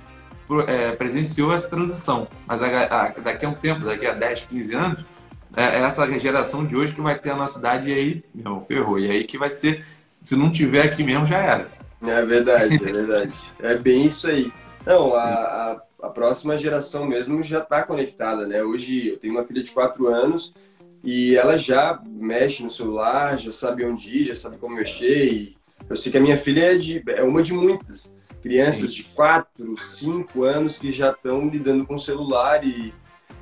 é, 0.68 0.92
presenciou 0.92 1.52
essa 1.52 1.68
transição, 1.68 2.28
mas 2.46 2.62
a, 2.62 2.66
a, 2.66 3.08
daqui 3.08 3.44
a 3.44 3.48
um 3.48 3.54
tempo, 3.54 3.84
daqui 3.84 4.06
a 4.06 4.14
10, 4.14 4.42
15 4.42 4.74
anos, 4.74 5.04
é 5.56 5.80
essa 5.80 6.08
geração 6.20 6.64
de 6.64 6.76
hoje 6.76 6.92
que 6.92 7.00
vai 7.00 7.18
ter 7.18 7.30
a 7.30 7.36
nossa 7.36 7.58
idade 7.58 7.90
e 7.90 7.94
aí, 7.94 8.24
meu, 8.32 8.60
ferrou. 8.60 8.98
E 8.98 9.10
aí 9.10 9.24
que 9.24 9.36
vai 9.36 9.50
ser, 9.50 9.84
se 10.08 10.36
não 10.36 10.52
tiver 10.52 10.82
aqui 10.82 11.02
mesmo, 11.02 11.26
já 11.26 11.38
era. 11.38 11.81
É 12.06 12.24
verdade, 12.24 12.74
é 12.74 12.92
verdade. 12.92 13.34
É 13.60 13.76
bem 13.76 14.06
isso 14.06 14.26
aí. 14.26 14.52
Não, 14.84 15.14
a, 15.14 15.22
a, 15.22 15.82
a 16.02 16.08
próxima 16.08 16.58
geração 16.58 17.06
mesmo 17.06 17.42
já 17.42 17.60
está 17.60 17.82
conectada, 17.82 18.46
né? 18.46 18.62
Hoje 18.62 19.08
eu 19.08 19.18
tenho 19.18 19.34
uma 19.34 19.44
filha 19.44 19.62
de 19.62 19.70
4 19.70 20.08
anos 20.08 20.52
e 21.04 21.36
ela 21.36 21.56
já 21.56 22.00
mexe 22.04 22.62
no 22.62 22.70
celular, 22.70 23.38
já 23.38 23.52
sabe 23.52 23.84
onde 23.84 24.08
ir, 24.08 24.24
já 24.24 24.34
sabe 24.34 24.58
como 24.58 24.74
mexer. 24.74 25.32
E 25.32 25.56
eu 25.88 25.96
sei 25.96 26.10
que 26.10 26.18
a 26.18 26.20
minha 26.20 26.38
filha 26.38 26.72
é, 26.72 26.76
de, 26.76 27.02
é 27.08 27.22
uma 27.22 27.42
de 27.42 27.52
muitas 27.52 28.12
crianças 28.42 28.92
de 28.92 29.04
4, 29.04 29.76
5 29.76 30.42
anos 30.42 30.76
que 30.76 30.90
já 30.90 31.10
estão 31.10 31.48
lidando 31.48 31.86
com 31.86 31.94
o 31.94 32.00
celular 32.00 32.66
e, 32.66 32.92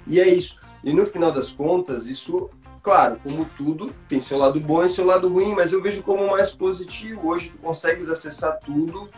e 0.07 0.21
é 0.21 0.29
isso. 0.29 0.61
E 0.85 0.93
no 0.93 1.07
final 1.07 1.33
das 1.33 1.51
contas, 1.51 2.07
isso 2.07 2.51
Claro, 2.83 3.21
como 3.23 3.45
tudo, 3.57 3.93
tem 4.09 4.21
seu 4.21 4.39
lado 4.39 4.59
bom 4.59 4.85
e 4.85 4.89
seu 4.89 5.05
lado 5.05 5.29
ruim, 5.29 5.55
mas 5.55 5.73
eu 5.73 5.83
vejo 5.83 6.03
como 6.03 6.29
mais 6.29 6.51
positivo. 6.51 7.29
Hoje 7.29 7.51
tu 7.51 7.59
consegues 7.59 8.09
acessar 8.09 8.59
tudo 8.65 9.11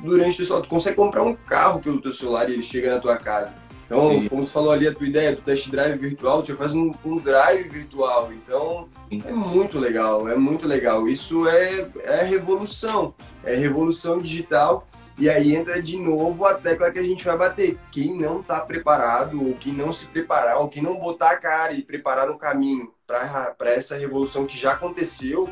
durante 0.00 0.34
o 0.34 0.36
teu 0.36 0.46
celular. 0.46 0.62
Tu 0.62 0.68
consegue 0.68 0.96
comprar 0.96 1.22
um 1.22 1.34
carro 1.34 1.80
pelo 1.80 2.00
teu 2.00 2.12
celular 2.12 2.48
e 2.48 2.54
ele 2.54 2.62
chega 2.62 2.90
na 2.90 2.98
tua 2.98 3.16
casa. 3.16 3.54
Então, 3.84 4.10
Sim. 4.10 4.28
como 4.28 4.42
você 4.42 4.50
falou 4.50 4.72
ali, 4.72 4.88
a 4.88 4.94
tua 4.94 5.06
ideia 5.06 5.36
do 5.36 5.42
test 5.42 5.68
drive 5.68 5.98
virtual, 5.98 6.42
você 6.42 6.54
faz 6.54 6.72
um, 6.72 6.94
um 7.04 7.18
drive 7.18 7.68
virtual. 7.68 8.32
Então, 8.32 8.88
Sim. 9.10 9.22
é 9.26 9.32
muito 9.32 9.78
legal, 9.78 10.26
é 10.26 10.34
muito 10.34 10.66
legal. 10.66 11.06
Isso 11.06 11.46
é, 11.46 11.86
é 12.04 12.22
revolução, 12.22 13.14
é 13.44 13.54
revolução 13.54 14.18
digital. 14.18 14.86
E 15.18 15.28
aí 15.28 15.54
entra 15.54 15.80
de 15.80 15.98
novo 15.98 16.44
a 16.44 16.54
tecla 16.54 16.90
que 16.90 16.98
a 16.98 17.02
gente 17.02 17.24
vai 17.24 17.36
bater. 17.36 17.78
Quem 17.90 18.16
não 18.16 18.40
está 18.40 18.60
preparado, 18.60 19.46
ou 19.46 19.54
quem 19.54 19.72
não 19.72 19.92
se 19.92 20.06
preparar, 20.06 20.58
ou 20.58 20.68
quem 20.68 20.82
não 20.82 20.98
botar 20.98 21.30
a 21.30 21.36
cara 21.36 21.72
e 21.72 21.82
preparar 21.82 22.30
um 22.30 22.38
caminho 22.38 22.92
para 23.06 23.70
essa 23.70 23.96
revolução 23.96 24.46
que 24.46 24.56
já 24.56 24.72
aconteceu, 24.72 25.50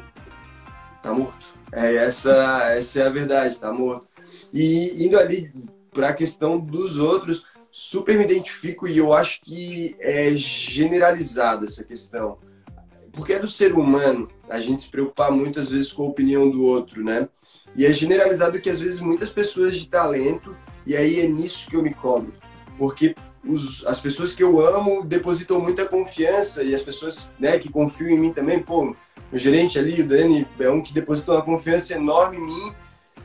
tá 1.03 1.13
morto. 1.13 1.47
É, 1.73 1.95
essa, 1.97 2.73
essa 2.73 3.01
é 3.01 3.07
a 3.07 3.11
verdade, 3.11 3.59
tá 3.59 3.73
morto. 3.73 4.07
E 4.53 5.07
indo 5.07 5.19
ali 5.19 5.53
para 5.93 6.09
a 6.09 6.15
questão 6.15 6.59
dos 6.59 6.99
outros, 6.99 7.45
super 7.71 8.17
me 8.17 8.25
identifico 8.25 8.89
e 8.89 8.99
eu 8.99 9.13
acho 9.13 9.41
que 9.43 9.97
é 10.01 10.33
generalizada 10.35 11.65
essa 11.65 11.85
questão. 11.85 12.39
Porque 13.13 13.35
é 13.35 13.39
do 13.39 13.49
ser 13.49 13.73
humano 13.73 14.29
a 14.49 14.61
gente 14.61 14.81
se 14.81 14.91
preocupar 14.91 15.31
muitas 15.31 15.71
vezes 15.71 15.93
com 15.93 16.05
a 16.05 16.09
opinião 16.09 16.51
do 16.51 16.65
outro, 16.65 17.05
né? 17.05 17.29
E 17.75 17.87
é 17.87 17.93
generalizado 17.93 18.61
que 18.61 18.69
às 18.69 18.81
vezes 18.81 19.01
muitas 19.01 19.31
pessoas 19.31 19.77
de 19.77 19.87
talento, 19.87 20.57
e 20.87 20.97
aí 20.97 21.21
é 21.21 21.27
nisso 21.27 21.69
que 21.69 21.77
eu 21.77 21.83
me 21.83 21.95
cobro. 21.95 22.33
Porque 22.77 23.15
os, 23.45 23.87
as 23.87 24.01
pessoas 24.01 24.35
que 24.35 24.43
eu 24.43 24.61
amo 24.61 25.05
depositam 25.05 25.61
muita 25.61 25.87
confiança 25.87 26.63
e 26.63 26.75
as 26.75 26.83
pessoas 26.83 27.31
né, 27.39 27.59
que 27.59 27.71
confiam 27.71 28.11
em 28.11 28.19
mim 28.19 28.33
também, 28.33 28.63
pô, 28.63 28.95
o 29.33 29.39
gerente 29.39 29.79
ali, 29.79 30.01
o 30.01 30.07
Dani, 30.07 30.47
é 30.59 30.71
um 30.71 30.83
que 30.83 30.93
deposita 30.93 31.33
uma 31.33 31.43
confiança 31.43 31.95
enorme 31.95 32.37
em 32.37 32.47
mim. 32.47 32.75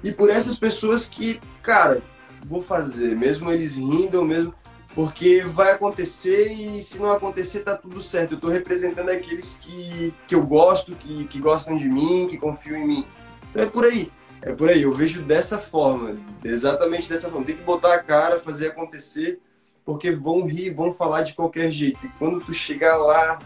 E 0.04 0.12
por 0.12 0.30
essas 0.30 0.58
pessoas 0.58 1.08
que, 1.08 1.42
cara, 1.64 2.02
vou 2.46 2.62
fazer, 2.62 3.16
mesmo 3.16 3.52
eles 3.52 3.76
rindam, 3.76 4.24
mesmo 4.24 4.54
porque 4.94 5.44
vai 5.44 5.74
acontecer 5.74 6.54
e 6.54 6.82
se 6.82 7.00
não 7.00 7.12
acontecer 7.12 7.60
tá 7.60 7.76
tudo 7.76 8.00
certo. 8.02 8.32
Eu 8.32 8.36
estou 8.36 8.50
representando 8.50 9.10
aqueles 9.10 9.58
que, 9.60 10.14
que 10.26 10.34
eu 10.34 10.46
gosto, 10.46 10.96
que, 10.96 11.26
que 11.26 11.38
gostam 11.38 11.76
de 11.76 11.90
mim, 11.90 12.28
que 12.30 12.38
confiam 12.38 12.78
em 12.78 12.88
mim. 12.88 13.06
Então 13.50 13.64
é 13.64 13.66
por 13.66 13.84
aí, 13.84 14.10
é 14.46 14.54
por 14.54 14.70
aí. 14.70 14.84
Eu 14.84 14.94
vejo 14.94 15.24
dessa 15.24 15.58
forma, 15.58 16.16
exatamente 16.44 17.10
dessa 17.10 17.30
forma. 17.30 17.46
Tem 17.46 17.58
que 17.58 17.64
botar 17.64 17.96
a 17.96 18.00
cara, 18.00 18.40
fazer 18.40 18.68
acontecer, 18.68 19.40
porque 19.84 20.12
vão 20.12 20.46
rir, 20.46 20.70
vão 20.70 20.94
falar 20.94 21.24
de 21.24 21.34
qualquer 21.34 21.72
jeito. 21.72 22.00
E 22.06 22.10
quando 22.20 22.40
tu 22.40 22.54
chegar 22.54 22.96
lá, 22.98 23.40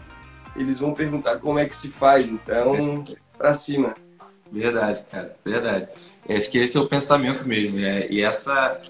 eles 0.54 0.78
vão 0.78 0.92
perguntar 0.92 1.38
como 1.38 1.58
é 1.58 1.64
que 1.64 1.74
se 1.74 1.88
faz. 1.88 2.30
Então, 2.30 3.04
para 3.36 3.54
cima. 3.54 3.94
Verdade, 4.52 5.04
cara, 5.10 5.34
verdade. 5.44 5.88
Acho 6.28 6.50
que 6.50 6.58
esse 6.58 6.76
é 6.76 6.80
o 6.80 6.88
pensamento 6.88 7.48
mesmo. 7.48 7.78
É, 7.78 8.06
e 8.10 8.20
essa 8.20 8.80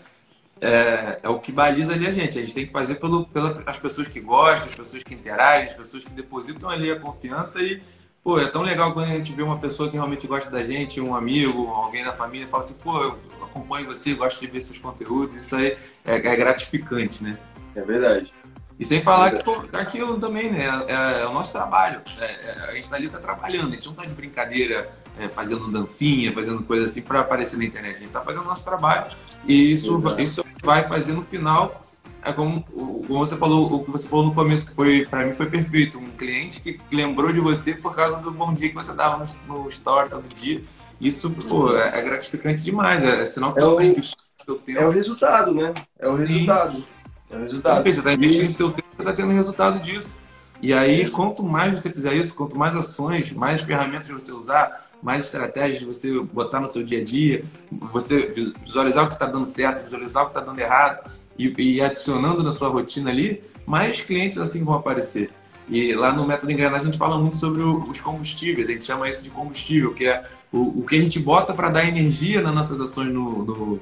é, 0.61 1.21
é, 1.23 1.29
o 1.29 1.39
que 1.39 1.53
baliza 1.53 1.93
ali 1.93 2.09
a 2.09 2.13
gente. 2.13 2.39
A 2.39 2.41
gente 2.41 2.55
tem 2.55 2.67
que 2.67 2.73
fazer 2.73 2.97
pelo, 2.97 3.25
pelas 3.27 3.79
pessoas 3.79 4.09
que 4.09 4.21
gostam, 4.21 4.69
as 4.69 4.75
pessoas 4.75 5.03
que 5.05 5.15
interagem, 5.15 5.69
as 5.69 5.75
pessoas 5.75 6.05
que 6.05 6.11
depositam 6.11 6.69
ali 6.69 6.91
a 6.91 6.99
confiança 6.99 7.63
e, 7.63 7.81
pô, 8.23 8.39
é 8.39 8.47
tão 8.47 8.63
legal 8.63 8.93
quando 8.93 9.09
a 9.09 9.15
gente 9.15 9.33
vê 9.33 9.43
uma 9.43 9.59
pessoa 9.59 9.89
que 9.89 9.97
realmente 9.97 10.27
gosta 10.27 10.51
da 10.51 10.63
gente, 10.63 11.01
um 11.01 11.15
amigo, 11.15 11.69
alguém 11.69 12.05
da 12.05 12.13
família, 12.13 12.47
fala 12.47 12.63
assim, 12.63 12.75
pô, 12.75 13.03
eu 13.03 13.19
acompanho 13.43 13.87
você, 13.87 14.15
gosto 14.15 14.41
de 14.41 14.47
ver 14.47 14.61
seus 14.61 14.79
conteúdos, 14.79 15.37
isso 15.37 15.57
aí 15.57 15.77
é, 16.05 16.15
é 16.17 16.37
gratificante, 16.37 17.23
né? 17.23 17.39
É 17.75 17.83
verdade. 17.83 18.33
E 18.79 18.85
sem 18.85 18.99
falar 18.99 19.33
que 19.33 19.45
pô, 19.45 19.63
aquilo 19.75 20.19
também, 20.19 20.51
né? 20.51 20.65
É, 20.89 21.23
é 21.23 21.27
o 21.27 21.35
nosso 21.35 21.53
trabalho. 21.53 22.01
É, 22.19 22.25
é 22.25 22.71
a 22.71 22.75
gente 22.75 22.89
tá 22.89 22.97
ali 22.97 23.11
tá 23.11 23.19
trabalhando, 23.19 23.73
a 23.73 23.75
gente 23.75 23.87
não 23.87 23.95
tá 23.95 24.07
de 24.07 24.15
brincadeira 24.15 24.91
é, 25.19 25.29
fazendo 25.29 25.71
dancinha, 25.71 26.33
fazendo 26.33 26.63
coisa 26.63 26.87
assim 26.87 27.03
para 27.03 27.21
aparecer 27.21 27.59
na 27.59 27.65
internet. 27.65 27.97
A 27.97 27.99
gente 27.99 28.07
está 28.07 28.23
fazendo 28.23 28.43
o 28.43 28.47
nosso 28.47 28.65
trabalho 28.65 29.11
e 29.47 29.73
isso, 29.73 30.03
isso 30.19 30.43
vai 30.63 30.83
fazer 30.85 31.13
no 31.13 31.23
final. 31.23 31.90
É 32.23 32.33
como, 32.33 32.63
como 32.63 33.19
você 33.19 33.37
falou, 33.37 33.73
o 33.73 33.85
que 33.85 33.91
você 33.91 34.07
falou 34.07 34.27
no 34.27 34.35
começo, 34.35 34.67
que 34.67 34.75
foi 34.75 35.07
para 35.07 35.25
mim 35.25 35.33
foi 35.33 35.47
perfeito. 35.47 35.99
Um 35.99 36.11
cliente 36.11 36.61
que 36.61 36.79
lembrou 36.93 37.33
de 37.33 37.41
você 37.41 37.75
por 37.75 37.95
causa 37.95 38.19
do 38.19 38.31
bom 38.31 38.53
dia 38.53 38.69
que 38.69 38.75
você 38.75 38.93
dava 38.93 39.25
no, 39.47 39.55
no 39.55 39.69
store 39.71 40.11
todo 40.11 40.29
dia. 40.35 40.63
Isso 41.01 41.31
pô, 41.31 41.75
é, 41.75 41.99
é 41.99 42.03
gratificante 42.03 42.63
demais. 42.63 43.03
É, 43.03 43.07
é 43.07 43.11
que 43.11 43.23
é 43.23 43.25
você 43.25 43.41
está 43.41 44.55
tempo. 44.55 44.79
É 44.79 44.87
o 44.87 44.91
resultado, 44.91 45.55
né? 45.55 45.73
É 45.99 46.09
o 46.09 46.15
resultado. 46.15 46.77
Sim. 46.77 46.85
É 47.31 47.37
o 47.37 47.41
resultado. 47.41 47.83
Você 47.83 47.99
está 47.99 48.13
investindo 48.13 48.51
e... 48.51 48.53
seu 48.53 48.71
tempo, 48.71 48.89
você 48.95 49.03
está 49.03 49.13
tendo 49.15 49.33
resultado 49.33 49.81
disso. 49.81 50.17
E 50.61 50.75
aí, 50.75 51.09
quanto 51.09 51.43
mais 51.43 51.81
você 51.81 51.91
fizer 51.91 52.13
isso, 52.13 52.35
quanto 52.35 52.55
mais 52.55 52.77
ações, 52.77 53.33
mais 53.33 53.63
ferramentas 53.63 54.09
você 54.09 54.31
usar, 54.31 54.91
mais 55.03 55.25
estratégias 55.25 55.83
você 55.83 56.21
botar 56.21 56.61
no 56.61 56.71
seu 56.71 56.83
dia 56.83 57.01
a 57.01 57.05
dia, 57.05 57.47
você 57.73 58.31
visualizar 58.63 59.07
o 59.07 59.09
que 59.09 59.15
está 59.15 59.25
dando 59.25 59.47
certo, 59.47 59.83
visualizar 59.83 60.25
o 60.25 60.27
que 60.27 60.33
está 60.33 60.45
dando 60.45 60.59
errado 60.59 61.11
e, 61.47 61.63
e, 61.63 61.81
adicionando 61.81 62.43
na 62.43 62.53
sua 62.53 62.69
rotina 62.69 63.11
ali, 63.11 63.43
mais 63.67 64.01
clientes 64.01 64.39
assim 64.39 64.63
vão 64.63 64.75
aparecer. 64.75 65.31
E 65.69 65.95
lá 65.95 66.13
no 66.13 66.27
método 66.27 66.51
engrenagem 66.51 66.89
a 66.89 66.91
gente 66.91 66.99
fala 66.99 67.19
muito 67.19 67.37
sobre 67.37 67.63
os 67.63 68.01
combustíveis, 68.01 68.69
a 68.69 68.73
gente 68.73 68.85
chama 68.85 69.09
isso 69.09 69.23
de 69.23 69.31
combustível, 69.31 69.95
que 69.95 70.05
é 70.07 70.25
o, 70.53 70.81
o 70.81 70.85
que 70.85 70.97
a 70.97 71.01
gente 71.01 71.19
bota 71.21 71.55
para 71.55 71.71
dar 71.71 71.87
energia 71.87 72.43
nas 72.43 72.53
nossas 72.53 72.81
ações 72.81 73.13
no, 73.13 73.45
no, 73.45 73.81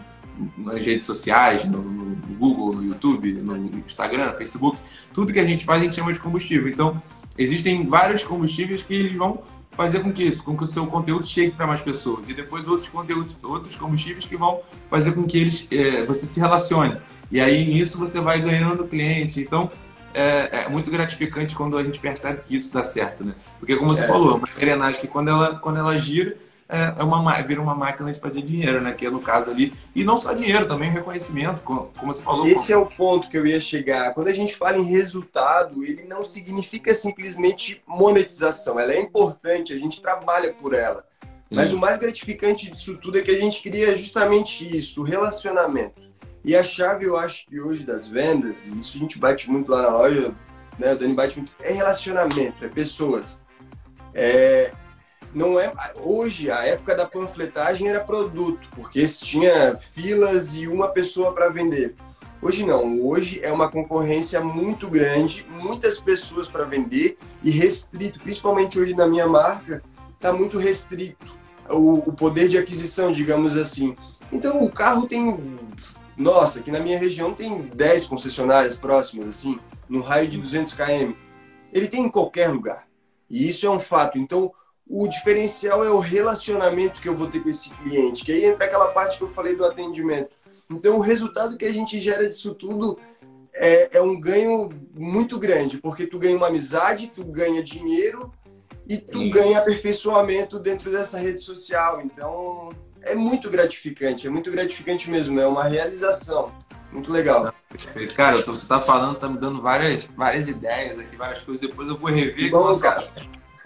nas 0.59 0.85
redes 0.85 1.07
sociais, 1.07 1.65
no, 1.65 1.79
no, 1.83 2.19
Google, 2.37 2.75
no 2.75 2.85
YouTube, 2.85 3.33
no 3.33 3.57
Instagram, 3.79 4.27
no 4.27 4.39
Facebook, 4.39 4.79
tudo 5.13 5.33
que 5.33 5.41
a 5.41 5.47
gente 5.47 5.65
faz 5.65 5.81
a 5.81 5.85
gente 5.85 5.97
chama 5.97 6.13
de 6.13 6.21
combustível. 6.21 6.69
Então, 6.69 7.03
existem 7.37 7.87
vários 7.87 8.23
combustíveis 8.23 8.83
que 8.83 8.95
eles 8.95 9.17
vão 9.17 9.43
fazer 9.71 10.01
com 10.01 10.13
que 10.13 10.25
isso, 10.25 10.43
com 10.45 10.57
que 10.57 10.65
o 10.65 10.67
seu 10.67 10.87
conteúdo 10.87 11.27
chegue 11.27 11.53
para 11.53 11.67
mais 11.67 11.81
pessoas 11.81 12.29
e 12.29 12.35
depois 12.35 12.67
outros 12.69 12.89
conteúdos, 12.89 13.35
outros 13.43 13.77
combustíveis 13.77 14.27
que 14.27 14.37
vão 14.37 14.61
fazer 14.91 15.13
com 15.13 15.23
que 15.23 15.39
eles 15.39 15.69
é, 15.71 16.05
você 16.05 16.27
se 16.27 16.39
relacione 16.39 16.97
e 17.31 17.41
aí 17.41 17.65
nisso 17.65 17.99
você 17.99 18.21
vai 18.21 18.41
ganhando 18.41 18.87
cliente. 18.87 19.41
Então 19.41 19.71
é, 20.15 20.65
é, 20.65 20.69
muito 20.69 20.91
gratificante 20.91 21.55
quando 21.55 21.77
a 21.77 21.83
gente 21.83 21.99
percebe 21.99 22.41
que 22.45 22.57
isso 22.57 22.73
dá 22.73 22.83
certo, 22.83 23.25
né? 23.25 23.35
Porque 23.59 23.77
como 23.77 23.91
você 23.91 24.05
é. 24.05 24.07
falou, 24.07 24.37
uma 24.37 24.49
engrenagem 24.57 25.01
que 25.01 25.07
quando 25.07 25.29
ela 25.29 25.59
quando 25.59 25.79
ela 25.79 25.99
gira 25.99 26.37
é, 26.69 26.95
é 26.99 27.03
uma, 27.03 27.41
vira 27.41 27.63
uma 27.63 27.75
máquina 27.75 28.13
de 28.13 28.21
fazer 28.21 28.43
dinheiro, 28.43 28.81
né? 28.81 28.93
Que 28.93 29.07
é 29.07 29.11
no 29.11 29.21
caso 29.21 29.51
ali. 29.51 29.73
E 29.95 30.05
não 30.05 30.19
só 30.19 30.35
dinheiro, 30.35 30.69
também 30.69 30.91
reconhecimento, 30.91 31.63
como 31.63 31.91
você 32.03 32.23
falou. 32.23 32.47
Esse 32.47 32.73
como... 32.73 32.81
é 32.81 32.83
o 32.83 32.87
ponto 32.87 33.29
que 33.29 33.39
eu 33.39 33.47
ia 33.47 33.59
chegar. 33.59 34.13
Quando 34.13 34.29
a 34.29 34.33
gente 34.33 34.55
fala 34.55 34.77
em 34.77 34.85
resultado, 34.85 35.83
ele 35.83 36.05
não 36.05 36.23
significa 36.23 36.95
simplesmente 36.95 37.83
monetização. 37.87 38.79
Ela 38.79 38.93
é 38.93 39.01
importante, 39.01 39.73
a 39.73 39.79
gente 39.79 40.03
trabalha 40.03 40.53
por 40.53 40.75
ela. 40.75 41.05
Mas 41.51 41.73
o 41.73 41.79
mais 41.79 41.99
gratificante 41.99 42.71
disso 42.71 42.99
tudo 42.99 43.19
é 43.19 43.23
que 43.23 43.31
a 43.31 43.41
gente 43.41 43.63
cria 43.63 43.97
justamente 43.97 44.77
isso, 44.77 45.01
o 45.01 45.05
relacionamento. 45.05 46.08
E 46.49 46.57
a 46.57 46.63
chave, 46.63 47.05
eu 47.05 47.15
acho 47.15 47.45
que 47.45 47.61
hoje 47.61 47.85
das 47.85 48.07
vendas, 48.07 48.65
e 48.65 48.79
isso 48.79 48.97
a 48.97 49.01
gente 49.01 49.19
bate 49.19 49.51
muito 49.51 49.71
lá 49.71 49.83
na 49.83 49.91
loja, 49.91 50.35
né? 50.79 50.95
O 50.95 50.99
Dani 50.99 51.13
bate 51.13 51.37
muito, 51.37 51.53
é 51.61 51.73
relacionamento, 51.73 52.65
é 52.65 52.69
pessoas. 52.69 53.39
É, 54.15 54.73
não 55.35 55.61
é 55.61 55.71
hoje 56.03 56.51
a 56.51 56.65
época 56.65 56.95
da 56.95 57.05
panfletagem 57.05 57.87
era 57.89 58.01
produto 58.01 58.67
porque 58.75 59.05
tinha 59.05 59.77
filas 59.77 60.57
e 60.57 60.67
uma 60.67 60.89
pessoa 60.89 61.35
para 61.35 61.51
vender 61.51 61.95
hoje 62.41 62.65
não 62.65 62.99
hoje 63.03 63.39
é 63.43 63.53
uma 63.53 63.71
concorrência 63.71 64.41
muito 64.41 64.89
grande 64.89 65.47
muitas 65.51 66.01
pessoas 66.01 66.49
para 66.49 66.65
vender 66.65 67.19
e 67.45 67.51
restrito 67.51 68.19
principalmente 68.21 68.81
hoje 68.81 68.95
na 68.95 69.07
minha 69.07 69.29
marca 69.29 69.83
está 70.15 70.33
muito 70.33 70.57
restrito 70.57 71.27
o, 71.69 72.09
o, 72.09 72.13
poder 72.15 72.49
de 72.49 72.57
aquisição 72.57 73.13
digamos 73.13 73.55
assim 73.55 73.95
então 74.33 74.65
o 74.65 74.71
carro 74.71 75.07
tem 75.07 75.37
nossa 76.19 76.61
aqui 76.61 76.71
na 76.71 76.81
minha 76.81 76.99
região 76.99 77.33
tem 77.33 77.63
10 77.63 78.09
concessionárias 78.09 78.79
próximas 78.79 79.29
assim 79.29 79.59
no 79.89 80.01
raio 80.01 80.29
de 80.29 80.39
200 80.39 80.75
km 80.75 81.13
ele 81.73 81.89
tem 81.89 82.05
em 82.05 82.11
qualquer 82.11 82.49
lugar 82.49 82.87
e 83.31 83.49
isso 83.49 83.67
é 83.67 83.71
um 83.71 83.81
fato 83.81 84.19
então 84.19 84.53
o 84.89 85.07
diferencial 85.07 85.85
é 85.85 85.91
o 85.91 85.99
relacionamento 85.99 87.01
que 87.01 87.09
eu 87.09 87.15
vou 87.15 87.27
ter 87.27 87.41
com 87.41 87.51
esse 87.51 87.69
cliente, 87.71 88.25
que 88.25 88.33
aí 88.33 88.47
entra 88.47 88.65
aquela 88.65 88.89
parte 88.89 89.19
que 89.19 89.23
eu 89.23 89.29
falei 89.29 89.55
do 89.55 89.65
atendimento. 89.65 90.31
Então, 90.71 90.97
o 90.97 91.01
resultado 91.01 91.59
que 91.59 91.67
a 91.67 91.73
gente 91.73 91.99
gera 91.99 92.27
disso 92.27 92.55
tudo 92.55 92.99
é, 93.55 93.99
é 93.99 94.03
um 94.03 94.19
ganho 94.19 94.69
muito 94.95 95.39
grande, 95.39 95.79
porque 95.79 96.07
tu 96.07 96.19
ganha 96.19 96.37
uma 96.37 96.47
amizade, 96.47 97.13
tu 97.15 97.23
ganha 97.23 97.63
dinheiro 97.63 98.33
e 98.89 98.97
tu 98.97 99.19
Sim. 99.19 99.31
ganha 99.31 99.59
aperfeiçoamento 99.59 100.59
dentro 100.59 100.91
dessa 100.91 101.19
rede 101.19 101.41
social. 101.41 102.01
Então, 102.01 102.71
é 103.03 103.15
muito 103.15 103.51
gratificante, 103.51 104.27
é 104.27 104.31
muito 104.31 104.51
gratificante 104.51 105.11
mesmo, 105.11 105.39
é 105.41 105.47
uma 105.47 105.65
realização. 105.65 106.53
Muito 106.91 107.13
legal. 107.13 107.53
Perfeito. 107.69 108.15
Cara, 108.15 108.37
você 108.37 108.63
está 108.63 108.81
falando, 108.81 109.19
tá 109.19 109.29
me 109.29 109.39
dando 109.39 109.61
várias, 109.61 110.09
várias 110.17 110.49
ideias 110.49 110.99
aqui, 110.99 111.17
várias 111.17 111.43
coisas. 111.43 111.61
Depois 111.61 111.89
eu 111.89 111.99
vou 111.99 112.09
rever. 112.09 112.51
Bom, 112.51 112.79
cara 112.79 113.07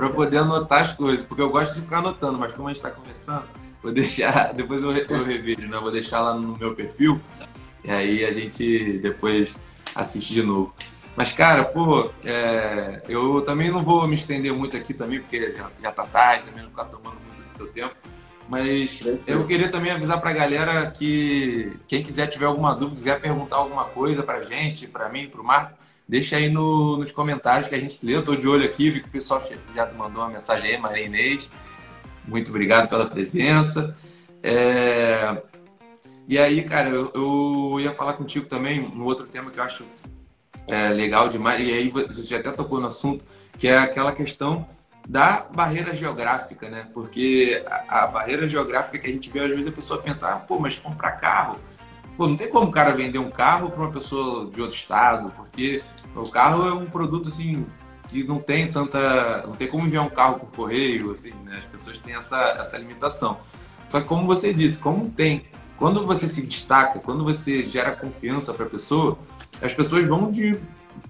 para 0.02 0.10
poder 0.10 0.38
anotar 0.38 0.82
as 0.82 0.92
coisas, 0.92 1.24
porque 1.24 1.40
eu 1.40 1.48
gosto 1.48 1.74
de 1.74 1.82
ficar 1.82 1.98
anotando, 1.98 2.36
mas 2.36 2.52
como 2.52 2.66
a 2.66 2.72
gente 2.72 2.84
está 2.84 2.90
conversando, 2.90 3.44
vou 3.80 3.92
deixar, 3.92 4.52
depois 4.54 4.82
eu, 4.82 4.92
eu 4.92 5.24
revejo, 5.24 5.68
né? 5.68 5.78
Vou 5.78 5.92
deixar 5.92 6.20
lá 6.20 6.34
no 6.34 6.56
meu 6.58 6.74
perfil 6.74 7.20
e 7.84 7.90
aí 7.90 8.24
a 8.24 8.32
gente 8.32 8.98
depois 8.98 9.58
assiste 9.94 10.34
de 10.34 10.42
novo. 10.42 10.74
Mas, 11.14 11.30
cara, 11.30 11.64
pô, 11.64 12.10
é, 12.24 13.02
eu 13.08 13.42
também 13.42 13.70
não 13.70 13.84
vou 13.84 14.08
me 14.08 14.16
estender 14.16 14.52
muito 14.52 14.76
aqui 14.76 14.92
também, 14.92 15.20
porque 15.20 15.52
já, 15.52 15.70
já 15.80 15.92
tá 15.92 16.04
tarde, 16.04 16.46
também 16.46 16.62
não 16.62 16.70
ficar 16.70 16.86
tomando 16.86 17.18
muito 17.20 17.48
do 17.48 17.56
seu 17.56 17.68
tempo. 17.68 17.94
Mas 18.52 19.00
eu 19.26 19.46
queria 19.46 19.70
também 19.70 19.90
avisar 19.92 20.20
para 20.20 20.28
a 20.28 20.34
galera 20.34 20.90
que 20.90 21.72
quem 21.88 22.02
quiser 22.02 22.26
tiver 22.26 22.44
alguma 22.44 22.74
dúvida, 22.74 23.00
quiser 23.00 23.18
perguntar 23.18 23.56
alguma 23.56 23.86
coisa 23.86 24.22
para 24.22 24.42
gente, 24.42 24.86
para 24.86 25.08
mim, 25.08 25.26
para 25.26 25.40
o 25.40 25.44
Marco, 25.44 25.72
deixa 26.06 26.36
aí 26.36 26.50
no, 26.50 26.98
nos 26.98 27.10
comentários 27.10 27.66
que 27.66 27.74
a 27.74 27.80
gente 27.80 28.04
lê. 28.04 28.14
Eu 28.14 28.20
estou 28.20 28.36
de 28.36 28.46
olho 28.46 28.66
aqui, 28.66 28.90
vi 28.90 29.00
que 29.00 29.08
o 29.08 29.10
pessoal 29.10 29.42
já 29.74 29.90
mandou 29.92 30.22
uma 30.22 30.28
mensagem 30.28 30.70
aí, 30.70 30.78
Maria 30.78 31.06
Inês. 31.06 31.50
Muito 32.28 32.50
obrigado 32.50 32.90
pela 32.90 33.06
presença. 33.06 33.96
É... 34.42 35.42
E 36.28 36.38
aí, 36.38 36.62
cara, 36.62 36.90
eu, 36.90 37.10
eu, 37.14 37.80
ia 37.80 37.90
falar 37.90 38.12
contigo 38.12 38.44
também 38.44 38.80
um 38.80 39.02
outro 39.04 39.26
tema 39.26 39.50
que 39.50 39.58
eu 39.58 39.64
acho 39.64 39.86
é, 40.66 40.90
legal 40.90 41.26
demais, 41.30 41.66
e 41.66 41.72
aí 41.72 41.88
você 41.88 42.20
já 42.20 42.36
até 42.36 42.50
tocou 42.50 42.78
no 42.78 42.88
assunto, 42.88 43.24
que 43.58 43.66
é 43.66 43.78
aquela 43.78 44.12
questão 44.12 44.68
da 45.08 45.46
barreira 45.54 45.94
geográfica, 45.94 46.68
né? 46.68 46.86
Porque 46.92 47.64
a, 47.88 48.04
a, 48.04 48.06
barreira 48.06 48.48
geográfica 48.48 48.98
que 48.98 49.06
a 49.06 49.12
gente 49.12 49.30
vê, 49.30 49.40
às 49.40 49.50
vezes 49.50 49.66
a 49.66 49.72
pessoa 49.72 50.00
pensa, 50.00 50.28
ah, 50.28 50.36
pô, 50.36 50.58
mas 50.58 50.76
comprar 50.76 51.12
carro, 51.12 51.58
pô, 52.16 52.26
não 52.26 52.36
tem 52.36 52.48
como 52.48 52.68
o 52.68 52.70
cara 52.70 52.92
vender 52.92 53.18
um 53.18 53.30
carro 53.30 53.70
para 53.70 53.80
uma 53.80 53.90
pessoa 53.90 54.50
de 54.50 54.60
outro 54.60 54.76
estado, 54.76 55.32
porque 55.36 55.82
o 56.14 56.28
carro 56.28 56.68
é 56.68 56.72
um 56.72 56.86
produto 56.86 57.28
assim 57.28 57.66
que 58.08 58.22
não 58.24 58.38
tem 58.38 58.70
tanta, 58.70 59.46
não 59.46 59.54
tem 59.54 59.66
como 59.66 59.86
enviar 59.86 60.04
um 60.04 60.10
carro 60.10 60.38
por 60.40 60.52
correio, 60.52 61.10
assim, 61.10 61.32
né? 61.44 61.56
As 61.58 61.64
pessoas 61.64 61.98
têm 61.98 62.14
essa 62.14 62.36
essa 62.60 62.76
limitação. 62.76 63.38
Só 63.88 64.00
que 64.00 64.06
como 64.06 64.26
você 64.26 64.52
disse, 64.52 64.78
como 64.78 65.10
tem, 65.10 65.46
quando 65.76 66.06
você 66.06 66.28
se 66.28 66.42
destaca, 66.42 66.98
quando 67.00 67.24
você 67.24 67.64
gera 67.64 67.92
confiança 67.92 68.54
para 68.54 68.66
a 68.66 68.68
pessoa, 68.68 69.18
as 69.60 69.74
pessoas 69.74 70.06
vão 70.06 70.30
de 70.30 70.56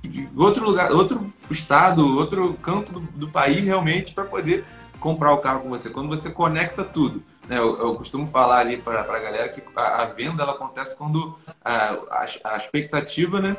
de 0.09 0.29
outro 0.37 0.65
lugar, 0.65 0.93
outro 0.93 1.33
estado, 1.51 2.17
outro 2.17 2.55
canto 2.55 2.93
do, 2.93 3.01
do 3.01 3.29
país 3.29 3.65
realmente 3.65 4.13
para 4.13 4.25
poder 4.25 4.65
comprar 4.99 5.33
o 5.33 5.39
carro 5.39 5.61
com 5.61 5.69
você. 5.69 5.91
Quando 5.91 6.09
você 6.09 6.31
conecta 6.31 6.85
tudo. 6.85 7.23
Né? 7.49 7.59
Eu, 7.59 7.79
eu 7.79 7.95
costumo 7.95 8.27
falar 8.27 8.61
ali 8.61 8.77
para 8.77 9.01
a 9.01 9.19
galera 9.19 9.49
que 9.49 9.63
a, 9.77 10.03
a, 10.03 10.05
venda 10.07 10.43
ela 10.43 10.53
acontece 10.53 10.95
quando 10.97 11.37
a, 11.65 11.95
a, 12.11 12.27
a 12.45 12.57
expectativa 12.57 13.41
né, 13.41 13.57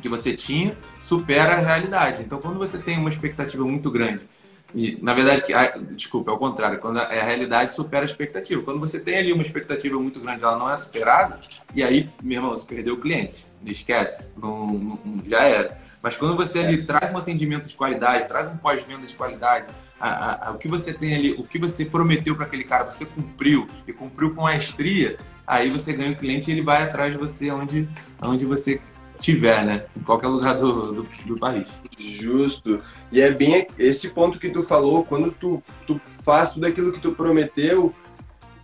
que 0.00 0.08
você 0.08 0.34
tinha 0.34 0.76
supera 1.00 1.54
a 1.54 1.60
realidade. 1.60 2.22
Então, 2.22 2.40
quando 2.40 2.58
você 2.58 2.78
tem 2.78 2.98
uma 2.98 3.08
expectativa 3.08 3.64
muito 3.64 3.90
grande 3.90 4.28
e, 4.74 4.98
na 5.02 5.14
verdade, 5.14 5.44
desculpa, 5.92 6.30
é 6.30 6.34
o 6.34 6.38
contrário. 6.38 6.78
Quando 6.78 6.98
a, 6.98 7.08
realidade 7.08 7.72
supera 7.72 8.04
a 8.04 8.04
expectativa. 8.04 8.62
Quando 8.62 8.78
você 8.78 9.00
tem 9.00 9.16
ali 9.16 9.32
uma 9.32 9.42
expectativa 9.42 9.98
muito 9.98 10.20
grande, 10.20 10.42
ela 10.42 10.58
não 10.58 10.68
é 10.68 10.76
superada, 10.76 11.38
e 11.74 11.82
aí, 11.82 12.10
meu 12.22 12.38
irmão, 12.38 12.50
você 12.50 12.66
perdeu 12.66 12.94
o 12.94 13.00
cliente. 13.00 13.46
Esquece, 13.64 14.30
não, 14.36 14.66
não, 14.66 15.22
já 15.26 15.42
era. 15.42 15.78
Mas 16.02 16.16
quando 16.16 16.36
você 16.36 16.60
ali 16.60 16.84
traz 16.84 17.12
um 17.12 17.18
atendimento 17.18 17.68
de 17.68 17.74
qualidade, 17.74 18.28
traz 18.28 18.46
um 18.48 18.56
pós-venda 18.56 19.06
de 19.06 19.14
qualidade, 19.14 19.66
a, 19.98 20.08
a, 20.08 20.48
a, 20.48 20.52
o 20.52 20.58
que 20.58 20.68
você 20.68 20.92
tem 20.92 21.14
ali, 21.14 21.32
o 21.32 21.44
que 21.44 21.58
você 21.58 21.84
prometeu 21.84 22.36
para 22.36 22.44
aquele 22.44 22.64
cara, 22.64 22.84
você 22.84 23.04
cumpriu 23.04 23.66
e 23.86 23.92
cumpriu 23.92 24.34
com 24.34 24.42
maestria, 24.42 25.18
aí 25.46 25.70
você 25.70 25.92
ganha 25.92 26.12
o 26.12 26.16
cliente 26.16 26.50
e 26.50 26.54
ele 26.54 26.62
vai 26.62 26.82
atrás 26.82 27.12
de 27.12 27.18
você 27.18 27.50
onde, 27.50 27.88
onde 28.22 28.44
você 28.44 28.80
tiver, 29.18 29.64
né? 29.64 29.84
Em 29.96 30.02
qualquer 30.02 30.28
lugar 30.28 30.54
do, 30.54 30.92
do, 30.92 31.08
do, 31.26 31.36
país. 31.36 31.68
Justo. 31.98 32.80
E 33.10 33.20
é 33.20 33.30
bem 33.30 33.66
esse 33.78 34.08
ponto 34.08 34.38
que 34.38 34.50
tu 34.50 34.62
falou, 34.62 35.04
quando 35.04 35.30
tu, 35.30 35.62
tu 35.86 36.00
faz 36.22 36.52
tudo 36.52 36.66
aquilo 36.66 36.92
que 36.92 37.00
tu 37.00 37.12
prometeu, 37.12 37.92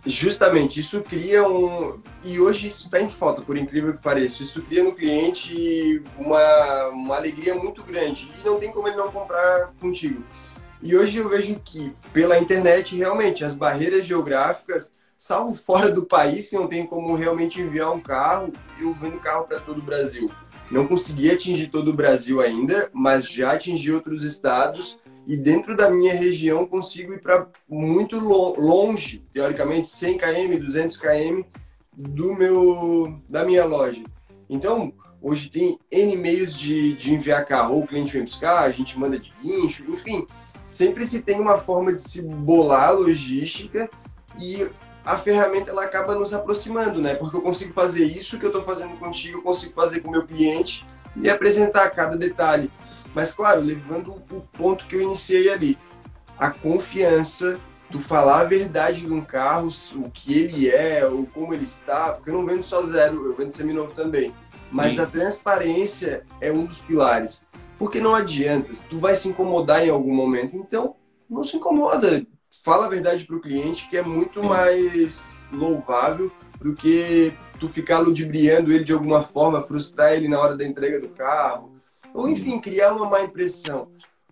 justamente 0.05 0.79
isso 0.79 1.01
cria 1.01 1.47
um. 1.47 1.99
E 2.23 2.39
hoje 2.39 2.67
isso 2.67 2.85
está 2.85 3.01
em 3.01 3.09
falta, 3.09 3.41
por 3.41 3.57
incrível 3.57 3.93
que 3.93 4.01
pareça. 4.01 4.43
Isso 4.43 4.61
cria 4.61 4.83
no 4.83 4.93
cliente 4.93 6.01
uma, 6.17 6.87
uma 6.87 7.15
alegria 7.15 7.55
muito 7.55 7.83
grande. 7.83 8.29
E 8.41 8.45
não 8.45 8.59
tem 8.59 8.71
como 8.71 8.87
ele 8.87 8.97
não 8.97 9.11
comprar 9.11 9.71
contigo. 9.79 10.23
E 10.81 10.95
hoje 10.95 11.17
eu 11.17 11.27
vejo 11.29 11.59
que 11.63 11.91
pela 12.13 12.37
internet, 12.37 12.95
realmente, 12.95 13.43
as 13.43 13.53
barreiras 13.53 14.05
geográficas 14.05 14.91
salvo 15.17 15.55
fora 15.55 15.89
do 15.89 16.05
país, 16.05 16.47
que 16.47 16.55
não 16.55 16.67
tem 16.67 16.85
como 16.85 17.15
realmente 17.15 17.61
enviar 17.61 17.91
um 17.91 17.99
carro, 17.99 18.51
eu 18.79 18.93
vendo 18.93 19.19
carro 19.19 19.45
para 19.45 19.59
todo 19.59 19.79
o 19.79 19.83
Brasil. 19.83 20.29
Não 20.71 20.87
consegui 20.87 21.31
atingir 21.31 21.67
todo 21.67 21.89
o 21.89 21.93
Brasil 21.93 22.41
ainda, 22.41 22.89
mas 22.93 23.29
já 23.29 23.53
atingi 23.53 23.91
outros 23.91 24.23
estados. 24.23 24.97
E 25.27 25.35
dentro 25.35 25.75
da 25.75 25.89
minha 25.89 26.13
região 26.13 26.67
consigo 26.67 27.13
ir 27.13 27.21
para 27.21 27.47
muito 27.67 28.19
longe, 28.19 29.23
teoricamente 29.31 29.87
100 29.87 30.17
km, 30.17 30.59
200 30.59 30.97
km 30.97 31.41
do 31.95 32.35
meu 32.35 33.19
da 33.29 33.43
minha 33.43 33.65
loja. 33.65 34.03
Então, 34.49 34.93
hoje 35.21 35.49
tem 35.49 35.79
N 35.91 36.15
meios 36.17 36.53
de, 36.53 36.93
de 36.93 37.13
enviar 37.13 37.45
carro, 37.45 37.79
o 37.79 37.87
cliente 37.87 38.13
vem 38.13 38.23
buscar, 38.23 38.59
a 38.59 38.71
gente 38.71 38.99
manda 38.99 39.17
de 39.17 39.33
guincho, 39.41 39.83
enfim, 39.89 40.27
sempre 40.63 41.05
se 41.05 41.21
tem 41.21 41.39
uma 41.39 41.57
forma 41.57 41.93
de 41.93 42.01
se 42.01 42.21
bolar 42.21 42.89
a 42.89 42.91
logística 42.91 43.89
e 44.39 44.67
a 45.05 45.17
ferramenta 45.17 45.69
ela 45.69 45.83
acaba 45.83 46.15
nos 46.15 46.33
aproximando, 46.33 46.99
né? 46.99 47.15
Porque 47.15 47.37
eu 47.37 47.41
consigo 47.41 47.73
fazer 47.73 48.05
isso 48.05 48.39
que 48.39 48.45
eu 48.45 48.49
estou 48.49 48.63
fazendo 48.63 48.97
contigo, 48.97 49.37
eu 49.37 49.43
consigo 49.43 49.73
fazer 49.73 49.99
com 49.99 50.07
o 50.09 50.11
meu 50.11 50.25
cliente 50.25 50.85
e 51.15 51.29
apresentar 51.29 51.89
cada 51.91 52.17
detalhe. 52.17 52.71
Mas, 53.13 53.33
claro, 53.33 53.61
levando 53.61 54.11
o 54.11 54.41
ponto 54.57 54.87
que 54.87 54.95
eu 54.95 55.01
iniciei 55.01 55.49
ali, 55.49 55.77
a 56.37 56.49
confiança 56.49 57.57
do 57.89 57.99
falar 57.99 58.41
a 58.41 58.45
verdade 58.45 59.01
de 59.01 59.13
um 59.13 59.21
carro, 59.21 59.69
o 59.95 60.09
que 60.09 60.37
ele 60.37 60.69
é, 60.69 61.05
ou 61.05 61.25
como 61.27 61.53
ele 61.53 61.63
está, 61.63 62.13
porque 62.13 62.31
eu 62.31 62.33
não 62.33 62.45
vendo 62.45 62.63
só 62.63 62.83
zero, 62.83 63.27
eu 63.27 63.35
vendo 63.35 63.51
seminovo 63.51 63.93
também. 63.93 64.33
Mas 64.71 64.93
Isso. 64.93 65.03
a 65.03 65.05
transparência 65.05 66.25
é 66.41 66.51
um 66.51 66.65
dos 66.65 66.79
pilares. 66.79 67.45
Porque 67.77 68.01
não 68.01 68.15
adianta, 68.15 68.71
tu 68.89 68.97
vai 68.97 69.15
se 69.15 69.29
incomodar 69.29 69.85
em 69.85 69.89
algum 69.89 70.13
momento, 70.13 70.57
então 70.57 70.95
não 71.29 71.43
se 71.43 71.57
incomoda 71.57 72.25
fala 72.65 72.87
a 72.87 72.89
verdade 72.89 73.25
para 73.25 73.35
o 73.35 73.39
cliente, 73.39 73.87
que 73.87 73.95
é 73.95 74.01
muito 74.01 74.41
mais 74.43 75.43
louvável 75.53 76.31
do 76.59 76.75
que 76.75 77.31
tu 77.59 77.69
ficar 77.69 77.99
ludibriando 77.99 78.73
ele 78.73 78.83
de 78.83 78.91
alguma 78.91 79.21
forma, 79.21 79.61
frustrar 79.61 80.13
ele 80.13 80.27
na 80.27 80.39
hora 80.39 80.57
da 80.57 80.65
entrega 80.65 80.99
do 80.99 81.09
carro, 81.09 81.79
ou 82.11 82.27
enfim, 82.27 82.59
criar 82.59 82.91
uma 82.95 83.07
má 83.07 83.21
impressão. 83.21 83.87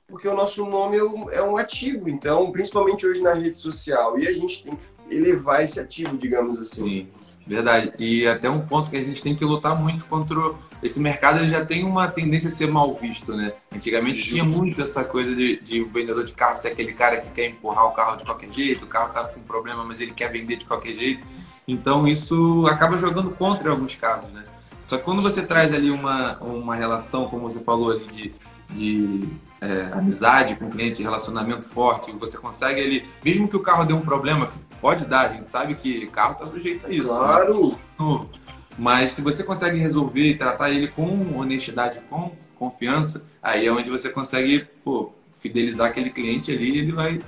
Porque 0.07 0.27
o 0.27 0.35
nosso 0.35 0.65
nome 0.65 0.97
é 1.31 1.43
um 1.43 1.57
ativo, 1.57 2.09
então, 2.09 2.51
principalmente 2.51 3.05
hoje 3.05 3.21
na 3.21 3.33
rede 3.33 3.59
social, 3.59 4.17
e 4.17 4.27
a 4.27 4.33
gente 4.33 4.63
tem 4.63 4.75
que 4.75 4.92
elevar 5.09 5.63
esse 5.63 5.79
ativo, 5.79 6.17
digamos 6.17 6.59
assim. 6.59 7.07
Sim, 7.09 7.39
verdade. 7.45 7.93
E 7.99 8.27
até 8.27 8.49
um 8.49 8.61
ponto 8.61 8.89
que 8.89 8.97
a 8.97 9.03
gente 9.03 9.21
tem 9.21 9.35
que 9.35 9.45
lutar 9.45 9.75
muito 9.79 10.05
contra 10.05 10.53
esse 10.81 10.99
mercado, 10.99 11.39
ele 11.39 11.49
já 11.49 11.63
tem 11.63 11.83
uma 11.83 12.07
tendência 12.07 12.49
a 12.49 12.51
ser 12.51 12.71
mal 12.71 12.93
visto, 12.93 13.35
né? 13.35 13.53
Antigamente 13.71 14.17
Justo. 14.17 14.31
tinha 14.31 14.43
muito 14.43 14.81
essa 14.81 15.03
coisa 15.03 15.35
de, 15.35 15.59
de 15.61 15.81
o 15.81 15.89
vendedor 15.89 16.23
de 16.23 16.33
carro 16.33 16.57
ser 16.57 16.69
aquele 16.69 16.93
cara 16.93 17.17
que 17.17 17.29
quer 17.29 17.49
empurrar 17.49 17.85
o 17.85 17.91
carro 17.91 18.17
de 18.17 18.25
qualquer 18.25 18.51
jeito, 18.51 18.85
o 18.85 18.87
carro 18.87 19.13
tá 19.13 19.23
com 19.23 19.39
problema, 19.41 19.83
mas 19.83 20.01
ele 20.01 20.11
quer 20.11 20.31
vender 20.31 20.57
de 20.57 20.65
qualquer 20.65 20.93
jeito. 20.93 21.25
Então 21.67 22.07
isso 22.07 22.65
acaba 22.67 22.97
jogando 22.97 23.31
contra 23.31 23.69
em 23.69 23.71
alguns 23.71 23.95
casos, 23.95 24.31
né? 24.31 24.43
Só 24.85 24.97
que 24.97 25.03
quando 25.03 25.21
você 25.21 25.41
traz 25.41 25.73
ali 25.73 25.89
uma, 25.89 26.37
uma 26.39 26.75
relação, 26.75 27.29
como 27.29 27.49
você 27.49 27.61
falou 27.61 27.91
ali, 27.91 28.05
de, 28.07 28.33
de 28.69 29.29
é, 29.63 29.93
amizade 29.93 30.55
com 30.55 30.65
o 30.65 30.69
cliente, 30.69 31.01
relacionamento 31.01 31.63
forte, 31.63 32.11
você 32.11 32.37
consegue 32.37 32.81
ele, 32.81 33.05
mesmo 33.23 33.47
que 33.47 33.55
o 33.55 33.61
carro 33.61 33.85
dê 33.85 33.93
um 33.93 34.01
problema, 34.01 34.47
que 34.47 34.59
pode 34.81 35.05
dar, 35.05 35.29
a 35.29 35.33
gente 35.33 35.47
sabe 35.47 35.75
que 35.75 36.07
carro 36.07 36.33
está 36.33 36.45
sujeito 36.47 36.85
a 36.85 36.89
isso. 36.89 37.11
Né? 37.11 37.17
Claro! 37.17 37.77
Né? 37.97 38.27
Mas 38.77 39.13
se 39.13 39.21
você 39.21 39.43
consegue 39.43 39.77
resolver 39.77 40.31
e 40.31 40.37
tratar 40.37 40.71
ele 40.71 40.89
com 40.89 41.37
honestidade, 41.37 42.01
com 42.09 42.31
confiança, 42.57 43.23
aí 43.41 43.65
é 43.65 43.71
onde 43.71 43.89
você 43.89 44.09
consegue 44.09 44.67
pô, 44.83 45.13
fidelizar 45.33 45.87
aquele 45.87 46.09
cliente 46.09 46.51
ali 46.51 46.71
e 46.71 46.77
ele 46.79 46.91
vai, 46.91 47.19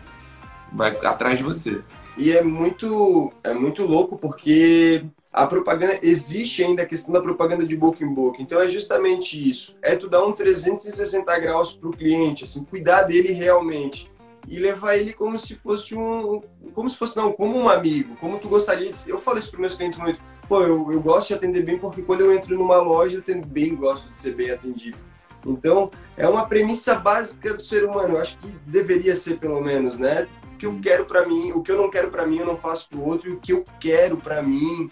vai 0.74 0.90
atrás 1.06 1.38
de 1.38 1.44
você. 1.44 1.82
E 2.18 2.32
é 2.32 2.42
muito, 2.42 3.32
é 3.44 3.54
muito 3.54 3.86
louco 3.86 4.18
porque 4.18 5.06
a 5.36 5.46
propaganda, 5.46 6.00
existe 6.02 6.64
ainda 6.64 6.84
a 6.84 6.86
questão 6.86 7.14
da 7.14 7.20
propaganda 7.20 7.68
de 7.68 7.76
boca 7.76 8.02
em 8.02 8.08
boca. 8.08 8.42
Então 8.42 8.62
é 8.62 8.70
justamente 8.70 9.38
isso. 9.38 9.78
É 9.82 9.94
tu 9.94 10.08
dar 10.08 10.26
um 10.26 10.32
360 10.32 11.40
graus 11.40 11.74
para 11.74 11.90
o 11.90 11.92
cliente, 11.92 12.46
assim, 12.46 12.64
cuidar 12.64 13.04
dele 13.04 13.34
realmente. 13.34 14.10
E 14.48 14.60
levar 14.60 14.96
ele 14.96 15.12
como 15.12 15.38
se 15.38 15.56
fosse 15.56 15.94
um. 15.94 16.42
Como 16.74 16.90
se 16.90 16.98
fosse, 16.98 17.18
não, 17.18 17.34
como 17.34 17.58
um 17.58 17.68
amigo. 17.68 18.16
Como 18.16 18.40
tu 18.40 18.48
gostaria 18.48 18.90
de. 18.90 19.10
Eu 19.10 19.20
falo 19.20 19.38
isso 19.38 19.52
para 19.52 19.60
meus 19.60 19.74
clientes 19.74 20.00
muito. 20.00 20.22
Pô, 20.48 20.62
eu, 20.62 20.90
eu 20.90 21.02
gosto 21.02 21.28
de 21.30 21.34
atender 21.34 21.64
bem 21.64 21.78
porque 21.78 22.02
quando 22.02 22.22
eu 22.22 22.32
entro 22.32 22.58
numa 22.58 22.78
loja 22.78 23.18
eu 23.18 23.22
também 23.22 23.76
gosto 23.76 24.08
de 24.08 24.16
ser 24.16 24.36
bem 24.36 24.52
atendido. 24.52 24.98
Então, 25.46 25.92
é 26.16 26.26
uma 26.30 26.48
premissa 26.48 26.96
básica 26.96 27.54
do 27.54 27.62
ser 27.62 27.84
humano. 27.84 28.14
Eu 28.16 28.22
acho 28.22 28.38
que 28.38 28.48
deveria 28.66 29.16
ser, 29.16 29.38
pelo 29.38 29.60
menos, 29.60 29.98
né? 29.98 30.30
O 30.54 30.58
que 30.58 30.66
eu 30.66 30.80
quero 30.82 31.06
para 31.06 31.28
mim, 31.28 31.52
o 31.52 31.62
que 31.62 31.72
eu 31.74 31.78
não 31.78 31.90
quero 31.90 32.10
para 32.10 32.26
mim, 32.26 32.38
eu 32.38 32.46
não 32.46 32.56
faço 32.56 32.88
pro 32.88 33.04
outro. 33.04 33.30
E 33.30 33.34
o 33.34 33.40
que 33.40 33.52
eu 33.52 33.66
quero 33.82 34.16
para 34.16 34.42
mim, 34.42 34.90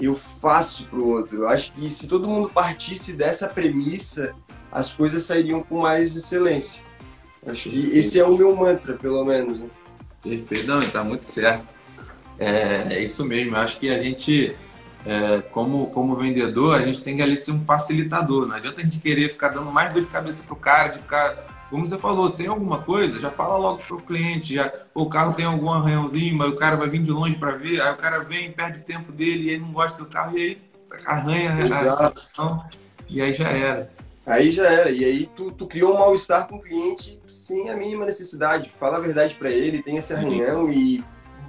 eu 0.00 0.14
faço 0.14 0.86
para 0.86 0.98
o 0.98 1.08
outro. 1.08 1.38
Eu 1.38 1.48
acho 1.48 1.72
que 1.72 1.88
se 1.90 2.06
todo 2.06 2.28
mundo 2.28 2.50
partisse 2.50 3.12
dessa 3.12 3.48
premissa, 3.48 4.34
as 4.70 4.92
coisas 4.92 5.22
sairiam 5.22 5.62
com 5.62 5.80
mais 5.80 6.16
excelência. 6.16 6.82
Eu 7.44 7.52
acho 7.52 7.68
que 7.68 7.90
esse 7.90 8.18
é 8.18 8.24
o 8.24 8.36
meu 8.36 8.54
mantra, 8.56 8.94
pelo 8.94 9.24
menos. 9.24 9.60
Né? 9.60 9.68
Perfeito, 10.22 10.66
não, 10.66 10.80
está 10.80 11.02
muito 11.02 11.24
certo. 11.24 11.74
É, 12.38 12.86
é, 12.90 13.04
isso 13.04 13.24
mesmo. 13.24 13.56
Eu 13.56 13.60
acho 13.60 13.78
que 13.78 13.90
a 13.90 14.02
gente, 14.02 14.54
é, 15.04 15.40
como, 15.50 15.88
como 15.88 16.16
vendedor, 16.16 16.76
a 16.76 16.84
gente 16.84 17.02
tem 17.02 17.16
que 17.16 17.22
ali 17.22 17.36
ser 17.36 17.52
um 17.52 17.60
facilitador. 17.60 18.46
Não 18.46 18.56
adianta 18.56 18.80
a 18.80 18.84
gente 18.84 19.00
querer 19.00 19.30
ficar 19.30 19.48
dando 19.48 19.70
mais 19.70 19.92
dor 19.92 20.02
de 20.02 20.08
cabeça 20.08 20.44
pro 20.44 20.56
cara, 20.56 20.88
de 20.92 21.00
ficar 21.00 21.51
como 21.72 21.86
você 21.86 21.96
falou, 21.96 22.28
tem 22.28 22.48
alguma 22.48 22.82
coisa, 22.82 23.18
já 23.18 23.30
fala 23.30 23.56
logo 23.56 23.82
pro 23.82 23.96
cliente, 23.96 24.52
já, 24.52 24.70
o 24.94 25.06
carro 25.06 25.32
tem 25.32 25.46
algum 25.46 25.70
arranhãozinho, 25.70 26.36
mas 26.36 26.50
o 26.50 26.54
cara 26.54 26.76
vai 26.76 26.86
vir 26.86 27.00
de 27.00 27.10
longe 27.10 27.34
para 27.34 27.52
ver, 27.52 27.80
aí 27.80 27.90
o 27.90 27.96
cara 27.96 28.18
vem, 28.18 28.52
perde 28.52 28.80
tempo 28.80 29.10
dele, 29.10 29.44
e 29.44 29.50
ele 29.52 29.60
não 29.60 29.72
gosta 29.72 29.98
do 29.98 30.04
carro, 30.04 30.36
e 30.36 30.42
aí 30.42 30.62
arranha 31.06 31.50
a 31.50 31.54
relação, 31.54 32.62
e 33.08 33.22
aí 33.22 33.32
já 33.32 33.48
era. 33.48 33.90
Aí 34.26 34.52
já 34.52 34.70
era. 34.70 34.90
E 34.90 35.02
aí 35.02 35.26
tu, 35.34 35.50
tu 35.50 35.66
criou 35.66 35.94
um 35.94 35.98
mal-estar 35.98 36.46
com 36.46 36.56
o 36.56 36.62
cliente 36.62 37.18
sem 37.26 37.70
a 37.70 37.74
mínima 37.74 38.04
necessidade. 38.04 38.70
Fala 38.78 38.98
a 38.98 39.00
verdade 39.00 39.34
para 39.34 39.50
ele, 39.50 39.82
tem 39.82 39.96
esse 39.96 40.12
arranhão 40.12 40.70
e 40.70 41.02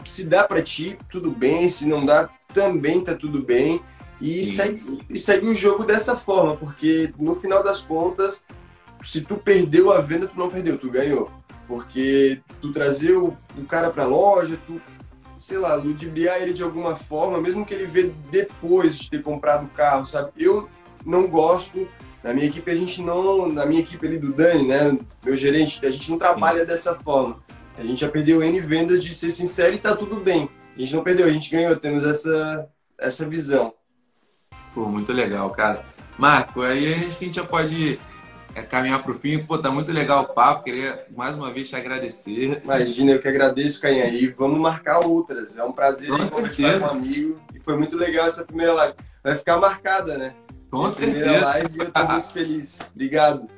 se 0.06 0.24
dá 0.24 0.46
para 0.46 0.62
ti, 0.62 0.98
tudo 1.12 1.32
bem. 1.32 1.68
Se 1.68 1.86
não 1.86 2.06
dá, 2.06 2.30
também 2.54 3.04
tá 3.04 3.14
tudo 3.14 3.44
bem. 3.44 3.82
E 4.22 4.46
segue, 4.46 5.00
e 5.10 5.20
segue 5.20 5.48
o 5.48 5.54
jogo 5.54 5.84
dessa 5.84 6.16
forma, 6.16 6.56
porque 6.56 7.14
no 7.20 7.36
final 7.36 7.62
das 7.62 7.84
contas, 7.84 8.44
se 9.04 9.22
tu 9.22 9.36
perdeu 9.36 9.92
a 9.92 10.02
venda, 10.02 10.28
tu 10.28 10.38
não 10.38 10.50
perdeu, 10.50 10.78
tu 10.78 10.90
ganhou. 10.90 11.32
Porque 11.68 12.42
tu 12.62 12.72
trazer 12.72 13.14
o, 13.14 13.36
o 13.58 13.66
cara 13.66 13.90
pra 13.90 14.06
loja, 14.06 14.58
tu, 14.66 14.82
sei 15.38 15.58
lá, 15.58 15.76
ludibriar 15.76 16.42
ele 16.42 16.54
de 16.54 16.64
alguma 16.64 16.96
forma, 16.96 17.40
mesmo 17.40 17.66
que 17.66 17.74
ele 17.74 17.86
vê 17.86 18.12
depois 18.30 18.98
de 18.98 19.10
ter 19.10 19.22
comprado 19.22 19.66
o 19.66 19.70
carro, 19.70 20.06
sabe? 20.06 20.32
Eu 20.38 20.70
não 21.06 21.28
gosto, 21.28 21.88
na 22.24 22.34
minha 22.34 22.48
equipe 22.48 22.70
a 22.70 22.76
gente 22.76 23.02
não, 23.02 23.50
na 23.50 23.66
minha 23.66 23.82
equipe 23.82 24.06
ali 24.06 24.18
do 24.18 24.34
Dani, 24.34 24.68
né, 24.68 24.98
meu 25.24 25.36
gerente, 25.36 25.86
a 25.86 25.90
gente 25.90 26.10
não 26.10 26.18
trabalha 26.18 26.62
Sim. 26.62 26.68
dessa 26.68 26.96
forma. 26.96 27.44
A 27.78 27.84
gente 27.84 28.02
já 28.02 28.10
perdeu 28.10 28.44
N 28.44 28.60
vendas 28.60 29.04
de 29.04 29.14
ser 29.14 29.32
sincero 29.32 29.76
e 29.76 29.80
tá 29.80 29.96
tudo 29.96 30.18
bem. 30.18 30.50
A 30.76 30.80
gente 30.80 30.96
não 30.96 31.04
perdeu, 31.04 31.28
a 31.28 31.32
gente 31.32 31.50
ganhou, 31.50 31.76
temos 31.76 32.04
essa, 32.04 32.68
essa 32.98 33.28
visão. 33.28 33.74
Pô, 34.74 34.88
muito 34.88 35.12
legal, 35.12 35.50
cara. 35.50 35.84
Marco, 36.18 36.62
aí 36.62 36.94
a 36.94 37.10
gente 37.10 37.36
já 37.36 37.44
pode 37.44 38.00
caminhar 38.62 39.02
para 39.02 39.12
o 39.12 39.16
fim. 39.16 39.40
Pô, 39.40 39.58
tá 39.58 39.72
muito 39.72 39.92
legal 39.92 40.24
o 40.24 40.28
papo. 40.28 40.64
Queria 40.64 41.06
mais 41.16 41.36
uma 41.36 41.52
vez 41.52 41.70
te 41.70 41.76
agradecer. 41.76 42.62
Imagina, 42.64 43.14
eu 43.14 43.20
que 43.20 43.28
agradeço, 43.28 43.82
Cainha. 43.82 44.08
E 44.08 44.28
vamos 44.28 44.60
marcar 44.60 45.00
outras. 45.00 45.58
É 45.58 45.64
um 45.64 45.72
prazer 45.72 46.10
com 46.10 46.28
conversar 46.28 46.80
com 46.80 46.86
um 46.86 46.90
amigo. 46.90 47.42
E 47.56 47.60
foi 47.60 47.78
muito 47.78 47.98
legal 47.98 48.28
essa 48.28 48.46
primeira 48.46 48.74
live. 48.74 48.94
Vai 49.24 49.36
ficar 49.36 49.58
marcada, 49.58 50.18
né? 50.18 50.36
Com 50.70 50.80
Minha 50.80 50.92
certeza. 50.92 51.20
primeira 51.20 51.46
live 51.46 51.78
e 51.78 51.80
eu 51.80 51.92
tô 51.92 52.06
muito 52.06 52.30
feliz. 52.32 52.80
Obrigado. 52.94 53.50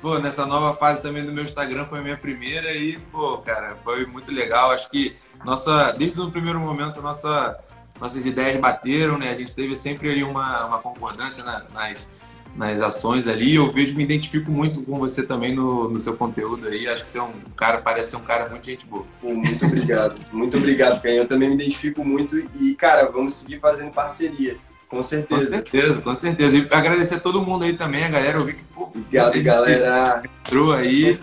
Pô, 0.00 0.18
nessa 0.18 0.46
nova 0.46 0.74
fase 0.74 1.02
também 1.02 1.24
do 1.24 1.32
meu 1.32 1.44
Instagram 1.44 1.84
foi 1.84 1.98
a 1.98 2.02
minha 2.02 2.16
primeira 2.16 2.72
e, 2.72 2.96
pô, 3.12 3.36
cara, 3.38 3.76
foi 3.84 4.06
muito 4.06 4.32
legal. 4.32 4.70
Acho 4.70 4.90
que 4.90 5.14
nossa, 5.44 5.92
desde 5.92 6.18
o 6.18 6.30
primeiro 6.30 6.58
momento, 6.58 7.02
nossa, 7.02 7.58
nossas 8.00 8.24
ideias 8.24 8.58
bateram, 8.58 9.18
né? 9.18 9.30
A 9.30 9.34
gente 9.34 9.54
teve 9.54 9.76
sempre 9.76 10.10
ali 10.10 10.24
uma, 10.24 10.64
uma 10.64 10.78
concordância 10.78 11.44
na, 11.44 11.64
nas, 11.74 12.08
nas 12.54 12.80
ações 12.80 13.26
ali. 13.26 13.54
Eu 13.54 13.72
vejo, 13.72 13.94
me 13.94 14.02
identifico 14.02 14.50
muito 14.50 14.82
com 14.82 14.98
você 14.98 15.22
também 15.22 15.54
no, 15.54 15.88
no 15.88 15.98
seu 15.98 16.16
conteúdo 16.16 16.68
aí. 16.68 16.88
Acho 16.88 17.02
que 17.02 17.08
você 17.08 17.18
é 17.18 17.22
um 17.22 17.32
cara, 17.56 17.78
parece 17.78 18.10
ser 18.10 18.16
um 18.16 18.22
cara 18.22 18.48
muito 18.48 18.66
gente 18.66 18.86
boa. 18.86 19.06
Pô, 19.20 19.34
muito 19.34 19.64
obrigado. 19.64 20.20
muito 20.32 20.56
obrigado, 20.56 21.00
Ken. 21.00 21.10
Eu 21.10 21.26
também 21.26 21.48
me 21.48 21.54
identifico 21.54 22.04
muito 22.04 22.36
e, 22.36 22.74
cara, 22.74 23.10
vamos 23.10 23.34
seguir 23.34 23.60
fazendo 23.60 23.92
parceria. 23.92 24.56
Com 24.88 25.02
certeza. 25.02 25.44
Com 25.44 25.50
certeza, 25.50 26.00
com 26.00 26.14
certeza. 26.16 26.56
E 26.56 26.68
agradecer 26.70 27.14
a 27.14 27.20
todo 27.20 27.40
mundo 27.40 27.64
aí 27.64 27.74
também, 27.74 28.04
a 28.04 28.08
galera. 28.08 28.38
Eu 28.38 28.44
vi 28.44 28.54
que, 28.54 28.64
pô, 28.64 28.84
Obrigado, 28.84 29.40
galera. 29.42 30.22
Entrou 30.44 30.72
aí. 30.72 31.18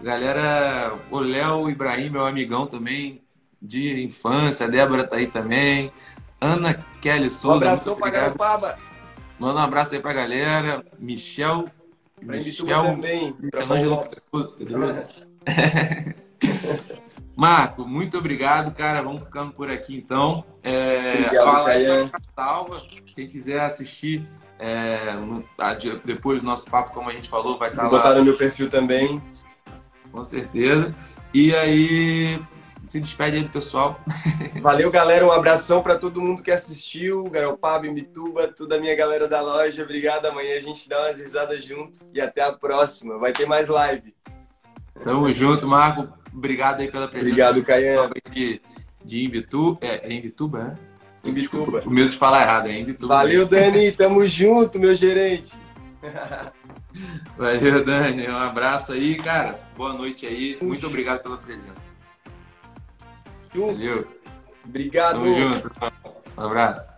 Galera, 0.00 0.94
o 1.10 1.20
Léo 1.20 1.70
Ibrahim, 1.70 2.10
meu 2.10 2.26
amigão 2.26 2.66
também, 2.66 3.22
de 3.60 4.02
infância. 4.02 4.66
A 4.66 4.68
Débora 4.68 5.04
tá 5.04 5.16
aí 5.16 5.26
também. 5.26 5.92
Ana 6.40 6.74
Kelly 7.00 7.30
Souza. 7.30 7.66
Um 7.66 7.68
abração 7.68 7.94
pra 7.94 8.10
Garopaba. 8.10 8.78
Manda 9.42 9.58
um 9.58 9.64
abraço 9.64 9.92
aí 9.92 9.98
pra 9.98 10.12
galera. 10.12 10.84
Michel. 11.00 11.64
Pra 12.24 12.36
Michel 12.36 12.84
também. 12.84 13.32
Pra 13.50 13.66
Marco, 17.34 17.84
muito 17.84 18.16
obrigado, 18.16 18.72
cara. 18.72 19.02
Vamos 19.02 19.24
ficando 19.24 19.52
por 19.52 19.68
aqui 19.68 19.96
então. 19.96 20.44
É, 20.62 21.24
obrigado, 21.26 22.08
fala 22.08 22.22
salva. 22.36 22.82
Quem 23.16 23.26
quiser 23.26 23.62
assistir 23.62 24.24
é, 24.60 25.14
no, 25.14 25.42
depois 26.04 26.40
do 26.40 26.46
nosso 26.46 26.66
papo, 26.66 26.92
como 26.92 27.10
a 27.10 27.12
gente 27.12 27.28
falou, 27.28 27.58
vai 27.58 27.70
estar 27.70 27.88
Vou 27.88 27.94
lá. 27.94 27.98
botar 27.98 28.14
no 28.14 28.24
meu 28.24 28.38
perfil 28.38 28.70
também. 28.70 29.20
Com 30.12 30.22
certeza. 30.22 30.94
E 31.34 31.52
aí, 31.52 32.38
se 32.92 33.00
despede 33.00 33.38
aí 33.38 33.42
do 33.42 33.48
pessoal. 33.48 33.98
Valeu, 34.60 34.90
galera. 34.90 35.26
Um 35.26 35.32
abração 35.32 35.82
para 35.82 35.96
todo 35.96 36.20
mundo 36.20 36.42
que 36.42 36.50
assistiu, 36.50 37.24
Garopaba, 37.30 37.90
Mituba, 37.90 38.48
toda 38.48 38.76
a 38.76 38.80
minha 38.80 38.94
galera 38.94 39.26
da 39.26 39.40
loja. 39.40 39.82
Obrigado. 39.82 40.26
Amanhã 40.26 40.58
a 40.58 40.60
gente 40.60 40.86
dá 40.86 41.00
umas 41.00 41.18
risadas 41.18 41.64
junto 41.64 42.00
e 42.12 42.20
até 42.20 42.42
a 42.42 42.52
próxima. 42.52 43.18
Vai 43.18 43.32
ter 43.32 43.46
mais 43.46 43.68
live. 43.68 44.14
Tamo 45.02 45.32
junto, 45.32 45.66
Marco. 45.66 46.06
Obrigado 46.34 46.82
aí 46.82 46.90
pela 46.90 47.08
presença. 47.08 47.30
Obrigado, 47.30 47.64
Caian. 47.64 48.10
De, 48.30 48.60
de 49.02 49.24
Invituba. 49.24 49.78
É, 49.80 50.06
é 50.06 50.12
Invituba, 50.12 50.62
né? 50.62 50.74
Invituba. 51.24 51.82
O 51.86 51.90
medo 51.90 52.10
de 52.10 52.18
falar 52.18 52.42
errado, 52.42 52.68
é 52.68 52.78
Invituba. 52.78 53.14
Valeu, 53.14 53.46
Dani. 53.46 53.90
Tamo 53.92 54.26
junto, 54.26 54.78
meu 54.78 54.94
gerente. 54.94 55.56
Valeu, 57.38 57.82
Dani. 57.82 58.28
Um 58.28 58.36
abraço 58.36 58.92
aí, 58.92 59.16
cara. 59.16 59.58
Boa 59.74 59.94
noite 59.94 60.26
aí. 60.26 60.58
Muito 60.60 60.86
obrigado 60.86 61.22
pela 61.22 61.38
presença. 61.38 61.91
Valeu. 63.54 64.06
Obrigado. 64.64 65.20
Tamo 65.20 65.34
junto. 65.36 65.72
Um 66.38 66.42
abraço. 66.42 66.91